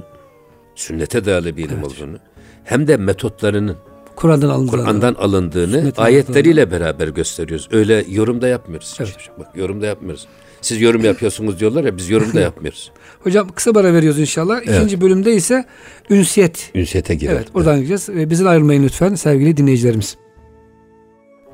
sünnete 0.76 1.26
dayalı 1.26 1.58
bir 1.58 1.66
ilim 1.66 1.84
olduğunu, 1.84 2.18
hem 2.64 2.88
de 2.88 2.98
metotlarının 2.98 3.76
Kur'an'dan 4.16 4.50
alındığını. 4.50 4.72
Kur'an'dan 4.84 5.14
alındığını 5.14 5.80
Sünnetin 5.80 6.02
ayetleriyle 6.02 6.72
beraber 6.72 7.08
gösteriyoruz. 7.08 7.68
Öyle 7.72 8.06
yorumda 8.10 8.48
yapmıyoruz. 8.48 8.92
hiç. 8.94 9.00
Evet 9.02 9.16
hocam. 9.20 9.36
Bak 9.40 9.48
yorumda 9.58 9.86
yapmıyoruz. 9.86 10.28
Siz 10.62 10.82
yorum 10.82 11.04
yapıyorsunuz 11.06 11.60
diyorlar 11.60 11.84
ya 11.84 11.98
biz 11.98 12.10
yorumda 12.10 12.40
yapmıyoruz. 12.50 12.92
Hocam 13.20 13.48
kısa 13.56 13.76
bara 13.76 13.94
veriyoruz 13.94 14.20
inşallah. 14.20 14.62
İkinci 14.62 15.02
bölümde 15.02 15.34
ise 15.34 15.66
ünsiyet. 16.10 16.72
Ünsiyete 16.76 17.16
girer. 17.16 17.34
Evet 17.34 17.54
buradan 17.54 17.76
gideceğiz. 17.76 18.10
Ve 18.10 18.30
Bizden 18.30 18.46
ayrılmayın 18.46 18.84
lütfen 18.84 19.16
sevgili 19.16 19.58
dinleyicilerimiz. 19.58 20.18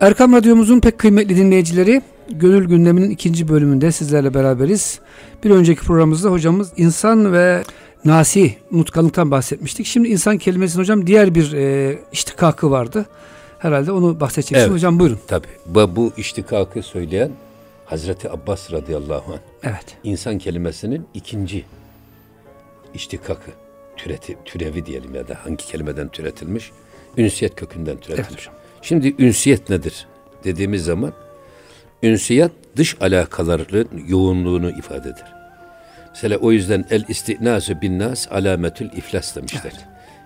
Erkam 0.02 0.34
Radyomuzun 0.34 0.80
pek 0.80 0.98
kıymetli 0.98 1.38
dinleyicileri 1.38 2.02
Gönül 2.30 2.68
Gündemi'nin 2.68 3.10
ikinci 3.10 3.48
bölümünde 3.48 3.92
sizlerle 3.92 4.34
beraberiz. 4.34 5.00
Bir 5.44 5.50
önceki 5.50 5.82
programımızda 5.82 6.32
hocamız 6.32 6.72
insan 6.78 7.34
ve 7.34 7.64
nasi 8.06 8.56
unutkanlıktan 8.72 9.32
bahsetmiştik. 9.32 9.86
Şimdi 9.86 10.08
insan 10.08 10.38
kelimesinin 10.38 10.82
hocam 10.82 11.08
diğer 11.08 11.36
bir 11.36 11.54
e, 11.54 11.98
iştikakı 12.12 12.72
vardı. 12.72 13.06
Herhalde 13.60 13.92
onu 13.92 14.20
bahsedeceksiniz. 14.20 14.62
Evet. 14.62 14.72
Hocam 14.74 15.00
buyurun. 15.00 15.20
Tabii. 15.28 15.48
Bu, 15.66 15.96
bu 15.96 16.12
iştikakı 16.18 16.82
söyleyen 16.82 17.32
Hazreti 17.86 18.30
Abbas 18.30 18.72
radıyallahu 18.72 19.34
anh. 19.34 19.40
Evet. 19.64 19.98
İnsan 20.04 20.38
kelimesinin 20.38 21.08
ikinci 21.14 21.66
iştikakı, 22.94 23.52
türeti, 23.98 24.38
türevi 24.46 24.86
diyelim 24.86 25.16
ya 25.16 25.28
da 25.28 25.38
hangi 25.44 25.66
kelimeden 25.66 26.10
türetilmiş? 26.10 26.72
Ünsiyet 27.18 27.56
kökünden 27.56 27.98
türetilmiş. 27.98 28.48
Evet. 28.48 28.60
Şimdi 28.82 29.16
ünsiyet 29.20 29.70
nedir 29.70 30.08
dediğimiz 30.44 30.84
zaman 30.86 31.14
ünsiyet 32.04 32.52
dış 32.76 32.98
alakaların 33.02 33.88
yoğunluğunu 34.08 34.70
ifade 34.70 35.10
eder. 35.10 35.34
Mesela 36.10 36.38
o 36.38 36.52
yüzden 36.52 36.86
el 36.90 37.06
istinasu 37.08 37.82
bin 37.82 38.00
nas 38.00 38.32
alametül 38.32 38.92
iflas 38.92 39.36
demişler. 39.36 39.74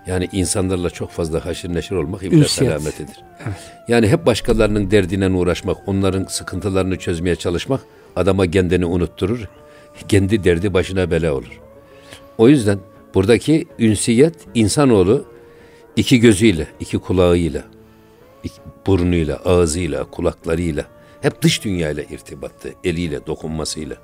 Yani 0.08 0.30
insanlarla 0.32 0.90
çok 0.90 1.12
fazla 1.12 1.46
haşır 1.46 1.74
neşir 1.74 1.96
olmak 1.96 2.24
Ünsiyet. 2.24 2.74
alametidir. 2.74 3.16
Yani 3.88 4.08
hep 4.08 4.26
başkalarının 4.26 4.92
derdine 4.92 5.30
uğraşmak, 5.30 5.78
onların 5.86 6.26
sıkıntılarını 6.26 6.98
çözmeye 6.98 7.36
çalışmak 7.36 7.82
adama 8.16 8.48
kendini 8.52 8.86
unutturur. 8.86 9.50
Kendi 10.08 10.44
derdi 10.44 10.74
başına 10.74 11.12
bela 11.12 11.34
olur. 11.34 11.60
O 12.38 12.50
yüzden 12.50 12.80
buradaki 13.16 13.68
ünsiyet 13.80 14.36
insanoğlu 14.56 15.26
iki 15.96 16.20
gözüyle, 16.20 16.68
iki 16.80 16.98
kulağıyla, 16.98 17.64
iki 18.44 18.60
burnuyla, 18.88 19.36
ağzıyla, 19.46 20.04
kulaklarıyla 20.04 20.86
hep 21.22 21.42
dış 21.42 21.64
dünyayla 21.64 22.04
irtibattı. 22.04 22.74
Eliyle, 22.84 23.26
dokunmasıyla. 23.28 23.96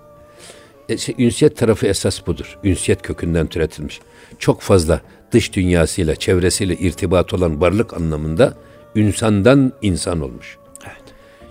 E, 0.90 0.98
şey, 0.98 1.16
ünsiyet 1.18 1.58
tarafı 1.58 1.88
esas 1.88 2.28
budur. 2.28 2.60
Ünsiyet 2.64 3.02
kökünden 3.02 3.48
türetilmiş. 3.48 4.00
Çok 4.40 4.62
fazla 4.62 5.02
dış 5.34 5.54
dünyasıyla, 5.54 6.16
çevresiyle 6.16 6.76
irtibat 6.76 7.34
olan 7.34 7.62
varlık 7.62 7.94
anlamında 7.94 8.54
insandan 8.96 9.74
insan 9.82 10.22
olmuş. 10.22 10.58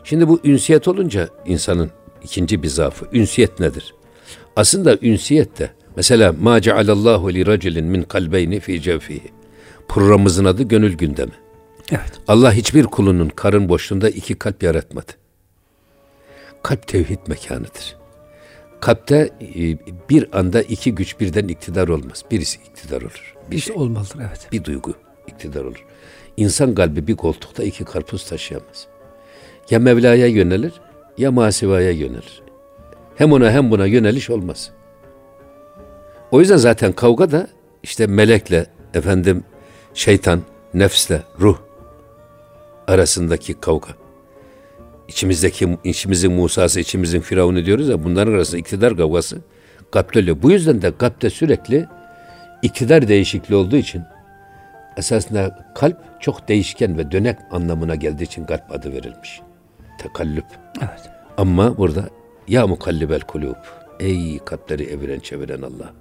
Şimdi 0.05 0.29
bu 0.29 0.41
ünsiyet 0.45 0.89
olunca 0.89 1.29
insanın 1.47 1.91
ikinci 2.23 2.63
bir 2.63 2.69
zaafı. 2.69 3.07
Ünsiyet 3.13 3.61
nedir? 3.61 3.95
Aslında 4.57 4.99
ünsiyet 5.03 5.59
de 5.59 5.71
mesela 5.97 6.35
ma 6.41 6.61
cealallahu 6.61 7.35
li 7.35 7.47
raculin 7.47 7.85
min 7.85 8.03
kalbeyni 8.03 8.61
fi 8.61 8.83
cevfihi. 8.83 9.33
Programımızın 9.89 10.45
adı 10.45 10.63
gönül 10.63 10.97
gündemi. 10.97 11.33
Evet. 11.91 12.13
Allah 12.29 12.53
hiçbir 12.53 12.85
kulunun 12.85 13.29
karın 13.29 13.69
boşluğunda 13.69 14.11
iki 14.11 14.35
kalp 14.35 14.63
yaratmadı. 14.63 15.13
Kalp 16.63 16.89
tevhid 16.89 17.19
mekanıdır. 17.27 18.02
Kalpte 18.83 19.31
e, 19.41 19.79
bir 20.11 20.39
anda 20.39 20.63
iki 20.63 20.95
güç 20.95 21.21
birden 21.21 21.49
iktidar 21.49 21.89
olmaz. 21.89 22.25
Birisi 22.31 22.59
iktidar 22.59 23.03
olur. 23.03 23.35
Bir, 23.51 23.57
Bir 23.57 23.61
şey 23.61 23.77
olmalıdır 23.77 24.19
evet. 24.29 24.49
bir 24.53 24.65
duygu 24.65 24.95
iktidar 25.27 25.65
olur. 25.65 25.85
İnsan 26.37 26.75
kalbi 26.75 27.07
bir 27.07 27.17
koltukta 27.17 27.63
iki 27.63 27.85
karpuz 27.85 28.29
taşıyamaz. 28.29 28.87
Ya 29.71 29.79
Mevla'ya 29.79 30.27
yönelir 30.27 30.73
ya 31.19 31.33
masivaya 31.33 31.91
yönelir. 31.91 32.43
Hem 33.17 33.33
ona 33.33 33.51
hem 33.51 33.71
buna 33.71 33.87
yöneliş 33.87 34.31
olmaz. 34.31 34.71
O 36.31 36.41
yüzden 36.41 36.57
zaten 36.57 36.93
kavga 36.93 37.31
da 37.31 37.49
işte 37.83 38.07
melekle 38.07 38.67
efendim 38.95 39.45
şeytan, 39.95 40.43
nefsle, 40.75 41.23
ruh 41.41 41.59
arasındaki 42.87 43.55
kavga. 43.55 44.02
İçimizdeki 45.13 45.79
içimizin 45.85 46.33
Musa'sı, 46.33 46.81
içimizin 46.81 47.21
Firavun'u 47.21 47.65
diyoruz 47.65 47.89
ya 47.89 48.05
bunların 48.05 48.33
arasında 48.33 48.59
iktidar 48.59 48.97
kavgası 48.97 49.39
Kalpte 49.91 50.21
oluyor. 50.21 50.37
Bu 50.43 50.51
yüzden 50.51 50.83
de 50.83 50.97
kalpte 50.97 51.31
sürekli 51.31 51.87
iktidar 52.63 53.09
değişikliği 53.09 53.55
olduğu 53.55 53.77
için 53.77 54.03
esasında 54.97 55.73
kalp 55.75 55.97
çok 56.21 56.49
değişken 56.49 56.99
ve 56.99 57.13
dönek 57.13 57.37
anlamına 57.51 57.95
geldiği 57.95 58.23
için 58.23 58.45
kalp 58.45 58.73
adı 58.73 58.93
verilmiş. 58.93 59.41
Tekallüp. 59.99 60.45
Evet. 60.81 61.11
Ama 61.37 61.79
burada 61.79 62.09
ya 62.49 62.67
mukallibel 62.67 63.21
kulub. 63.21 63.57
Ey 64.01 64.39
kalpleri 64.39 64.85
eviren 64.85 65.21
çeviren 65.21 65.63
Allah. 65.63 65.93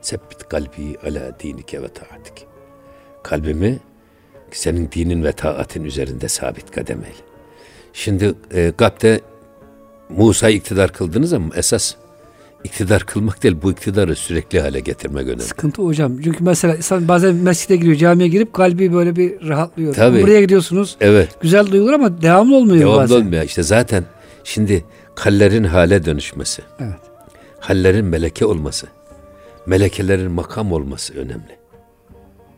Sebbit 0.00 0.48
kalbi 0.48 0.96
ala 1.06 1.40
dinike 1.40 1.82
ve 1.82 1.88
taatik. 1.88 2.46
Kalbimi 3.22 3.78
senin 4.50 4.90
dinin 4.92 5.24
ve 5.24 5.32
taatin 5.32 5.84
üzerinde 5.84 6.28
sabit 6.28 6.70
kademeyle. 6.70 7.33
Şimdi 7.94 8.34
e, 8.54 8.72
kalpte 8.76 9.20
Musa 10.08 10.48
iktidar 10.50 10.92
kıldınız 10.92 11.32
ama 11.32 11.54
esas 11.56 11.94
iktidar 12.64 13.02
kılmak 13.06 13.42
değil 13.42 13.56
bu 13.62 13.72
iktidarı 13.72 14.16
sürekli 14.16 14.60
hale 14.60 14.80
getirmek 14.80 15.26
önemli. 15.26 15.42
Sıkıntı 15.42 15.82
hocam. 15.82 16.20
Çünkü 16.20 16.44
mesela 16.44 16.76
insan 16.76 17.08
bazen 17.08 17.34
mescide 17.34 17.76
giriyor, 17.76 17.96
camiye 17.96 18.28
girip 18.28 18.52
kalbi 18.52 18.92
böyle 18.92 19.16
bir 19.16 19.48
rahatlıyor. 19.48 19.94
Tabii. 19.94 20.22
Buraya 20.22 20.40
gidiyorsunuz. 20.40 20.96
Evet. 21.00 21.28
Güzel 21.40 21.66
duygular 21.66 21.92
ama 21.92 22.22
devamlı 22.22 22.56
olmuyor 22.56 22.80
Devamlı 22.80 22.98
bazen. 23.02 23.16
olmuyor. 23.16 23.42
İşte 23.42 23.62
zaten 23.62 24.04
şimdi 24.44 24.84
hallerin 25.14 25.64
hale 25.64 26.04
dönüşmesi, 26.04 26.62
Evet. 26.80 26.94
hallerin 27.60 28.04
meleke 28.04 28.46
olması, 28.46 28.86
melekelerin 29.66 30.30
makam 30.30 30.72
olması 30.72 31.14
önemli. 31.14 31.56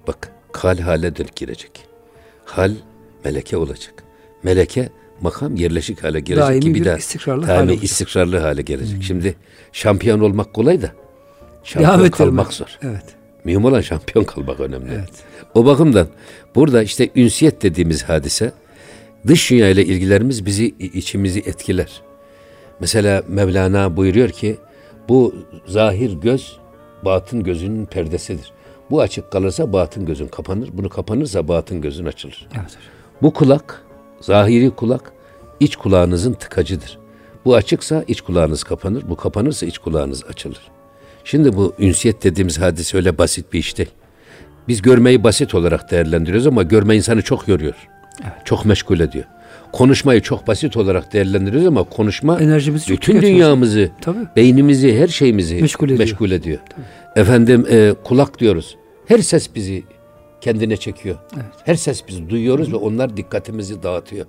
Bak 0.07 0.31
hal 0.53 0.79
hale 0.79 1.17
dönüp 1.17 1.37
girecek. 1.37 1.85
Hal 2.45 2.73
meleke 3.25 3.57
olacak. 3.57 3.95
Meleke 4.43 4.89
makam 5.21 5.57
yerleşik 5.57 6.05
hale 6.05 6.21
gelecek 6.21 6.49
Daimi 6.49 6.61
ki 6.61 6.75
bir 6.75 6.81
bir 6.81 6.85
daha 6.85 6.97
istikrarlı 6.97 7.43
hal 7.43 7.49
daimi 7.49 7.63
olacak. 7.63 7.77
Hmm. 7.79 7.85
istikrarlı 7.85 8.39
hale 8.39 8.63
gelecek. 8.63 9.03
Şimdi 9.03 9.35
şampiyon 9.73 10.21
olmak 10.21 10.55
kolay 10.55 10.83
da 10.83 10.87
Devam 10.87 10.95
şampiyon 11.65 11.95
ettirmek. 11.95 12.13
kalmak 12.15 12.53
zor. 12.53 12.79
Evet. 12.83 13.05
Mühim 13.45 13.65
olan 13.65 13.81
şampiyon 13.81 14.25
kalmak 14.25 14.61
önemli. 14.61 14.93
Evet. 14.95 15.11
O 15.55 15.67
bakımdan 15.67 16.07
burada 16.55 16.83
işte 16.83 17.11
ünsiyet 17.17 17.63
dediğimiz 17.63 18.03
hadise 18.03 18.53
dış 19.27 19.51
dünya 19.51 19.69
ile 19.69 19.85
ilgilerimiz 19.85 20.47
bizi 20.47 20.67
içimizi 20.79 21.41
etkiler. 21.41 22.01
Mesela 22.81 23.23
Mevlana 23.29 23.97
buyuruyor 23.97 24.29
ki 24.29 24.57
bu 25.09 25.35
zahir 25.67 26.13
göz 26.13 26.57
batın 27.05 27.43
gözünün 27.43 27.87
perdesidir. 27.87 28.53
Bu 28.91 29.01
açık 29.01 29.33
kalırsa 29.33 29.73
batın 29.73 30.07
gözün 30.07 30.27
kapanır. 30.27 30.69
Bunu 30.73 30.89
kapanırsa 30.89 31.49
batın 31.49 31.81
gözün 31.81 32.07
açılır. 32.07 32.49
Evet. 32.55 32.71
Bu 33.23 33.33
kulak, 33.33 33.83
zahiri 34.21 34.71
kulak 34.71 35.13
iç 35.61 35.77
kulağınızın 35.77 36.33
tıkacıdır. 36.33 36.99
Bu 37.45 37.55
açıksa 37.55 38.05
iç 38.09 38.21
kulağınız 38.21 38.65
kapanır, 38.65 39.03
bu 39.09 39.17
kapanırsa 39.17 39.67
iç 39.67 39.79
kulağınız 39.79 40.25
açılır. 40.25 40.61
Şimdi 41.25 41.57
bu 41.57 41.75
ünsiyet 41.79 42.25
dediğimiz 42.25 42.61
hadise 42.61 42.97
öyle 42.97 43.19
basit 43.19 43.53
bir 43.53 43.59
iş 43.59 43.79
değil. 43.79 43.91
Biz 44.69 44.83
görmeyi 44.83 45.25
basit 45.25 45.55
olarak 45.55 45.91
değerlendiriyoruz 45.91 46.47
ama 46.47 46.63
görme 46.63 46.97
insanı 46.97 47.23
çok 47.23 47.49
yoruyor. 47.49 47.75
Çok 48.45 48.65
meşgul 48.65 49.01
ediyor. 49.01 49.25
Konuşmayı 49.73 50.21
çok 50.21 50.47
basit 50.47 50.77
olarak 50.77 51.13
değerlendiriyoruz 51.13 51.67
ama 51.69 51.83
konuşma 51.85 52.41
Enerjimizi 52.41 52.93
bütün 52.93 53.23
dünyamızı, 53.23 53.91
Tabii. 54.01 54.19
beynimizi, 54.37 54.99
her 54.99 55.09
şeyimizi 55.09 55.55
Meşgul 55.63 55.91
meşgul 55.91 56.31
ediyor. 56.31 56.41
ediyor. 56.41 56.59
Efendim 57.17 57.67
e, 57.71 57.95
kulak 58.05 58.39
diyoruz. 58.39 58.77
Her 59.07 59.19
ses 59.19 59.55
bizi 59.55 59.85
kendine 60.47 60.77
çekiyor. 60.77 61.17
Her 61.65 61.75
ses 61.75 62.03
biz 62.09 62.29
duyuyoruz 62.31 62.73
ve 62.73 62.77
onlar 62.77 63.17
dikkatimizi 63.17 63.83
dağıtıyor. 63.83 64.27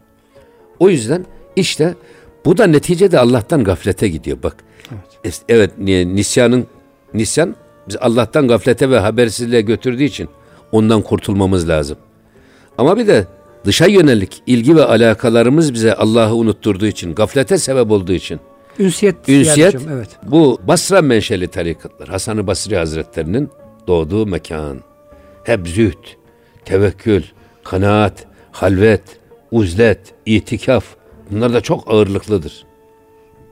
O 0.80 0.90
yüzden 0.90 1.26
işte 1.56 1.96
bu 2.46 2.58
da 2.58 2.68
neticede 2.68 3.20
Allah'tan 3.20 3.64
gaflete 3.64 4.08
gidiyor 4.08 4.38
bak. 4.44 4.56
Evet, 5.50 5.78
ni- 5.78 6.16
nisyanın 6.16 6.68
nisyan 7.14 7.56
biz 7.88 7.96
Allah'tan 7.98 8.48
gaflete 8.48 8.90
ve 8.90 9.00
habersizliğe 9.00 9.62
götürdüğü 9.62 10.04
için 10.04 10.30
ondan 10.72 11.02
kurtulmamız 11.02 11.70
lazım. 11.70 11.98
Ama 12.78 12.98
bir 12.98 13.08
de 13.08 13.28
dışa 13.66 13.86
yönelik 13.86 14.42
ilgi 14.48 14.76
ve 14.76 14.84
alakalarımız 14.84 15.74
bize 15.74 15.94
Allah'ı 15.94 16.36
unutturduğu 16.36 16.86
için, 16.86 17.16
gaflete 17.16 17.58
sebep 17.58 17.92
olduğu 17.92 18.14
için 18.14 18.40
Ünsiyet. 18.80 19.16
Ünsiyet 19.30 19.76
Evet. 19.92 20.10
bu 20.24 20.60
Basra 20.68 21.02
menşeli 21.02 21.48
tarikatlar. 21.48 22.10
Hasan-ı 22.10 22.48
Basri 22.48 22.78
Hazretlerinin 22.78 23.50
doğduğu 23.88 24.26
mekan. 24.26 24.87
Hep 25.48 25.68
zühd, 25.68 26.04
tevekkül, 26.66 27.24
kanaat, 27.64 28.26
halvet, 28.52 29.02
uzlet, 29.52 30.00
itikaf. 30.26 30.86
Bunlar 31.32 31.54
da 31.54 31.62
çok 31.62 31.92
ağırlıklıdır. 31.92 32.66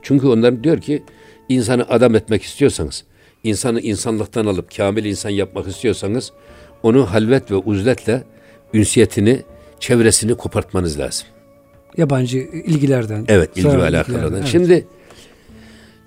Çünkü 0.02 0.26
onlar 0.26 0.64
diyor 0.64 0.78
ki 0.78 1.02
insanı 1.48 1.88
adam 1.88 2.14
etmek 2.14 2.42
istiyorsanız, 2.42 3.04
insanı 3.44 3.80
insanlıktan 3.80 4.46
alıp 4.46 4.76
kamil 4.76 5.04
insan 5.04 5.30
yapmak 5.30 5.68
istiyorsanız 5.68 6.32
onu 6.82 7.10
halvet 7.12 7.50
ve 7.50 7.54
uzletle 7.54 8.24
ünsiyetini, 8.74 9.42
çevresini 9.80 10.34
kopartmanız 10.34 10.98
lazım. 10.98 11.26
Yabancı 11.96 12.38
ilgilerden. 12.38 13.24
Evet, 13.28 13.56
ilgi 13.56 13.78
ve 13.78 13.82
alakalardan. 13.82 14.34
evet. 14.38 14.46
Şimdi 14.46 14.86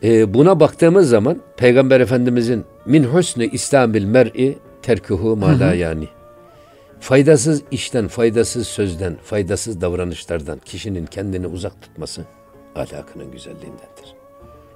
e, 0.04 0.34
buna 0.34 0.60
baktığımız 0.60 1.10
zaman 1.10 1.42
Peygamber 1.58 2.00
Efendimizin 2.00 2.64
min 2.86 3.04
husni 3.04 3.50
İslamil 3.54 4.04
mer'i 4.04 4.58
terkuhu 4.90 5.36
ma 5.36 5.60
la 5.60 5.74
yani. 5.74 6.08
Faydasız 7.00 7.64
işten, 7.72 8.08
faydasız 8.08 8.68
sözden, 8.68 9.18
faydasız 9.24 9.82
davranışlardan 9.82 10.60
kişinin 10.66 11.06
kendini 11.06 11.48
uzak 11.48 11.82
tutması 11.82 12.26
ahlakının 12.76 13.32
güzelliğindendir. 13.32 14.16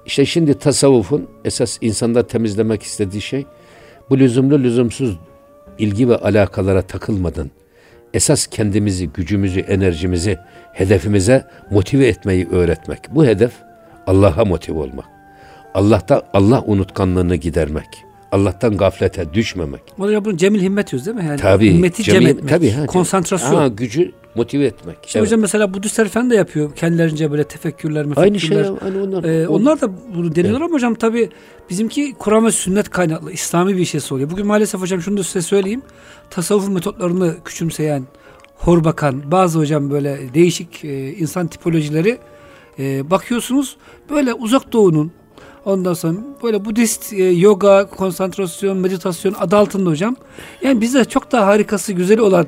İşte 0.06 0.26
şimdi 0.26 0.58
tasavvufun 0.58 1.28
esas 1.44 1.78
insanda 1.80 2.26
temizlemek 2.26 2.82
istediği 2.82 3.20
şey 3.20 3.46
bu 4.10 4.18
lüzumlu 4.18 4.58
lüzumsuz 4.58 5.18
ilgi 5.78 6.08
ve 6.08 6.16
alakalara 6.16 6.82
takılmadan 6.82 7.50
esas 8.14 8.46
kendimizi, 8.46 9.08
gücümüzü, 9.08 9.60
enerjimizi 9.60 10.38
hedefimize 10.72 11.44
motive 11.70 12.06
etmeyi 12.06 12.48
öğretmek. 12.48 13.00
Bu 13.10 13.24
hedef 13.26 13.52
Allah'a 14.06 14.44
motive 14.44 14.78
olmak. 14.78 15.06
Allah'ta 15.74 16.22
Allah 16.32 16.62
unutkanlığını 16.66 17.36
gidermek. 17.36 18.03
Allah'tan 18.34 18.76
gaflete 18.76 19.34
düşmemek. 19.34 19.82
Hocam 19.96 20.24
bunu 20.24 20.36
cemil 20.36 20.62
himmet 20.62 20.90
diyoruz 20.92 21.06
değil 21.06 21.16
mi? 21.16 21.24
Yani 21.28 21.40
Tabii. 21.40 21.72
Himmeti 21.74 22.02
cem 22.02 22.14
cemi- 22.14 22.28
etmek. 22.28 22.48
tabii, 22.48 22.70
ha, 22.70 22.86
konsantrasyon. 22.86 23.54
Ha, 23.54 23.68
gücü 23.68 24.12
motive 24.34 24.64
etmek. 24.64 24.96
İşte 25.06 25.18
Evet. 25.18 25.28
hocam 25.28 25.40
mesela 25.40 25.74
Budistler 25.74 26.08
falan 26.08 26.30
da 26.30 26.34
yapıyor. 26.34 26.74
Kendilerince 26.76 27.30
böyle 27.30 27.44
tefekkürler, 27.44 28.06
Aynı 28.16 28.40
şey. 28.40 28.50
mefekkürler. 28.56 28.78
Aynı 28.84 29.02
onlar. 29.02 29.24
Ee, 29.24 29.48
O- 29.48 29.52
onlar 29.54 29.80
da 29.80 29.90
bunu 30.14 30.34
deniyorlar 30.34 30.60
ama 30.60 30.74
hocam 30.74 30.94
tabii 30.94 31.28
bizimki 31.70 32.14
Kur'an 32.18 32.46
ve 32.46 32.52
sünnet 32.52 32.90
kaynaklı 32.90 33.32
İslami 33.32 33.76
bir 33.76 33.84
şey 33.84 34.00
oluyor. 34.10 34.30
Bugün 34.30 34.46
maalesef 34.46 34.80
hocam 34.80 35.00
şunu 35.00 35.16
da 35.16 35.22
size 35.24 35.42
söyleyeyim. 35.42 35.82
Tasavvuf 36.30 36.68
metotlarını 36.68 37.34
küçümseyen, 37.44 38.02
hor 38.56 38.84
bakan 38.84 39.30
bazı 39.30 39.58
hocam 39.58 39.90
böyle 39.90 40.18
değişik 40.34 40.84
e, 40.84 41.12
insan 41.12 41.46
tipolojileri 41.46 42.18
e, 42.78 43.10
bakıyorsunuz 43.10 43.76
böyle 44.10 44.34
uzak 44.34 44.72
doğunun 44.72 45.12
ondan 45.64 45.94
sonra 45.94 46.18
böyle 46.42 46.64
Budist 46.64 47.12
e, 47.12 47.24
yoga, 47.24 47.86
konsantrasyon, 47.86 48.76
meditasyon 48.76 49.34
adı 49.38 49.56
altında 49.56 49.90
hocam. 49.90 50.16
Yani 50.62 50.80
bize 50.80 51.04
çok 51.04 51.32
daha 51.32 51.46
harikası, 51.46 51.92
güzeli 51.92 52.20
olan 52.20 52.46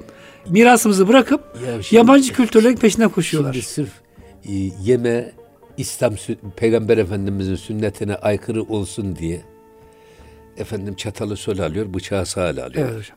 mirasımızı 0.48 1.08
bırakıp 1.08 1.40
Ya 1.66 1.82
şimdi- 1.82 1.96
yabancı 1.96 2.32
kültürlerin 2.32 2.76
peşinden 2.76 3.08
koşuyorlar. 3.08 3.52
Şimdi 3.52 3.66
sırf 3.66 3.90
e, 4.44 4.52
yeme 4.82 5.32
İslam 5.76 6.14
Peygamber 6.56 6.98
Efendimizin 6.98 7.56
sünnetine 7.56 8.14
aykırı 8.14 8.62
olsun 8.62 9.16
diye 9.16 9.42
efendim 10.56 10.94
çatalı 10.94 11.36
sol 11.36 11.58
alıyor, 11.58 11.94
bıçağı 11.94 12.26
sağ 12.26 12.42
alıyor. 12.48 12.70
Evet 12.74 12.98
hocam. 12.98 13.16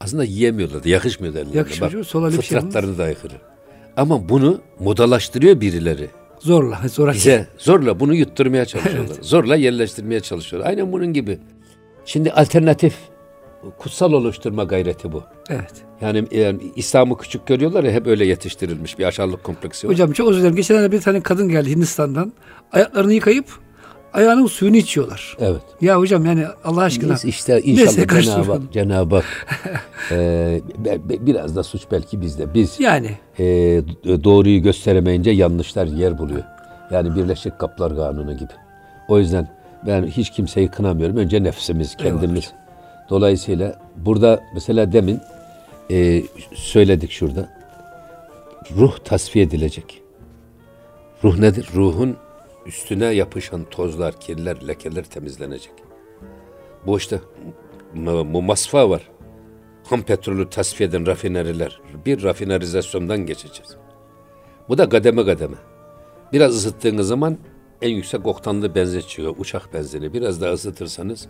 Aslında 0.00 0.24
yiyemiyorlar 0.24 0.84
da 0.84 0.88
yakışmıyor 0.88 1.34
derler. 1.34 1.54
Yakışmıyor 1.54 1.90
canım, 1.92 2.04
sol 2.04 2.24
öyle 2.24 2.38
bir 2.38 2.42
şey 2.42 2.58
Fıtratlarına 2.58 2.98
da 2.98 3.02
aykırı. 3.04 3.34
Ama 3.96 4.28
bunu 4.28 4.60
modalaştırıyor 4.80 5.60
birileri. 5.60 6.10
Zorla, 6.40 6.80
zorla. 6.88 7.12
Bize 7.12 7.48
zorla 7.58 8.00
bunu 8.00 8.14
yutturmaya 8.14 8.64
çalışıyorlar. 8.66 9.16
Zorla 9.20 9.56
yerleştirmeye 9.56 10.20
çalışıyorlar. 10.20 10.70
Aynen 10.70 10.92
bunun 10.92 11.12
gibi. 11.12 11.38
Şimdi 12.04 12.32
alternatif 12.32 12.94
kutsal 13.78 14.12
oluşturma 14.12 14.64
gayreti 14.64 15.12
bu. 15.12 15.24
Evet. 15.48 15.72
Yani, 16.00 16.24
yani 16.30 16.58
İslam'ı 16.76 17.18
küçük 17.18 17.46
görüyorlar 17.46 17.84
ya 17.84 17.92
hep 17.92 18.06
öyle 18.06 18.26
yetiştirilmiş 18.26 18.98
bir 18.98 19.04
aşağılık 19.04 19.44
kompleksi 19.44 19.86
var. 19.86 19.92
Hocam 19.92 20.12
çok 20.12 20.28
özür 20.28 20.40
dilerim. 20.40 20.56
Geçenlerde 20.56 20.92
bir 20.92 21.00
tane 21.00 21.20
kadın 21.20 21.48
geldi 21.48 21.70
Hindistan'dan. 21.70 22.32
Ayaklarını 22.72 23.12
yıkayıp 23.12 23.46
ayağının 24.12 24.46
suyunu 24.46 24.76
içiyorlar. 24.76 25.36
Evet. 25.40 25.62
Ya 25.80 25.98
hocam 25.98 26.26
yani 26.26 26.44
Allah 26.64 26.82
aşkına. 26.82 27.08
Neyse 27.08 27.28
işte 27.28 27.60
inşallah 27.60 27.90
Cenab-ı 27.90 28.06
karıştırmayalım. 28.06 28.62
Hak, 29.10 29.24
e, 30.12 30.60
biraz 31.26 31.56
da 31.56 31.62
suç 31.62 31.82
belki 31.90 32.20
bizde. 32.20 32.54
Biz 32.54 32.80
Yani 32.80 33.10
e, 33.38 33.44
doğruyu 34.24 34.62
gösteremeyince 34.62 35.30
yanlışlar 35.30 35.86
yer 35.86 36.18
buluyor. 36.18 36.42
Yani 36.90 37.16
Birleşik 37.16 37.58
Kaplar 37.58 37.96
Kanunu 37.96 38.36
gibi. 38.36 38.52
O 39.08 39.18
yüzden 39.18 39.48
ben 39.86 40.06
hiç 40.06 40.30
kimseyi 40.30 40.68
kınamıyorum. 40.68 41.16
Önce 41.16 41.42
nefsimiz, 41.42 41.96
kendimiz. 41.96 42.52
Dolayısıyla 43.10 43.74
burada 43.96 44.40
mesela 44.54 44.92
demin 44.92 45.20
e, 45.90 46.22
söyledik 46.54 47.10
şurada. 47.10 47.48
Ruh 48.76 48.98
tasfiye 49.04 49.44
edilecek. 49.44 50.02
Ruh 51.24 51.38
nedir? 51.38 51.68
Ruhun 51.74 52.16
üstüne 52.66 53.04
yapışan 53.06 53.64
tozlar, 53.64 54.20
kirler, 54.20 54.68
lekeler 54.68 55.04
temizlenecek. 55.04 55.72
Bu 56.86 56.98
işte 56.98 57.20
bu 57.94 58.42
masfa 58.42 58.90
var. 58.90 59.10
Ham 59.84 60.02
petrolü 60.02 60.50
tasfiye 60.50 60.88
eden 60.88 61.06
rafineriler. 61.06 61.80
Bir 62.06 62.22
rafinerizasyondan 62.22 63.26
geçeceğiz. 63.26 63.76
Bu 64.68 64.78
da 64.78 64.88
kademe 64.88 65.24
kademe. 65.24 65.56
Biraz 66.32 66.56
ısıttığınız 66.56 67.08
zaman 67.08 67.38
en 67.82 67.88
yüksek 67.90 68.26
oktanlı 68.26 68.74
benzin 68.74 69.00
çıkıyor. 69.00 69.34
Uçak 69.38 69.74
benzini. 69.74 70.12
Biraz 70.12 70.40
daha 70.40 70.52
ısıtırsanız 70.52 71.28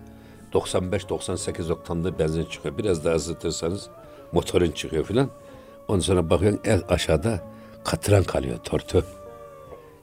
95-98 0.53 1.73
oktanlı 1.73 2.19
benzin 2.19 2.45
çıkıyor. 2.45 2.79
Biraz 2.79 3.05
daha 3.05 3.15
ısıtırsanız 3.15 3.89
motorun 4.33 4.71
çıkıyor 4.71 5.05
filan. 5.05 5.31
Ondan 5.89 6.01
sonra 6.01 6.31
bakıyorsun 6.31 6.61
el 6.65 6.83
aşağıda 6.89 7.41
katıran 7.85 8.25
kalıyor 8.25 8.59
tortu. 8.59 9.05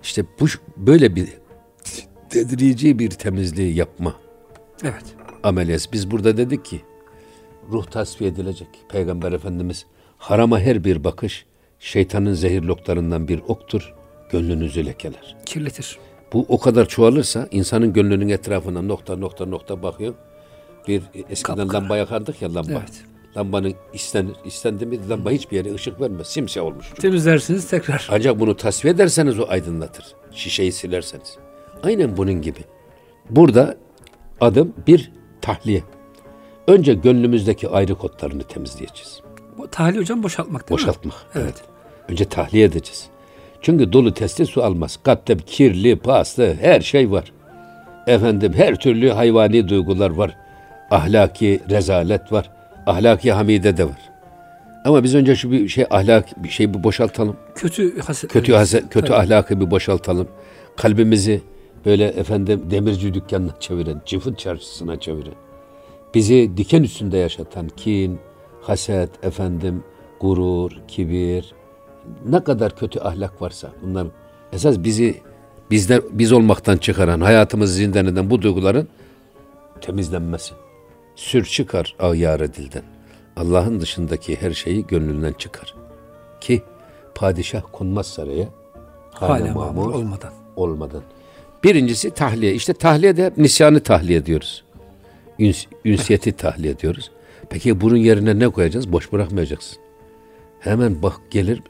İşte 0.07 0.25
bu 0.39 0.45
böyle 0.77 1.15
bir 1.15 1.29
tedrici 2.29 2.99
bir 2.99 3.09
temizliği 3.09 3.75
yapma. 3.75 4.15
Evet. 4.83 5.03
Ameliyat. 5.43 5.89
Biz 5.93 6.11
burada 6.11 6.37
dedik 6.37 6.65
ki 6.65 6.81
ruh 7.71 7.85
tasfiye 7.85 8.29
edilecek. 8.29 8.67
Peygamber 8.89 9.31
Efendimiz 9.31 9.85
harama 10.17 10.59
her 10.59 10.83
bir 10.83 11.03
bakış 11.03 11.45
şeytanın 11.79 12.33
zehirloklarından 12.33 13.27
bir 13.27 13.41
oktur. 13.47 13.93
Gönlünüzü 14.31 14.85
lekeler. 14.85 15.35
Kirletir. 15.45 15.97
Bu 16.33 16.45
o 16.49 16.59
kadar 16.59 16.87
çoğalırsa 16.87 17.47
insanın 17.51 17.93
gönlünün 17.93 18.29
etrafına 18.29 18.81
nokta 18.81 19.15
nokta 19.15 19.45
nokta 19.45 19.83
bakıyor. 19.83 20.13
Bir 20.87 21.01
eskiden 21.29 21.57
Kapkara. 21.57 21.81
lamba 21.81 21.97
yakardık 21.97 22.41
ya 22.41 22.53
lamba. 22.53 22.71
Evet. 22.71 23.03
Lambanın 23.37 23.73
istenir, 23.93 24.35
istendi 24.45 24.85
mi 24.85 25.09
lamba 25.09 25.31
hiçbir 25.31 25.57
yere 25.57 25.73
ışık 25.73 26.01
vermez. 26.01 26.27
Simsiyah 26.27 26.65
olmuş. 26.65 26.89
Temizlersiniz 26.99 27.67
tekrar. 27.67 28.07
Ancak 28.11 28.39
bunu 28.39 28.57
tasfiye 28.57 28.93
ederseniz 28.93 29.39
o 29.39 29.45
aydınlatır. 29.49 30.05
Şişeyi 30.31 30.71
silerseniz. 30.71 31.37
Aynen 31.83 32.17
bunun 32.17 32.41
gibi. 32.41 32.59
Burada 33.29 33.77
adım 34.41 34.73
bir 34.87 35.11
tahliye. 35.41 35.83
Önce 36.67 36.93
gönlümüzdeki 36.93 37.69
ayrı 37.69 37.95
kodlarını 37.95 38.43
temizleyeceğiz. 38.43 39.21
Bu 39.57 39.67
tahliye 39.67 40.01
hocam 40.01 40.23
boşaltmak 40.23 40.69
değil 40.69 40.81
mi? 40.81 40.87
Boşaltmak. 40.87 41.15
Evet. 41.35 41.55
Önce 42.09 42.25
tahliye 42.25 42.65
edeceğiz. 42.65 43.07
Çünkü 43.61 43.93
dolu 43.93 44.13
testi 44.13 44.45
su 44.45 44.63
almaz. 44.63 44.99
Kalpte 45.03 45.37
kirli, 45.37 45.95
paslı 45.95 46.55
her 46.61 46.81
şey 46.81 47.11
var. 47.11 47.31
Efendim 48.07 48.53
her 48.53 48.79
türlü 48.79 49.09
hayvani 49.09 49.69
duygular 49.69 50.09
var. 50.09 50.37
Ahlaki 50.91 51.61
rezalet 51.69 52.31
var. 52.31 52.56
Ahlaki 52.87 53.31
hamide 53.31 53.77
de 53.77 53.85
var. 53.85 54.09
Ama 54.85 55.03
biz 55.03 55.15
önce 55.15 55.35
şu 55.35 55.51
bir 55.51 55.67
şey 55.67 55.85
ahlak 55.89 56.43
bir 56.43 56.49
şey 56.49 56.73
bir 56.73 56.83
boşaltalım. 56.83 57.35
Kötü 57.55 57.99
haset. 57.99 58.31
Kötü 58.31 58.53
hase, 58.53 58.83
kötü 58.89 59.13
ahlakı 59.13 59.59
bir 59.61 59.71
boşaltalım. 59.71 60.27
Kalbimizi 60.77 61.41
böyle 61.85 62.05
efendim 62.05 62.63
demirci 62.71 63.13
dükkanına 63.13 63.51
çeviren, 63.59 64.01
cıfıt 64.05 64.39
çarşısına 64.39 64.99
çeviren. 64.99 65.33
Bizi 66.15 66.57
diken 66.57 66.83
üstünde 66.83 67.17
yaşatan 67.17 67.69
kin, 67.77 68.19
haset, 68.61 69.25
efendim, 69.25 69.83
gurur, 70.19 70.71
kibir, 70.87 71.53
ne 72.25 72.43
kadar 72.43 72.75
kötü 72.75 72.99
ahlak 72.99 73.41
varsa 73.41 73.71
bunlar 73.83 74.07
esas 74.53 74.77
bizi 74.79 75.21
bizler 75.71 76.01
biz 76.11 76.31
olmaktan 76.31 76.77
çıkaran, 76.77 77.21
hayatımızı 77.21 77.73
zindan 77.73 78.05
eden 78.05 78.29
bu 78.29 78.41
duyguların 78.41 78.87
temizlenmesi. 79.81 80.53
Sür 81.17 81.45
çıkar 81.45 81.95
ağyarı 81.99 82.53
dilden. 82.53 82.83
Allah'ın 83.35 83.81
dışındaki 83.81 84.41
her 84.41 84.51
şeyi 84.51 84.87
gönlünden 84.87 85.33
çıkar. 85.33 85.75
Ki 86.41 86.63
padişah 87.15 87.61
konmaz 87.71 88.07
saraya. 88.07 88.49
Hala 89.11 89.53
mamur 89.53 89.93
olmadan. 89.93 90.33
olmadan. 90.55 91.01
Birincisi 91.63 92.11
tahliye. 92.11 92.53
İşte 92.53 92.73
tahliye 92.73 93.17
de 93.17 93.33
nisyanı 93.37 93.79
tahliye 93.79 94.25
diyoruz. 94.25 94.63
Üns, 95.39 95.65
ünsiyeti 95.85 96.31
tahliye 96.31 96.79
diyoruz. 96.79 97.11
Peki 97.49 97.81
bunun 97.81 97.97
yerine 97.97 98.39
ne 98.39 98.49
koyacağız? 98.49 98.91
Boş 98.91 99.11
bırakmayacaksın. 99.11 99.77
Hemen 100.59 101.03
bak 101.03 101.15
gelir 101.31 101.61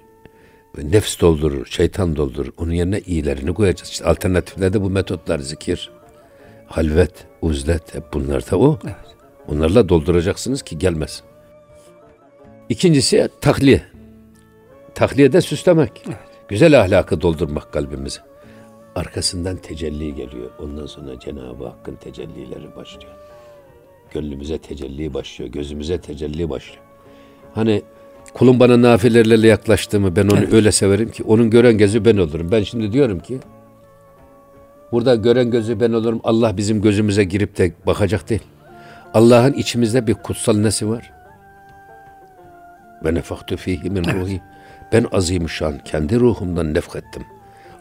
nefs 0.83 1.19
doldurur, 1.19 1.65
şeytan 1.65 2.15
doldurur. 2.15 2.53
Onun 2.57 2.71
yerine 2.71 2.99
iyilerini 2.99 3.53
koyacağız. 3.53 3.89
İşte 3.89 4.05
alternatiflerde 4.05 4.81
bu 4.81 4.89
metotlar 4.89 5.39
zikir, 5.39 5.91
halvet, 6.65 7.13
uzlet 7.41 7.95
hep 7.95 8.13
bunlar 8.13 8.51
da 8.51 8.59
o. 8.59 8.79
Evet. 8.83 9.16
Onlarla 9.47 9.89
dolduracaksınız 9.89 10.61
ki 10.61 10.77
gelmesin. 10.77 11.25
İkincisi 12.69 13.29
tahliye. 13.41 13.81
Tahliye 14.95 15.33
de 15.33 15.41
süslemek. 15.41 16.05
Güzel 16.47 16.81
ahlakı 16.81 17.21
doldurmak 17.21 17.73
kalbimize. 17.73 18.19
Arkasından 18.95 19.57
tecelli 19.57 20.15
geliyor. 20.15 20.49
Ondan 20.59 20.85
sonra 20.85 21.19
Cenab-ı 21.19 21.63
Hakk'ın 21.67 21.95
tecellileri 21.95 22.75
başlıyor. 22.75 23.13
Gönlümüze 24.13 24.57
tecelli 24.57 25.13
başlıyor. 25.13 25.51
Gözümüze 25.51 25.97
tecelli 26.01 26.49
başlıyor. 26.49 26.81
Hani 27.53 27.81
kulun 28.33 28.59
bana 28.59 28.81
nafilelerle 28.81 29.47
yaklaştığımı 29.47 30.15
ben 30.15 30.27
onu 30.27 30.39
Evet. 30.39 30.53
öyle 30.53 30.71
severim 30.71 31.11
ki 31.11 31.23
onun 31.23 31.49
gören 31.49 31.77
gözü 31.77 32.05
ben 32.05 32.17
olurum. 32.17 32.51
Ben 32.51 32.63
şimdi 32.63 32.91
diyorum 32.91 33.19
ki 33.19 33.39
burada 34.91 35.15
gören 35.15 35.51
gözü 35.51 35.79
ben 35.79 35.91
olurum. 35.91 36.21
Allah 36.23 36.57
bizim 36.57 36.81
gözümüze 36.81 37.23
girip 37.23 37.57
de 37.57 37.73
bakacak 37.87 38.29
değil. 38.29 38.41
Allah'ın 39.17 39.53
içimizde 39.53 40.07
bir 40.07 40.13
kutsal 40.13 40.57
nesi 40.57 40.89
var? 40.89 41.11
Ve 43.03 43.13
nefaktu 43.13 43.57
fihi 43.57 43.89
min 43.89 44.03
ruhi. 44.03 44.41
Ben 44.91 45.05
azimüşşan 45.11 45.79
kendi 45.85 46.19
ruhumdan 46.19 46.73
nefkettim. 46.73 47.25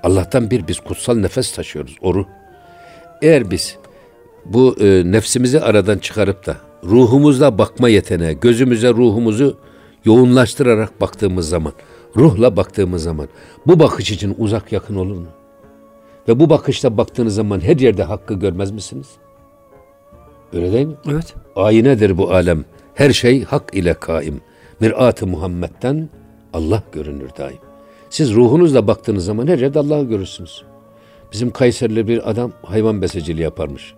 Allah'tan 0.02 0.50
bir 0.50 0.68
biz 0.68 0.80
kutsal 0.80 1.14
nefes 1.16 1.52
taşıyoruz 1.52 1.96
o 2.02 2.14
ruh. 2.14 2.26
Eğer 3.22 3.50
biz 3.50 3.76
bu 4.44 4.76
e, 4.80 5.02
nefsimizi 5.12 5.60
aradan 5.60 5.98
çıkarıp 5.98 6.46
da 6.46 6.56
ruhumuzla 6.84 7.58
bakma 7.58 7.88
yeteneği, 7.88 8.40
gözümüze 8.40 8.90
ruhumuzu 8.90 9.58
yoğunlaştırarak 10.04 11.00
baktığımız 11.00 11.48
zaman, 11.48 11.72
ruhla 12.16 12.56
baktığımız 12.56 13.02
zaman 13.02 13.28
bu 13.66 13.78
bakış 13.78 14.10
için 14.10 14.34
uzak 14.38 14.72
yakın 14.72 14.96
olur 14.96 15.16
mu? 15.16 15.28
Ve 16.28 16.40
bu 16.40 16.50
bakışla 16.50 16.96
baktığınız 16.96 17.34
zaman 17.34 17.60
her 17.60 17.76
yerde 17.76 18.02
hakkı 18.02 18.34
görmez 18.34 18.70
misiniz? 18.70 19.06
Öyle 20.52 20.72
değil 20.72 20.86
mi? 20.86 20.94
Evet. 21.10 21.34
Ayinedir 21.56 22.18
bu 22.18 22.30
alem. 22.34 22.64
Her 22.94 23.10
şey 23.10 23.44
hak 23.44 23.74
ile 23.74 23.94
kaim. 23.94 24.40
Mirat-ı 24.80 25.26
Muhammed'den 25.26 26.08
Allah 26.52 26.82
görünür 26.92 27.30
daim. 27.38 27.58
Siz 28.10 28.34
ruhunuzla 28.34 28.86
baktığınız 28.86 29.24
zaman 29.24 29.46
her 29.46 29.58
yerde 29.58 29.78
Allah'ı 29.78 30.04
görürsünüz. 30.04 30.64
Bizim 31.32 31.50
Kayserili 31.50 32.08
bir 32.08 32.30
adam 32.30 32.52
hayvan 32.62 33.02
besiciliği 33.02 33.44
yaparmış. 33.44 33.94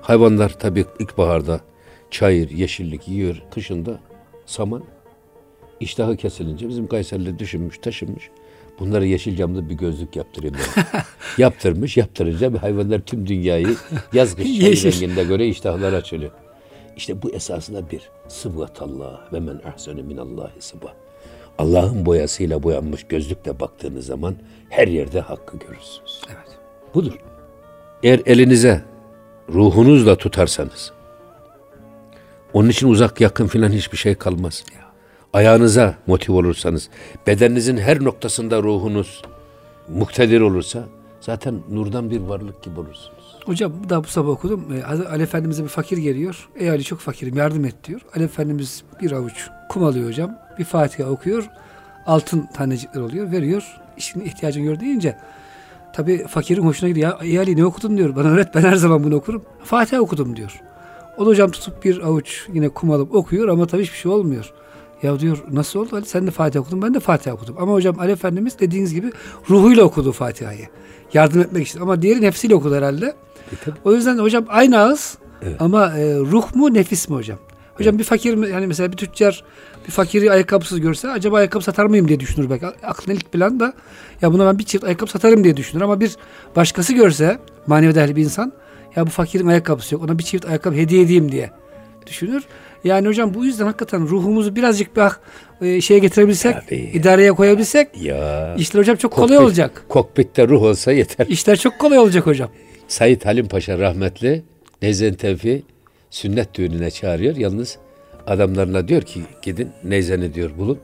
Hayvanlar 0.00 0.58
tabii 0.58 0.84
ilkbaharda 0.98 1.60
çayır, 2.10 2.50
yeşillik 2.50 3.08
yiyor. 3.08 3.42
Kışında 3.54 4.00
saman. 4.46 4.82
İştahı 5.80 6.16
kesilince 6.16 6.68
bizim 6.68 6.86
Kayserili 6.86 7.38
düşünmüş, 7.38 7.78
taşınmış. 7.78 8.30
Bunlara 8.80 9.04
yeşil 9.04 9.36
camlı 9.36 9.68
bir 9.68 9.74
gözlük 9.74 10.16
yaptırayım 10.16 10.56
ben. 10.76 10.84
Yaptırmış, 11.38 11.96
yaptırınca 11.96 12.52
bir 12.52 12.58
hayvanlar 12.58 13.00
tüm 13.00 13.26
dünyayı 13.26 13.76
yaz 14.12 14.36
kış 14.36 14.46
renginde 14.84 15.24
göre 15.24 15.46
iştahlar 15.46 15.92
açılıyor. 15.92 16.30
İşte 16.96 17.22
bu 17.22 17.30
esasında 17.30 17.90
bir 17.90 18.10
sıbgatallah 18.28 19.32
ve 19.32 19.40
men 19.40 19.60
ahsene 19.74 20.02
minallahi 20.02 20.60
sıbah. 20.60 20.92
Allah'ın 21.58 22.06
boyasıyla 22.06 22.62
boyanmış 22.62 23.04
gözlükle 23.04 23.60
baktığınız 23.60 24.06
zaman 24.06 24.36
her 24.68 24.88
yerde 24.88 25.20
hakkı 25.20 25.58
görürsünüz. 25.58 26.22
Evet. 26.28 26.58
Budur. 26.94 27.12
Eğer 28.02 28.20
elinize 28.26 28.84
ruhunuzla 29.48 30.16
tutarsanız 30.16 30.92
onun 32.52 32.68
için 32.68 32.88
uzak 32.88 33.20
yakın 33.20 33.46
filan 33.46 33.70
hiçbir 33.70 33.98
şey 33.98 34.14
kalmaz. 34.14 34.64
Ayağınıza 35.32 35.94
motiv 36.06 36.34
olursanız, 36.34 36.88
bedeninizin 37.26 37.76
her 37.76 38.04
noktasında 38.04 38.62
ruhunuz 38.62 39.22
muktedir 39.88 40.40
olursa 40.40 40.84
zaten 41.20 41.54
nurdan 41.70 42.10
bir 42.10 42.20
varlık 42.20 42.62
gibi 42.62 42.80
olursunuz. 42.80 43.36
Hocam 43.44 43.72
bu 43.84 43.88
da 43.88 44.04
bu 44.04 44.08
sabah 44.08 44.28
okudum. 44.28 44.64
Ee, 44.72 44.84
Ali 44.84 45.22
Efendimiz'e 45.22 45.62
bir 45.62 45.68
fakir 45.68 45.98
geliyor. 45.98 46.48
Ey 46.56 46.70
Ali 46.70 46.84
çok 46.84 46.98
fakirim 46.98 47.36
yardım 47.36 47.64
et 47.64 47.74
diyor. 47.84 48.00
Ali 48.16 48.24
Efendimiz 48.24 48.82
bir 49.02 49.12
avuç 49.12 49.48
kum 49.68 49.84
alıyor 49.84 50.08
hocam. 50.08 50.38
Bir 50.58 50.64
Fatiha 50.64 51.10
okuyor. 51.10 51.50
Altın 52.06 52.48
tanecikler 52.54 53.00
oluyor. 53.00 53.32
Veriyor. 53.32 53.76
İşin 53.96 54.20
ihtiyacını 54.20 54.64
gör 54.64 54.80
deyince 54.80 55.16
tabi 55.92 56.26
fakirin 56.26 56.62
hoşuna 56.62 56.88
gidiyor. 56.88 57.10
Ya 57.10 57.18
ey 57.22 57.38
Ali 57.38 57.56
ne 57.56 57.64
okudun 57.64 57.96
diyor. 57.96 58.16
Bana 58.16 58.28
öğret 58.28 58.54
ben 58.54 58.62
her 58.62 58.76
zaman 58.76 59.04
bunu 59.04 59.14
okurum. 59.14 59.44
Fatiha 59.64 60.02
okudum 60.02 60.36
diyor. 60.36 60.60
O 61.18 61.26
da 61.26 61.30
hocam 61.30 61.50
tutup 61.50 61.84
bir 61.84 62.00
avuç 62.00 62.46
yine 62.52 62.68
kum 62.68 62.90
alıp 62.90 63.14
okuyor 63.14 63.48
ama 63.48 63.66
tabii 63.66 63.82
hiçbir 63.82 63.98
şey 63.98 64.12
olmuyor. 64.12 64.52
Ya 65.02 65.20
diyor 65.20 65.38
nasıl 65.52 65.80
oldu 65.80 65.96
Ali 65.96 66.06
sen 66.06 66.26
de 66.26 66.30
Fatiha 66.30 66.62
okudun 66.62 66.82
ben 66.82 66.94
de 66.94 67.00
Fatiha 67.00 67.34
okudum. 67.34 67.56
Ama 67.58 67.72
hocam 67.72 68.00
Ali 68.00 68.12
Efendimiz 68.12 68.58
dediğiniz 68.58 68.94
gibi 68.94 69.12
ruhuyla 69.50 69.84
okudu 69.84 70.12
Fatiha'yı. 70.12 70.68
Yardım 71.14 71.40
etmek 71.40 71.66
için. 71.66 71.80
Ama 71.80 72.02
diğeri 72.02 72.20
nefsiyle 72.20 72.54
okudu 72.54 72.74
herhalde. 72.74 73.14
O 73.84 73.94
yüzden 73.94 74.18
hocam 74.18 74.44
aynı 74.48 74.78
ağız 74.78 75.18
ama 75.58 75.98
e, 75.98 76.14
ruh 76.14 76.54
mu 76.54 76.74
nefis 76.74 77.08
mi 77.08 77.16
hocam? 77.16 77.38
Hocam 77.74 77.98
bir 77.98 78.04
fakir 78.04 78.34
mi 78.34 78.48
yani 78.48 78.66
mesela 78.66 78.92
bir 78.92 78.96
tüccar 78.96 79.44
bir 79.84 79.90
bir 79.90 79.92
fakiri 79.92 80.32
ayakkabısız 80.32 80.80
görse 80.80 81.10
acaba 81.10 81.36
ayakkabı 81.36 81.64
satar 81.64 81.86
mıyım 81.86 82.08
diye 82.08 82.20
düşünür 82.20 82.50
belki. 82.50 82.66
Aklına 82.66 83.16
ilk 83.16 83.32
plan 83.32 83.60
da 83.60 83.72
ya 84.22 84.32
buna 84.32 84.46
ben 84.46 84.58
bir 84.58 84.64
çift 84.64 84.84
ayakkabı 84.84 85.10
satarım 85.10 85.44
diye 85.44 85.56
düşünür 85.56 85.82
ama 85.82 86.00
bir 86.00 86.16
başkası 86.56 86.92
görse 86.92 87.38
manevi 87.66 87.94
değerli 87.94 88.16
bir 88.16 88.24
insan 88.24 88.52
ya 88.96 89.06
bu 89.06 89.10
fakirin 89.10 89.46
ayakkabısı 89.46 89.94
yok 89.94 90.04
ona 90.04 90.18
bir 90.18 90.24
çift 90.24 90.46
ayakkabı 90.46 90.76
hediye 90.76 91.02
edeyim 91.02 91.32
diye 91.32 91.50
düşünür. 92.06 92.44
Yani 92.84 93.08
hocam 93.08 93.34
bu 93.34 93.44
yüzden 93.44 93.64
hakikaten 93.64 94.08
ruhumuzu 94.08 94.56
birazcık 94.56 94.96
bir 94.96 95.02
e, 95.66 95.80
şeye 95.80 95.98
getirebilsek, 96.00 96.54
Tabii. 96.66 96.76
idareye 96.76 97.32
koyabilsek 97.32 97.88
Ya. 98.02 98.54
işler 98.58 98.80
hocam 98.80 98.96
çok 98.96 99.12
kolay 99.12 99.28
Kokpit- 99.36 99.42
olacak. 99.44 99.84
Kokpitte 99.88 100.48
ruh 100.48 100.62
olsa 100.62 100.92
yeter. 100.92 101.26
İşler 101.26 101.56
çok 101.56 101.78
kolay 101.78 101.98
olacak 101.98 102.26
hocam. 102.26 102.50
Said 102.88 103.22
Halim 103.24 103.48
Paşa 103.48 103.78
rahmetli 103.78 104.42
Neyzen 104.82 105.14
Tevfi 105.14 105.62
sünnet 106.10 106.54
düğününe 106.54 106.90
çağırıyor. 106.90 107.36
Yalnız 107.36 107.78
adamlarına 108.26 108.88
diyor 108.88 109.02
ki 109.02 109.20
gidin 109.42 109.70
Neyzen'i 109.84 110.34
diyor 110.34 110.50
bulun. 110.58 110.78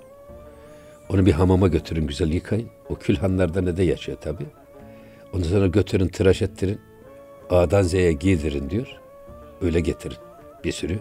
Onu 1.09 1.27
bir 1.27 1.33
hamama 1.33 1.69
götürün 1.69 2.07
güzel 2.07 2.33
yıkayın. 2.33 2.69
O 2.89 2.95
külhanlarda 2.95 3.61
ne 3.61 3.77
de 3.77 3.83
yaşıyor 3.83 4.19
tabi. 4.21 4.43
Ondan 5.35 5.49
sonra 5.49 5.67
götürün 5.67 6.09
tıraş 6.09 6.43
ettirin. 6.43 6.79
A'dan 7.51 7.83
Z'ye 7.83 8.13
giydirin 8.13 8.71
diyor. 8.71 8.87
Öyle 9.63 9.81
getirin 9.81 10.17
bir 10.65 10.73
sürü. 10.73 10.99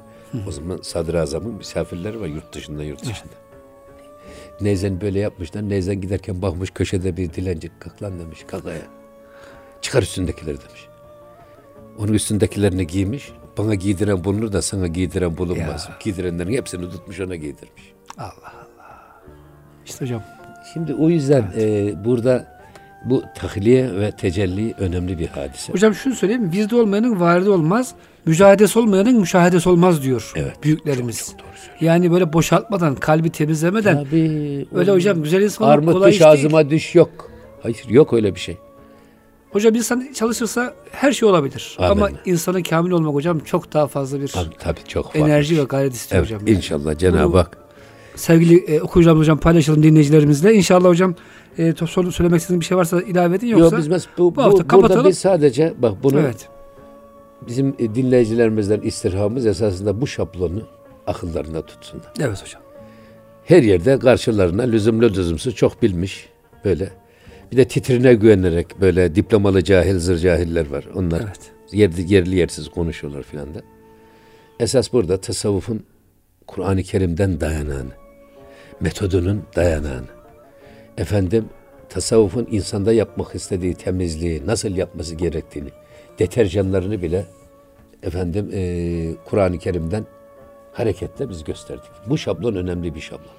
O 0.48 0.52
zaman 0.52 0.80
Sadrazam'ın 0.82 1.54
misafirleri 1.54 2.22
var 2.22 2.28
yurt 2.28 2.54
dışında 2.54 2.84
yurt 2.84 3.02
dışında. 3.02 3.34
Neyzen 4.62 5.02
böyle 5.02 5.20
yapmışlar. 5.20 5.70
Neyzen 5.70 6.02
giderken 6.02 6.42
bakmış 6.42 6.72
köşede 6.72 7.18
bir 7.18 7.34
dilenci. 7.34 7.72
Kalk 7.80 8.04
lan 8.04 8.20
demiş 8.20 8.40
kalk 8.48 8.66
ayağa. 8.66 8.88
Çıkar 9.82 10.02
üstündekileri 10.02 10.58
demiş. 10.58 10.88
Onun 11.98 12.14
üstündekilerini 12.14 12.88
giymiş. 12.88 13.32
Bana 13.58 13.76
giydiren 13.76 14.24
bulunur 14.24 14.54
da 14.54 14.62
sana 14.62 14.88
giydiren 14.88 15.38
bulunmaz. 15.38 15.90
Giydirenlerin 16.04 16.54
hepsini 16.54 16.90
tutmuş 16.90 17.20
ona 17.20 17.36
giydirmiş. 17.36 17.94
İşte 19.86 20.06
hocam 20.06 20.24
Şimdi 20.74 20.94
o 20.94 21.10
yüzden 21.10 21.54
e, 21.58 21.94
burada 22.06 22.60
bu 23.06 23.24
tahliye 23.36 23.96
ve 23.96 24.12
tecelli 24.12 24.74
önemli 24.80 25.20
bir 25.20 25.28
hadise. 25.28 25.74
Hocam 25.74 25.96
şunu 25.96 26.16
söyleyeyim. 26.16 26.52
Virdi 26.52 26.76
olmayanın 26.76 27.20
varidi 27.20 27.50
olmaz. 27.50 27.96
Mücahedesi 28.26 28.80
olmayanın 28.80 29.20
müşahedesi 29.20 29.70
olmaz 29.70 30.04
diyor 30.04 30.32
Evet, 30.36 30.64
büyüklerimiz. 30.64 31.36
yani 31.82 32.12
böyle 32.12 32.34
boşaltmadan, 32.34 32.96
kalbi 32.96 33.30
temizlemeden 33.30 34.04
Tabii. 34.04 34.68
öyle 34.76 34.92
hocam 34.92 35.24
güzel 35.24 35.42
insan 35.42 35.66
Armut 35.68 35.94
kolay 35.94 36.12
düş 36.12 36.22
ağzıma 36.22 36.70
düş 36.70 36.96
yok. 36.96 37.10
Hayır 37.64 37.86
yok 37.90 38.14
öyle 38.14 38.36
bir 38.36 38.40
şey. 38.40 38.58
Hocam 39.52 39.76
insan 39.76 40.08
çalışırsa 40.14 40.74
her 40.92 41.12
şey 41.12 41.30
olabilir. 41.30 41.78
Amin. 41.80 41.90
Ama 41.92 42.10
insanın 42.26 42.64
kamil 42.64 42.92
olmak 42.92 43.14
hocam 43.14 43.40
çok 43.40 43.74
daha 43.74 43.88
fazla 43.88 44.22
bir 44.22 44.28
Tabii, 44.28 44.56
tabii 44.60 44.80
çok 44.88 45.16
enerji 45.16 45.58
ve 45.60 45.64
gayret 45.64 45.94
istiyor 45.94 46.20
Evet 46.22 46.32
hocam. 46.32 46.48
yani. 46.48 46.58
inşallah 46.58 46.98
Cenab-ı 46.98 47.38
Hak 47.38 47.58
Sevgili 48.16 48.58
e, 48.58 48.82
okuyucularımız 48.82 49.22
hocam 49.24 49.38
paylaşalım 49.38 49.84
dinleyicilerimizle. 49.84 50.54
İnşallah 50.54 50.90
hocam 50.90 51.16
e, 51.58 51.74
söylemek 52.12 52.42
istediğiniz 52.42 52.62
bir 52.62 52.66
şey 52.66 52.78
varsa 52.78 53.02
ilave 53.02 53.36
edin 53.36 53.48
yoksa. 53.48 53.66
Yok 53.66 53.78
biz 53.78 53.88
mes- 53.88 54.08
bu, 54.18 54.24
bu 54.32 54.36
bu, 54.36 54.44
hafta 54.44 54.58
burada 54.58 54.68
kapatalım. 54.68 55.08
biz 55.08 55.18
sadece 55.18 55.74
bak 55.78 55.94
bunu 56.04 56.20
Evet. 56.20 56.50
Bizim 57.42 57.76
e, 57.80 57.96
dinleyicilerimizden 57.96 58.82
istirhamımız 58.82 59.46
esasında 59.46 60.02
bu 60.02 60.08
şablonu 60.08 60.68
akıllarında 61.08 61.66
tutsunlar. 61.66 62.14
Evet 62.20 62.44
hocam. 62.44 62.62
Her 63.44 63.64
yerde 63.64 64.00
karşılarına 64.00 64.64
lüzumlu 64.64 65.10
lüzumsuz 65.10 65.56
çok 65.56 65.82
bilmiş 65.82 66.30
böyle. 66.66 66.90
Bir 67.52 67.58
de 67.58 67.68
titrine 67.68 68.14
güvenerek 68.14 68.82
böyle 68.82 69.16
diplomalı 69.16 69.64
cahil 69.64 70.00
zır 70.00 70.18
cahiller 70.18 70.70
var. 70.70 70.86
Onlar 70.96 71.22
Evet. 71.22 71.52
yerli, 71.72 72.14
yerli 72.14 72.36
yersiz 72.36 72.70
konuşuyorlar 72.70 73.24
filan 73.24 73.56
da. 73.56 73.62
Esas 74.60 74.94
burada 74.94 75.22
tasavvufun 75.22 75.84
Kur'an-ı 76.48 76.84
Kerim'den 76.84 77.42
dayanağını, 77.42 77.92
metodunun 78.80 79.44
dayanağını. 79.56 80.08
Efendim 80.98 81.46
tasavvufun 81.90 82.48
insanda 82.52 82.94
yapmak 82.94 83.36
istediği 83.36 83.74
temizliği, 83.74 84.48
nasıl 84.48 84.76
yapması 84.76 85.16
gerektiğini, 85.16 85.70
deterjanlarını 86.20 87.02
bile 87.02 87.26
efendim 88.04 88.50
eee, 88.52 89.16
Kur'an-ı 89.26 89.58
Kerim'den 89.60 90.06
hareketle 90.74 91.30
biz 91.30 91.44
gösterdik. 91.44 91.92
Bu 92.08 92.18
şablon 92.18 92.56
önemli 92.56 92.96
bir 92.96 93.02
şablon. 93.02 93.32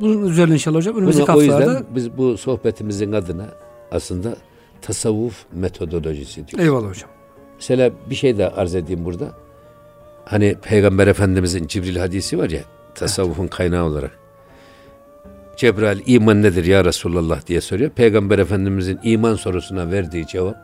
Bunun 0.00 0.28
üzerine 0.28 0.54
inşallah 0.54 0.76
hocam 0.76 0.96
önümüzdeki 0.96 1.28
Bunu, 1.28 1.36
o 1.36 1.40
haftalarda 1.40 1.70
yüzden 1.72 1.84
biz 1.94 2.16
bu 2.18 2.38
sohbetimizin 2.38 3.12
adına 3.12 3.46
aslında 3.90 4.36
tasavvuf 4.82 5.44
metodolojisi 5.52 6.48
diyoruz. 6.48 6.64
eyvallah 6.64 6.88
hocam. 6.90 7.10
Mesela 7.56 7.90
bir 8.10 8.14
şey 8.14 8.38
de 8.38 8.50
arz 8.50 8.74
edeyim 8.74 9.04
burada. 9.04 9.32
Hani 10.24 10.54
Peygamber 10.62 11.06
Efendimizin 11.06 11.66
Cibril 11.66 11.96
hadisi 11.96 12.38
var 12.38 12.50
ya 12.50 12.60
tasavvufun 12.94 13.46
kaynağı 13.46 13.84
olarak. 13.84 14.18
Cebrail 15.56 16.02
iman 16.06 16.42
nedir 16.42 16.64
ya 16.64 16.84
Resulallah 16.84 17.46
diye 17.46 17.60
soruyor. 17.60 17.90
Peygamber 17.90 18.38
Efendimizin 18.38 18.98
iman 19.02 19.34
sorusuna 19.34 19.90
verdiği 19.90 20.26
cevap 20.26 20.56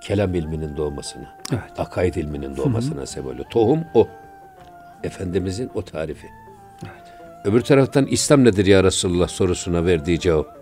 kelam 0.00 0.34
ilminin 0.34 0.76
doğmasına, 0.76 1.36
Evet. 1.52 1.62
akaid 1.78 2.14
ilminin 2.14 2.56
doğmasına 2.56 3.06
sebep 3.06 3.26
oluyor. 3.26 3.44
Tohum 3.50 3.80
o. 3.94 4.08
Efendimizin 5.04 5.70
o 5.74 5.82
tarifi. 5.82 6.26
Öbür 7.44 7.60
taraftan 7.60 8.06
İslam 8.06 8.44
nedir 8.44 8.66
ya 8.66 8.84
Resulullah 8.84 9.28
sorusuna 9.28 9.84
verdiği 9.84 10.20
cevap. 10.20 10.60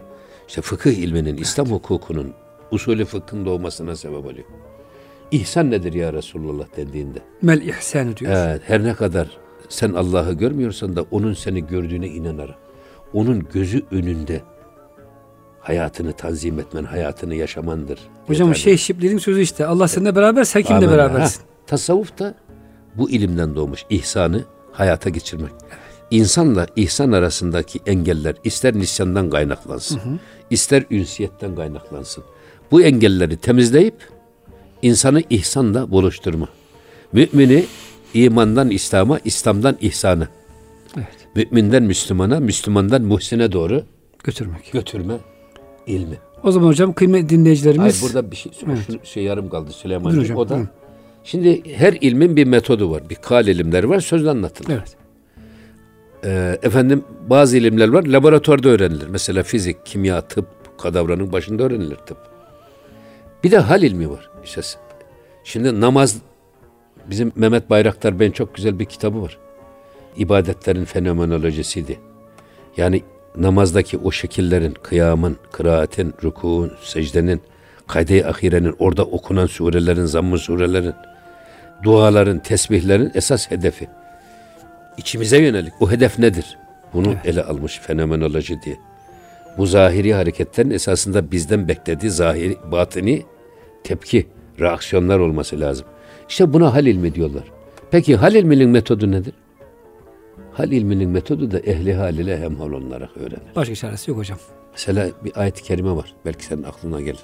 İşte 0.49 0.62
fıkıh 0.62 0.91
ilminin, 0.91 1.36
İslam 1.36 1.66
hukukunun, 1.66 2.34
usulü 2.70 3.05
fıkhın 3.05 3.47
doğmasına 3.47 3.97
sebep 3.97 4.24
oluyor. 4.24 4.47
İhsan 5.30 5.70
nedir 5.70 5.93
ya 5.93 6.12
Resulullah 6.12 6.66
dediğinde. 6.76 7.18
Mel 7.43 7.61
ihsanı 7.62 8.16
diyor. 8.16 8.32
Evet, 8.36 8.62
her 8.66 8.84
ne 8.84 8.95
kadar 8.95 9.28
sen 9.68 9.93
Allah'ı 9.93 10.32
görmüyorsan 10.32 10.97
da 10.97 11.05
onun 11.11 11.32
seni 11.32 11.66
gördüğüne 11.66 12.07
inanarak, 12.09 12.57
onun 13.12 13.47
gözü 13.53 13.82
önünde 13.91 14.41
hayatını 15.69 16.12
tanzim 16.12 16.59
etmen, 16.61 16.85
hayatını 16.85 17.35
yaşamandır. 17.35 17.99
Hocam 18.27 18.55
şey 18.55 18.77
Şipli'nin 18.77 19.19
sözü 19.19 19.41
işte. 19.41 19.66
Allah 19.66 19.89
seninle 19.89 20.16
beraber 20.16 20.45
sen 20.45 20.62
kimle 20.62 20.91
berabersin? 20.91 21.41
Ha, 21.41 21.47
tasavvuf 21.66 22.19
da 22.19 22.35
bu 22.95 23.11
ilimden 23.11 23.55
doğmuş. 23.57 23.85
İhsanı 23.91 24.45
hayata 24.73 25.11
geçirmek. 25.11 25.51
İnsanla 26.11 26.66
ihsan 26.77 27.12
arasındaki 27.12 27.81
engeller 27.87 28.35
ister 28.45 28.75
nisyandan 28.75 29.31
kaynaklansın, 29.31 30.21
ister 30.51 30.85
ünsiyetten 30.91 31.57
kaynaklansın. 31.57 32.25
Bu 32.71 32.83
engelleri 32.83 33.37
temizleyip 33.37 33.95
insanı 34.83 35.23
ihsanla 35.31 35.91
buluşturma. 35.91 36.49
Mümini 37.12 37.64
imandan 38.14 38.71
İslam'a, 38.71 39.19
İslam'dan 39.25 39.77
ihsana, 39.81 40.29
Evet. 40.97 41.29
müminden 41.53 41.83
Müslümana, 41.83 42.41
Müslümandan 42.41 43.03
muhsine 43.03 43.53
doğru 43.53 43.83
Götürmek. 44.25 44.73
götürme 44.73 45.14
ilmi. 45.89 46.18
O 46.43 46.51
zaman 46.51 46.66
hocam 46.66 46.93
kıymetli 46.93 47.20
Hayır 47.26 47.28
dinleyicilerimiz 47.28 48.03
burada 48.03 48.30
bir 48.30 48.36
şey, 48.36 48.53
Evet. 48.66 48.78
şunu- 48.86 48.99
şey 49.07 49.22
yarım 49.22 49.49
kaldı 49.49 49.72
Süleyman'cığım. 49.72 50.20
hocam, 50.20 50.36
O 50.36 50.49
da 50.49 50.55
buyurun. 50.55 50.68
şimdi 51.24 51.72
her 51.76 51.93
ilmin 52.01 52.36
bir 52.36 52.45
metodu 52.45 52.91
var. 52.91 53.03
Bir 53.11 53.14
kal 53.14 53.47
ilimleri 53.47 53.89
var, 53.89 54.01
sözle 54.01 54.30
anlatılır. 54.30 54.70
Evet. 54.70 54.97
Ee, 56.24 56.59
efendim 56.62 57.05
bazı 57.30 57.57
ilimler 57.57 57.89
var, 57.89 58.07
laboratuvarda 58.07 58.68
öğrenilir. 58.68 59.07
Mesela 59.09 59.43
fizik, 59.43 59.86
kimya, 59.86 60.20
tıp, 60.20 60.47
kadavranın 60.78 61.32
başında 61.32 61.62
öğrenilir 61.62 61.97
tıp. 61.97 62.18
Bir 63.45 63.51
de 63.51 63.59
hal 63.59 63.82
ilmi 63.82 64.11
var. 64.11 64.30
İşte 64.45 64.61
şimdi 65.45 65.80
namaz, 65.80 66.16
bizim 67.11 67.32
Mehmet 67.36 67.70
Bayraktar 67.70 68.20
ben 68.20 68.30
çok 68.30 68.55
güzel 68.55 68.78
bir 68.78 68.84
kitabı 68.84 69.22
var. 69.22 69.39
İbadetlerin 70.16 70.84
fenomenolojisiydi. 70.84 71.99
Yani 72.76 73.03
namazdaki 73.37 73.99
o 73.99 74.11
şekillerin, 74.11 74.74
kıyamın, 74.83 75.37
kıraatin, 75.53 76.14
rükûn, 76.24 76.72
secdenin, 76.83 77.41
kayde-i 77.87 78.26
ahirenin, 78.26 78.74
orada 78.79 79.05
okunan 79.05 79.47
surelerin, 79.47 80.05
zamm-ı 80.05 80.39
surelerin, 80.39 80.95
duaların, 81.83 82.39
tesbihlerin 82.39 83.11
esas 83.14 83.51
hedefi. 83.51 83.89
İçimize 84.97 85.39
yönelik. 85.39 85.72
O 85.81 85.91
hedef 85.91 86.18
nedir? 86.18 86.59
Bunu 86.95 87.14
ele 87.24 87.43
almış 87.43 87.79
fenomenoloji 87.79 88.62
diye. 88.62 88.76
Bu 89.59 89.66
zahiri 89.66 90.14
hareketlerin 90.14 90.70
esasında 90.70 91.31
bizden 91.31 91.68
beklediği 91.68 92.11
zahiri, 92.11 92.57
batini 92.72 93.22
tepki, 93.85 94.26
reaksiyonlar 94.61 95.18
olması 95.18 95.61
lazım. 95.61 95.87
İşte 96.29 96.53
buna 96.53 96.74
hal 96.74 96.87
ilmi 96.87 97.14
diyorlar. 97.14 97.45
Peki 97.91 98.16
hal 98.16 98.35
ilminin 98.35 98.70
metodu 98.70 99.11
nedir? 99.12 99.35
Hal 100.59 100.73
ilminin 100.73 101.11
metodu 101.11 101.51
da 101.51 101.59
ehli 101.59 101.95
hal 101.95 102.15
ile 102.15 102.39
hemhal 102.41 102.73
olarak 102.73 103.17
öğrenir. 103.17 103.43
Başka 103.57 103.75
çaresi 103.75 104.11
yok 104.11 104.21
hocam. 104.21 104.39
Mesela 104.73 105.09
bir 105.25 105.33
ayet-i 105.41 105.63
kerime 105.63 105.91
var. 105.97 106.15
Belki 106.27 106.45
senin 106.45 106.63
aklına 106.63 107.01
gelir. 107.01 107.21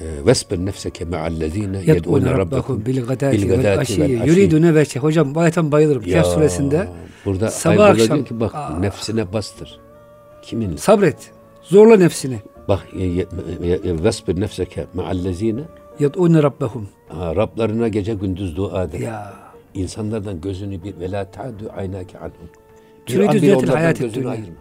Vesbir 0.00 0.58
nefseke 0.58 1.04
me'allezine 1.04 1.82
Yed'une 1.86 2.30
rabbakum 2.30 2.86
bil 2.86 3.06
gadati 3.06 3.48
vel 3.50 3.78
aşiyyi. 3.78 4.26
yuridune 4.26 4.74
veçhe. 4.74 5.00
Hocam 5.00 5.34
bu 5.34 5.40
ayetten 5.40 5.72
bayılırım. 5.72 6.02
Kehf 6.02 6.26
suresinde 6.26 6.88
Burada 7.24 7.50
sabah 7.50 7.74
sabah 7.74 7.88
akşam- 7.90 8.16
diyor 8.16 8.26
ki 8.26 8.40
bak 8.40 8.54
Aa. 8.54 8.78
nefsine 8.78 9.32
bastır. 9.32 9.80
Kimin? 10.42 10.76
sabret. 10.76 11.30
Zorla 11.62 11.96
nefsini. 11.96 12.38
Bak 12.68 12.86
vesbir 14.04 14.40
nefseke 14.40 14.86
me'allezine 14.94 15.62
Yed'une 15.98 16.42
rabbahum. 16.42 16.88
Rablarına 17.10 17.88
gece 17.88 18.14
gündüz 18.14 18.56
dua 18.56 18.84
eder. 18.84 18.98
Ya. 18.98 19.47
İnsanlardan 19.74 20.40
gözünü 20.40 20.82
bir 20.82 21.00
ve 21.00 21.10
la 21.10 21.24
ta'du 21.24 21.72
aynake 21.76 22.18
anhum. 22.18 22.32
Türüdü 23.06 23.52
onlardan 23.54 23.72
hayat 23.72 23.98
gözünü 23.98 24.28
ayırma. 24.28 24.54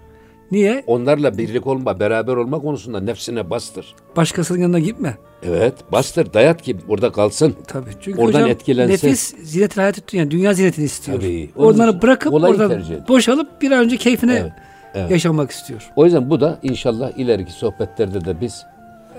Niye? 0.51 0.83
Onlarla 0.87 1.37
birlik 1.37 1.67
olma, 1.67 1.99
beraber 1.99 2.33
olma 2.35 2.61
konusunda 2.61 2.99
nefsine 2.99 3.49
bastır. 3.49 3.95
Başkasının 4.15 4.59
yanına 4.59 4.79
gitme. 4.79 5.17
Evet, 5.43 5.73
bastır, 5.91 6.33
dayat 6.33 6.61
ki 6.61 6.77
orada 6.89 7.11
kalsın. 7.11 7.55
Tabii. 7.67 7.89
Çünkü 8.01 8.19
Oradan 8.21 8.39
hocam 8.39 8.49
etkilensin. 8.49 8.93
nefis 9.07 9.35
zinetil 9.43 9.81
hayat 9.81 10.13
dünya, 10.13 10.31
dünya 10.31 10.53
zinetini 10.53 10.85
istiyor. 10.85 11.17
Tabii. 11.19 11.49
Onları 11.55 12.01
bırakıp 12.01 12.33
oradan 12.33 12.83
boşalıp 13.07 13.61
bir 13.61 13.71
an 13.71 13.79
önce 13.79 13.97
keyfine 13.97 14.33
Evet, 14.35 14.51
evet. 14.93 15.11
yaşamak 15.11 15.51
istiyor. 15.51 15.89
O 15.95 16.05
yüzden 16.05 16.29
bu 16.29 16.41
da 16.41 16.59
inşallah 16.63 17.11
ileriki 17.17 17.51
sohbetlerde 17.51 18.25
de 18.25 18.41
biz 18.41 18.65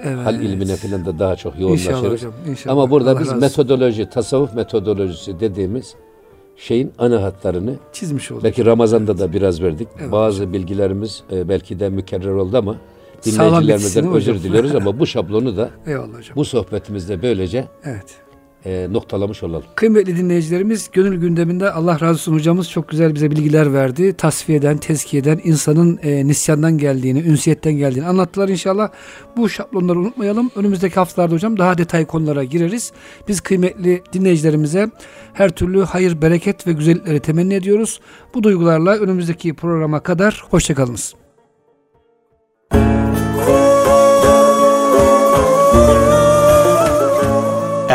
Evet. 0.02 0.26
hal 0.26 0.34
ilmine 0.42 0.76
falan 0.76 1.04
da 1.06 1.18
daha 1.18 1.36
çok 1.36 1.60
yoğunlaşırız. 1.60 1.96
İnşallah 1.96 2.12
hocam, 2.12 2.32
inşallah. 2.48 2.72
Ama 2.72 2.90
burada 2.90 3.10
Allah 3.10 3.20
biz 3.20 3.28
razı 3.28 3.40
metodoloji, 3.40 4.10
tasavvuf 4.10 4.54
metodolojisi 4.54 5.40
dediğimiz 5.40 5.94
şeyin 6.56 6.92
ana 6.98 7.22
hatlarını 7.22 7.74
Çizmiş 7.92 8.30
olduk. 8.30 8.44
belki 8.44 8.64
Ramazan'da 8.66 9.18
da 9.18 9.32
biraz 9.32 9.62
verdik. 9.62 9.88
Evet 10.00 10.12
Bazı 10.12 10.52
bilgilerimiz 10.52 11.22
e, 11.32 11.48
belki 11.48 11.80
de 11.80 11.88
mükerrer 11.88 12.30
oldu 12.32 12.56
ama 12.58 12.76
dinleyicilerimizden 13.26 14.04
mi 14.04 14.14
özür 14.16 14.42
diliyoruz 14.42 14.74
ama 14.74 14.98
bu 14.98 15.06
şablonu 15.06 15.56
da 15.56 15.70
Eyvallah 15.86 16.18
hocam. 16.18 16.36
bu 16.36 16.44
sohbetimizde 16.44 17.22
böylece 17.22 17.64
Evet. 17.84 18.16
E, 18.66 18.86
noktalamış 18.90 19.42
olalım. 19.42 19.64
Kıymetli 19.74 20.16
dinleyicilerimiz 20.16 20.90
gönül 20.92 21.20
gündeminde 21.20 21.70
Allah 21.70 22.00
razı 22.00 22.10
olsun 22.10 22.32
hocamız 22.32 22.70
çok 22.70 22.88
güzel 22.88 23.14
bize 23.14 23.30
bilgiler 23.30 23.72
verdi. 23.74 24.12
Tasfiyeden, 24.12 24.78
tezkiyeden, 24.78 25.40
insanın 25.44 25.98
e, 26.02 26.26
nisyandan 26.26 26.78
geldiğini, 26.78 27.20
ünsiyetten 27.20 27.72
geldiğini 27.72 28.06
anlattılar 28.06 28.48
inşallah. 28.48 28.88
Bu 29.36 29.48
şablonları 29.48 29.98
unutmayalım. 29.98 30.50
Önümüzdeki 30.56 30.94
haftalarda 30.94 31.34
hocam 31.34 31.58
daha 31.58 31.78
detay 31.78 32.06
konulara 32.06 32.44
gireriz. 32.44 32.92
Biz 33.28 33.40
kıymetli 33.40 34.02
dinleyicilerimize 34.12 34.90
her 35.32 35.50
türlü 35.50 35.82
hayır, 35.82 36.22
bereket 36.22 36.66
ve 36.66 36.72
güzellikleri 36.72 37.20
temenni 37.20 37.54
ediyoruz. 37.54 38.00
Bu 38.34 38.42
duygularla 38.42 38.96
önümüzdeki 38.96 39.54
programa 39.54 40.00
kadar 40.00 40.44
hoşçakalınız. 40.50 41.14